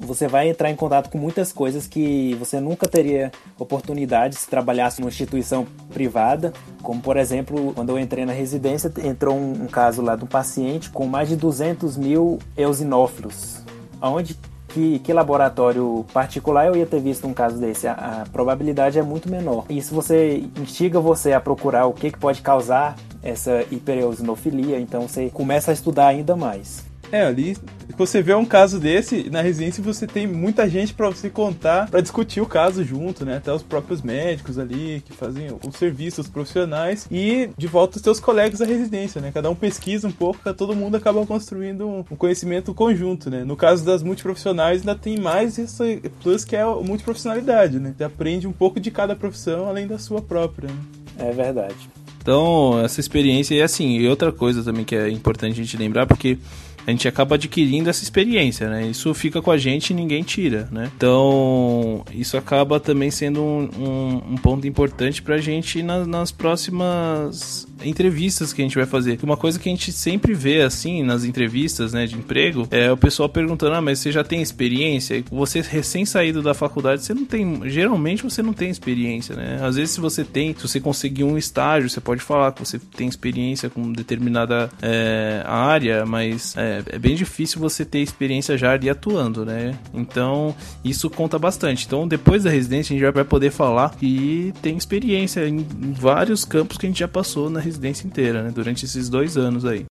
você 0.00 0.26
vai 0.26 0.48
entrar 0.48 0.68
em 0.68 0.74
contato 0.74 1.08
com 1.08 1.16
muitas 1.16 1.52
coisas 1.52 1.86
que 1.86 2.34
você 2.34 2.58
nunca 2.58 2.88
teria 2.88 3.30
oportunidade 3.56 4.34
se 4.34 4.50
trabalhasse 4.50 5.00
numa 5.00 5.10
instituição 5.10 5.64
privada, 5.94 6.52
como 6.82 7.00
por 7.00 7.16
exemplo, 7.16 7.72
quando 7.72 7.90
eu 7.90 8.00
entrei 8.00 8.26
na 8.26 8.32
residência, 8.32 8.92
entrou 9.04 9.36
um, 9.36 9.62
um 9.62 9.66
caso 9.68 10.02
lá 10.02 10.16
de 10.16 10.24
um 10.24 10.26
paciente 10.26 10.90
com 10.90 11.06
mais 11.06 11.28
de 11.28 11.36
200 11.36 11.96
mil 11.96 12.40
eosinófilos, 12.56 13.62
onde 14.00 14.36
que, 14.72 14.98
que 15.00 15.12
laboratório 15.12 16.04
particular 16.12 16.66
eu 16.66 16.76
ia 16.76 16.86
ter 16.86 17.00
visto 17.00 17.26
um 17.26 17.34
caso 17.34 17.58
desse? 17.58 17.86
A, 17.86 17.92
a 17.92 18.26
probabilidade 18.32 18.98
é 18.98 19.02
muito 19.02 19.28
menor. 19.28 19.64
E 19.68 19.80
se 19.80 19.92
você 19.92 20.44
instiga 20.58 20.98
você 20.98 21.32
a 21.32 21.40
procurar 21.40 21.86
o 21.86 21.92
que, 21.92 22.10
que 22.10 22.18
pode 22.18 22.40
causar 22.40 22.96
essa 23.22 23.64
hipereosinofilia, 23.70 24.80
então 24.80 25.06
você 25.06 25.30
começa 25.30 25.70
a 25.70 25.74
estudar 25.74 26.08
ainda 26.08 26.34
mais. 26.34 26.91
É, 27.12 27.22
ali 27.22 27.56
você 27.96 28.22
vê 28.22 28.34
um 28.34 28.44
caso 28.44 28.80
desse, 28.80 29.28
na 29.30 29.42
residência 29.42 29.82
você 29.82 30.06
tem 30.06 30.26
muita 30.26 30.68
gente 30.68 30.94
para 30.94 31.10
você 31.10 31.28
contar, 31.28 31.90
para 31.90 32.00
discutir 32.00 32.40
o 32.40 32.46
caso 32.46 32.82
junto, 32.82 33.24
né? 33.24 33.36
Até 33.36 33.52
os 33.52 33.62
próprios 33.62 34.00
médicos 34.00 34.58
ali 34.58 35.02
que 35.04 35.12
fazem 35.12 35.48
os 35.62 35.76
serviços 35.76 36.26
profissionais 36.26 37.06
e 37.10 37.50
de 37.56 37.66
volta 37.66 37.96
os 37.96 38.02
teus 38.02 38.18
colegas 38.18 38.60
da 38.60 38.64
residência, 38.64 39.20
né? 39.20 39.30
Cada 39.32 39.50
um 39.50 39.54
pesquisa 39.54 40.08
um 40.08 40.12
pouco, 40.12 40.40
todo 40.54 40.74
mundo 40.74 40.96
acaba 40.96 41.24
construindo 41.26 41.86
um 41.86 42.02
conhecimento 42.16 42.72
conjunto, 42.72 43.28
né? 43.28 43.44
No 43.44 43.56
caso 43.56 43.84
das 43.84 44.02
multiprofissionais 44.02 44.80
ainda 44.80 44.94
tem 44.94 45.18
mais 45.18 45.58
esse 45.58 46.02
plus 46.22 46.44
que 46.44 46.56
é 46.56 46.62
a 46.62 46.74
multiprofissionalidade, 46.74 47.78
né? 47.78 47.94
Você 47.96 48.04
aprende 48.04 48.46
um 48.46 48.52
pouco 48.52 48.80
de 48.80 48.90
cada 48.90 49.14
profissão 49.14 49.68
além 49.68 49.86
da 49.86 49.98
sua 49.98 50.22
própria. 50.22 50.70
Né? 50.70 51.28
É 51.28 51.30
verdade. 51.30 51.90
Então, 52.22 52.80
essa 52.80 53.00
experiência, 53.00 53.52
e 53.52 53.60
assim, 53.60 53.96
e 53.96 54.08
outra 54.08 54.30
coisa 54.30 54.62
também 54.62 54.84
que 54.84 54.94
é 54.94 55.10
importante 55.10 55.60
a 55.60 55.64
gente 55.64 55.76
lembrar, 55.76 56.06
porque 56.06 56.38
a 56.86 56.90
gente 56.90 57.06
acaba 57.06 57.36
adquirindo 57.36 57.88
essa 57.88 58.02
experiência, 58.02 58.68
né? 58.68 58.86
Isso 58.86 59.12
fica 59.14 59.40
com 59.40 59.50
a 59.50 59.56
gente 59.56 59.90
e 59.90 59.94
ninguém 59.94 60.22
tira, 60.22 60.68
né? 60.70 60.90
Então, 60.96 62.04
isso 62.12 62.36
acaba 62.36 62.80
também 62.80 63.10
sendo 63.10 63.42
um, 63.42 63.70
um, 63.78 64.22
um 64.32 64.36
ponto 64.36 64.66
importante 64.66 65.22
pra 65.22 65.38
gente 65.38 65.82
nas, 65.82 66.06
nas 66.06 66.32
próximas 66.32 67.66
entrevistas 67.84 68.52
que 68.52 68.62
a 68.62 68.64
gente 68.64 68.76
vai 68.76 68.86
fazer. 68.86 69.18
Uma 69.22 69.36
coisa 69.36 69.58
que 69.58 69.68
a 69.68 69.72
gente 69.72 69.92
sempre 69.92 70.34
vê, 70.34 70.62
assim, 70.62 71.02
nas 71.02 71.24
entrevistas, 71.24 71.92
né, 71.92 72.06
de 72.06 72.16
emprego, 72.16 72.66
é 72.70 72.90
o 72.90 72.96
pessoal 72.96 73.28
perguntando, 73.28 73.74
ah, 73.74 73.80
mas 73.80 73.98
você 73.98 74.12
já 74.12 74.24
tem 74.24 74.42
experiência? 74.42 75.22
Você 75.30 75.60
recém 75.60 76.04
saído 76.04 76.42
da 76.42 76.54
faculdade, 76.54 77.02
você 77.02 77.14
não 77.14 77.24
tem, 77.24 77.60
geralmente 77.68 78.22
você 78.22 78.42
não 78.42 78.52
tem 78.52 78.70
experiência, 78.70 79.34
né? 79.34 79.58
Às 79.62 79.76
vezes 79.76 79.94
se 79.94 80.00
você 80.00 80.24
tem, 80.24 80.54
se 80.54 80.66
você 80.66 80.80
conseguir 80.80 81.24
um 81.24 81.36
estágio, 81.36 81.88
você 81.88 82.00
pode 82.00 82.22
falar 82.22 82.52
que 82.52 82.60
você 82.64 82.78
tem 82.78 83.08
experiência 83.08 83.68
com 83.68 83.92
determinada 83.92 84.70
é, 84.80 85.42
área, 85.46 86.04
mas 86.06 86.54
é, 86.56 86.82
é, 86.86 86.98
bem 86.98 87.14
difícil 87.14 87.60
você 87.60 87.84
ter 87.84 88.00
experiência 88.00 88.56
já 88.56 88.72
ali 88.72 88.88
atuando, 88.88 89.44
né? 89.44 89.78
Então, 89.92 90.54
isso 90.84 91.10
conta 91.10 91.38
bastante. 91.38 91.86
Então, 91.86 92.06
depois 92.06 92.44
da 92.44 92.50
residência, 92.50 92.92
a 92.92 92.94
gente 92.94 93.04
já 93.04 93.10
vai 93.10 93.24
poder 93.24 93.50
falar 93.50 93.90
que 93.96 94.52
tem 94.62 94.76
experiência 94.76 95.46
em 95.48 95.64
vários 95.92 96.44
campos 96.44 96.76
que 96.76 96.86
a 96.86 96.88
gente 96.88 97.00
já 97.00 97.08
passou 97.08 97.50
na 97.50 97.60
residência 97.60 97.71
residência 97.72 98.06
inteira, 98.06 98.42
né? 98.42 98.50
Durante 98.50 98.84
esses 98.84 99.08
dois 99.08 99.36
anos 99.36 99.64
aí. 99.64 99.86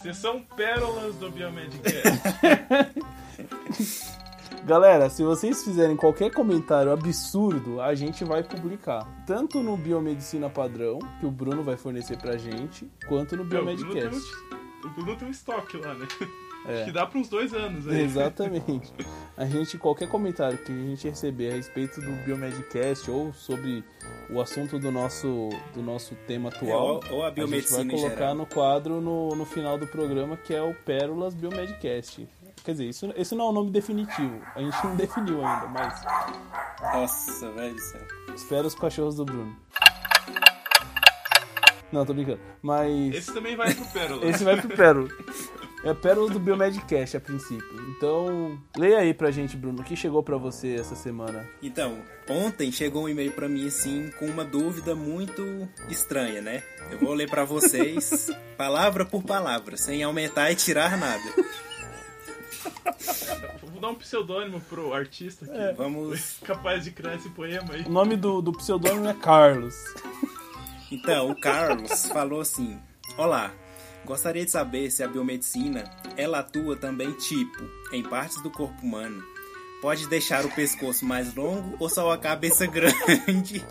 Sessão 0.00 0.42
Pérolas 0.54 1.16
do 1.16 1.30
Biomedcast. 1.30 2.04
Galera, 4.64 5.10
se 5.10 5.22
vocês 5.22 5.62
fizerem 5.62 5.94
qualquer 5.96 6.30
comentário 6.32 6.90
absurdo, 6.90 7.80
a 7.82 7.94
gente 7.94 8.24
vai 8.24 8.42
publicar. 8.42 9.06
Tanto 9.26 9.62
no 9.62 9.76
Biomedicina 9.76 10.48
Padrão, 10.48 10.98
que 11.20 11.26
o 11.26 11.30
Bruno 11.30 11.62
vai 11.62 11.76
fornecer 11.76 12.16
pra 12.16 12.38
gente, 12.38 12.88
quanto 13.06 13.36
no 13.36 13.44
Não, 13.44 13.60
o 13.60 13.64
Bruno 13.64 13.76
tem 13.76 13.86
Biomedcast. 14.00 14.30
um- 14.52 14.64
O 14.86 14.90
Bruno 14.90 15.16
tem 15.16 15.28
um 15.28 15.30
estoque 15.30 15.76
lá, 15.78 15.94
né? 15.94 16.06
É. 16.66 16.76
Acho 16.76 16.84
que 16.86 16.92
dá 16.92 17.06
pra 17.06 17.18
uns 17.18 17.28
dois 17.28 17.52
anos 17.52 17.86
aí. 17.88 18.02
Exatamente. 18.02 18.90
A 19.36 19.44
gente, 19.44 19.76
qualquer 19.76 20.08
comentário 20.08 20.56
que 20.56 20.72
a 20.72 20.74
gente 20.74 21.08
receber 21.08 21.50
a 21.52 21.56
respeito 21.56 22.00
do 22.00 22.10
Biomedcast 22.24 23.10
ou 23.10 23.34
sobre 23.34 23.84
o 24.30 24.40
assunto 24.40 24.78
do 24.78 24.90
nosso, 24.90 25.50
do 25.74 25.82
nosso 25.82 26.14
tema 26.26 26.48
atual, 26.48 27.02
É, 27.02 27.12
ou- 27.12 27.18
ou 27.18 27.24
a 27.26 27.30
gente 27.30 27.70
vai 27.70 27.84
colocar 27.86 28.34
no 28.34 28.46
quadro 28.46 29.00
no, 29.02 29.34
no 29.36 29.44
final 29.44 29.76
do 29.76 29.86
programa 29.86 30.38
que 30.38 30.54
é 30.54 30.62
o 30.62 30.72
Pérolas 30.74 31.34
Biomedcast. 31.34 32.26
Quer 32.64 32.72
dizer, 32.72 32.88
isso, 32.88 33.12
esse 33.14 33.34
não 33.34 33.44
é 33.44 33.48
o 33.50 33.52
nome 33.52 33.70
definitivo. 33.70 34.40
A 34.56 34.60
gente 34.60 34.74
não 34.82 34.96
definiu 34.96 35.44
ainda, 35.44 35.66
mas 35.66 36.02
Nossa, 36.80 37.52
velho 37.52 37.74
do 37.74 37.80
céu. 37.80 38.00
espera 38.34 38.66
os 38.66 38.74
cachorros 38.74 39.16
do 39.16 39.24
Bruno. 39.26 39.54
Não, 41.92 42.06
tô 42.06 42.14
brincando. 42.14 42.40
Mas. 42.62 43.14
Esse 43.14 43.34
também 43.34 43.54
vai 43.54 43.72
pro 43.74 43.84
Pérola. 43.84 44.24
Esse 44.26 44.42
vai 44.42 44.58
pro 44.58 44.74
Pérola. 44.74 45.08
É 45.84 45.90
a 45.90 45.94
Pérola 45.94 46.30
do 46.30 46.40
Biomedcast 46.40 47.18
a 47.18 47.20
princípio. 47.20 47.94
Então, 47.94 48.58
leia 48.74 49.00
aí 49.00 49.12
pra 49.12 49.30
gente, 49.30 49.54
Bruno, 49.58 49.82
o 49.82 49.84
que 49.84 49.94
chegou 49.94 50.22
pra 50.22 50.38
você 50.38 50.74
essa 50.74 50.94
semana? 50.94 51.46
Então, 51.62 51.98
ontem 52.26 52.72
chegou 52.72 53.04
um 53.04 53.08
e-mail 53.10 53.30
pra 53.32 53.46
mim 53.46 53.66
assim 53.66 54.10
com 54.18 54.24
uma 54.24 54.42
dúvida 54.42 54.94
muito 54.94 55.68
estranha, 55.90 56.40
né? 56.40 56.62
Eu 56.90 56.98
vou 56.98 57.12
ler 57.12 57.28
pra 57.28 57.44
vocês 57.44 58.30
palavra 58.56 59.04
por 59.04 59.22
palavra, 59.22 59.76
sem 59.76 60.02
aumentar 60.02 60.50
e 60.50 60.54
tirar 60.56 60.96
nada. 60.96 61.22
Vou 63.62 63.80
dar 63.80 63.88
um 63.88 63.94
pseudônimo 63.94 64.60
pro 64.62 64.94
artista 64.94 65.46
que 65.46 65.52
É. 65.52 65.72
Vamos. 65.72 66.38
capaz 66.44 66.84
de 66.84 66.90
criar 66.90 67.16
esse 67.16 67.28
poema 67.30 67.74
aí. 67.74 67.82
O 67.82 67.90
nome 67.90 68.16
do, 68.16 68.40
do 68.40 68.52
pseudônimo 68.52 69.08
é 69.08 69.14
Carlos. 69.14 69.74
Então, 70.90 71.30
o 71.30 71.34
Carlos 71.34 72.06
falou 72.06 72.40
assim: 72.40 72.78
Olá, 73.16 73.52
gostaria 74.04 74.44
de 74.44 74.50
saber 74.50 74.90
se 74.90 75.02
a 75.02 75.08
biomedicina 75.08 75.84
ela 76.16 76.40
atua 76.40 76.76
também 76.76 77.12
tipo 77.12 77.62
em 77.92 78.02
partes 78.02 78.42
do 78.42 78.50
corpo 78.50 78.80
humano. 78.82 79.22
Pode 79.80 80.08
deixar 80.08 80.46
o 80.46 80.50
pescoço 80.50 81.04
mais 81.04 81.34
longo 81.34 81.76
ou 81.78 81.88
só 81.88 82.10
a 82.10 82.18
cabeça 82.18 82.64
grande? 82.66 83.64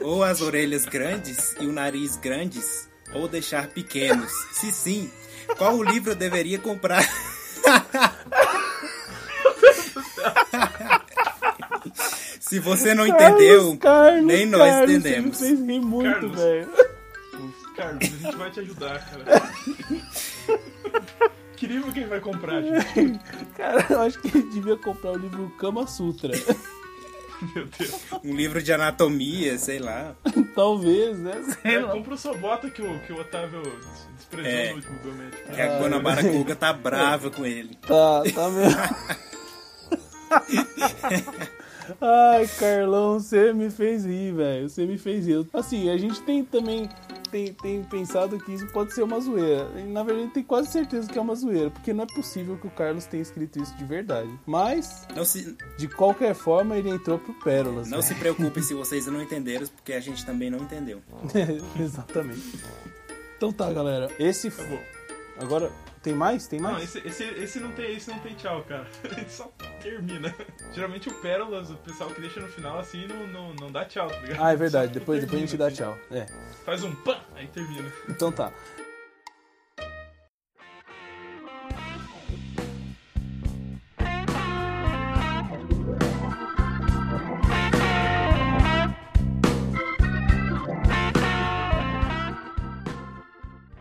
Ou 0.00 0.22
as 0.22 0.40
orelhas 0.40 0.84
grandes 0.84 1.54
e 1.60 1.66
o 1.66 1.72
nariz 1.72 2.16
grandes? 2.16 2.88
Ou 3.12 3.28
deixar 3.28 3.68
pequenos? 3.68 4.32
Se 4.52 4.72
sim, 4.72 5.10
qual 5.58 5.76
o 5.76 5.82
livro 5.82 6.12
eu 6.12 6.16
deveria 6.16 6.58
comprar? 6.58 7.04
Se 12.40 12.58
você 12.60 12.94
não 12.94 13.06
entendeu, 13.06 13.76
Carlos, 13.76 13.78
Carlos, 13.78 14.24
nem 14.24 14.46
nós 14.46 14.70
Carlos, 14.70 14.90
entendemos. 14.94 15.36
Você 15.36 15.50
me 15.50 15.56
fez 15.56 15.68
rir 15.68 15.80
muito, 15.80 16.10
Carlos. 16.12 16.40
velho. 16.40 16.68
Carlos, 17.76 18.02
a 18.02 18.06
gente 18.06 18.36
vai 18.36 18.50
te 18.50 18.60
ajudar, 18.60 19.10
cara. 19.10 19.24
que 21.56 21.66
livro 21.66 21.92
quem 21.92 22.06
vai 22.06 22.20
comprar, 22.20 22.62
gente? 22.62 23.20
Cara, 23.56 23.84
eu 23.90 24.00
acho 24.02 24.18
que 24.20 24.28
ele 24.38 24.48
devia 24.50 24.76
comprar 24.76 25.12
o 25.12 25.18
livro 25.18 25.50
Kama 25.58 25.86
Sutra. 25.86 26.32
Meu 27.54 27.66
Deus. 27.78 28.00
um 28.24 28.34
livro 28.34 28.62
de 28.62 28.72
anatomia, 28.72 29.58
sei 29.58 29.78
lá. 29.78 30.14
Talvez, 30.54 31.18
né? 31.18 31.32
Sei 31.62 31.74
É, 31.76 31.80
lá. 31.80 31.92
compra 31.92 32.14
o 32.14 32.18
Sobota 32.18 32.70
que 32.70 32.80
o, 32.80 32.98
que 33.00 33.12
o 33.12 33.20
Otávio 33.20 33.60
É. 34.44 34.70
no 34.70 34.76
último 34.76 34.98
biomédico. 34.98 35.52
Que 35.52 35.60
a 35.60 35.78
Guanabara 35.78 36.22
Kuga 36.22 36.56
tá 36.56 36.72
brava 36.72 37.30
com 37.30 37.46
ele. 37.46 37.76
Tá, 37.86 38.22
tá 38.34 38.48
mesmo. 38.50 38.80
Ai, 42.00 42.48
Carlão, 42.58 43.20
você 43.20 43.52
me 43.52 43.70
fez 43.70 44.04
rir, 44.04 44.32
velho. 44.32 44.68
Você 44.68 44.84
me 44.84 44.98
fez 44.98 45.26
rir. 45.26 45.46
Assim, 45.52 45.88
a 45.88 45.96
gente 45.96 46.20
tem 46.22 46.44
também 46.44 46.88
tem, 47.30 47.52
tem 47.52 47.82
pensado 47.84 48.38
que 48.38 48.52
isso 48.52 48.66
pode 48.68 48.94
ser 48.94 49.02
uma 49.02 49.20
zoeira. 49.20 49.68
E, 49.76 49.82
na 49.82 50.02
verdade, 50.02 50.30
tem 50.30 50.42
quase 50.42 50.70
certeza 50.70 51.08
que 51.08 51.18
é 51.18 51.22
uma 51.22 51.34
zoeira, 51.34 51.70
porque 51.70 51.92
não 51.92 52.04
é 52.04 52.06
possível 52.06 52.56
que 52.56 52.66
o 52.66 52.70
Carlos 52.70 53.06
tenha 53.06 53.22
escrito 53.22 53.60
isso 53.60 53.74
de 53.76 53.84
verdade. 53.84 54.30
Mas, 54.46 55.06
Não 55.14 55.24
se, 55.24 55.56
de 55.76 55.88
qualquer 55.88 56.34
forma, 56.34 56.76
ele 56.76 56.88
entrou 56.88 57.18
pro 57.18 57.34
Pérolas. 57.34 57.88
não 57.88 58.02
se 58.02 58.14
preocupem 58.14 58.62
se 58.62 58.74
vocês 58.74 59.06
não 59.06 59.22
entenderam, 59.22 59.66
porque 59.66 59.92
a 59.92 60.00
gente 60.00 60.24
também 60.24 60.50
não 60.50 60.60
entendeu. 60.60 61.02
Exatamente. 61.78 62.58
Então 63.36 63.52
tá, 63.52 63.72
galera. 63.72 64.10
Esse. 64.18 64.48
Acabou. 64.48 64.80
Agora, 65.38 65.70
tem 66.02 66.14
mais? 66.14 66.46
Tem 66.46 66.60
Não, 66.60 66.72
mais? 66.72 66.84
esse, 66.84 67.06
esse, 67.06 67.24
esse 67.24 67.60
não 67.60 67.72
tem, 67.72 67.94
esse 67.96 68.08
não 68.08 68.18
tem 68.20 68.34
tchau, 68.34 68.62
cara. 68.62 68.86
Ele 69.04 69.28
só 69.28 69.52
termina. 69.82 70.34
Geralmente 70.72 71.08
o 71.08 71.14
Pérolas, 71.14 71.70
o 71.70 71.74
pessoal 71.76 72.08
que 72.10 72.20
deixa 72.20 72.40
no 72.40 72.48
final 72.48 72.78
assim 72.78 73.06
não, 73.06 73.26
não, 73.26 73.54
não 73.54 73.72
dá 73.72 73.84
tchau, 73.84 74.08
tá 74.08 74.18
ligado? 74.20 74.42
Ah, 74.42 74.52
é 74.52 74.56
verdade. 74.56 74.92
Depois, 74.92 75.20
depois 75.20 75.42
a 75.42 75.46
gente 75.46 75.56
dá 75.56 75.70
tchau. 75.70 75.98
É. 76.10 76.22
assim. 76.22 76.34
Faz 76.64 76.84
um 76.84 76.94
pã, 76.94 77.18
aí 77.34 77.46
termina. 77.48 77.92
Então 78.08 78.32
tá. 78.32 78.52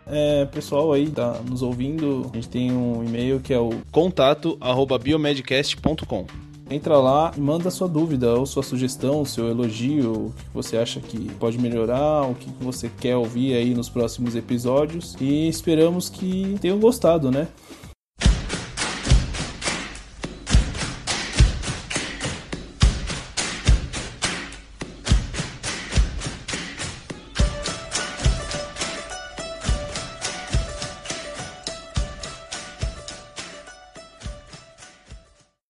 É, 0.07 0.45
pessoal 0.45 0.93
aí 0.93 1.09
tá 1.09 1.39
nos 1.49 1.61
ouvindo, 1.61 2.29
a 2.31 2.35
gente 2.35 2.49
tem 2.49 2.71
um 2.71 3.03
e-mail 3.03 3.39
que 3.39 3.53
é 3.53 3.59
o 3.59 3.71
contato 3.91 4.57
arroba 4.61 4.97
biomedcast.com. 4.99 6.25
Entra 6.69 6.97
lá 6.97 7.31
e 7.37 7.39
manda 7.39 7.69
sua 7.69 7.87
dúvida 7.87 8.33
ou 8.33 8.45
sua 8.45 8.63
sugestão, 8.63 9.23
seu 9.23 9.49
elogio, 9.49 10.11
o 10.11 10.33
que 10.35 10.45
você 10.51 10.77
acha 10.77 10.99
que 10.99 11.31
pode 11.35 11.59
melhorar, 11.59 12.23
o 12.23 12.33
que 12.33 12.49
você 12.59 12.89
quer 12.99 13.15
ouvir 13.15 13.53
aí 13.53 13.75
nos 13.75 13.87
próximos 13.87 14.35
episódios. 14.35 15.15
E 15.21 15.47
esperamos 15.47 16.09
que 16.09 16.57
tenham 16.59 16.79
gostado, 16.79 17.29
né? 17.29 17.47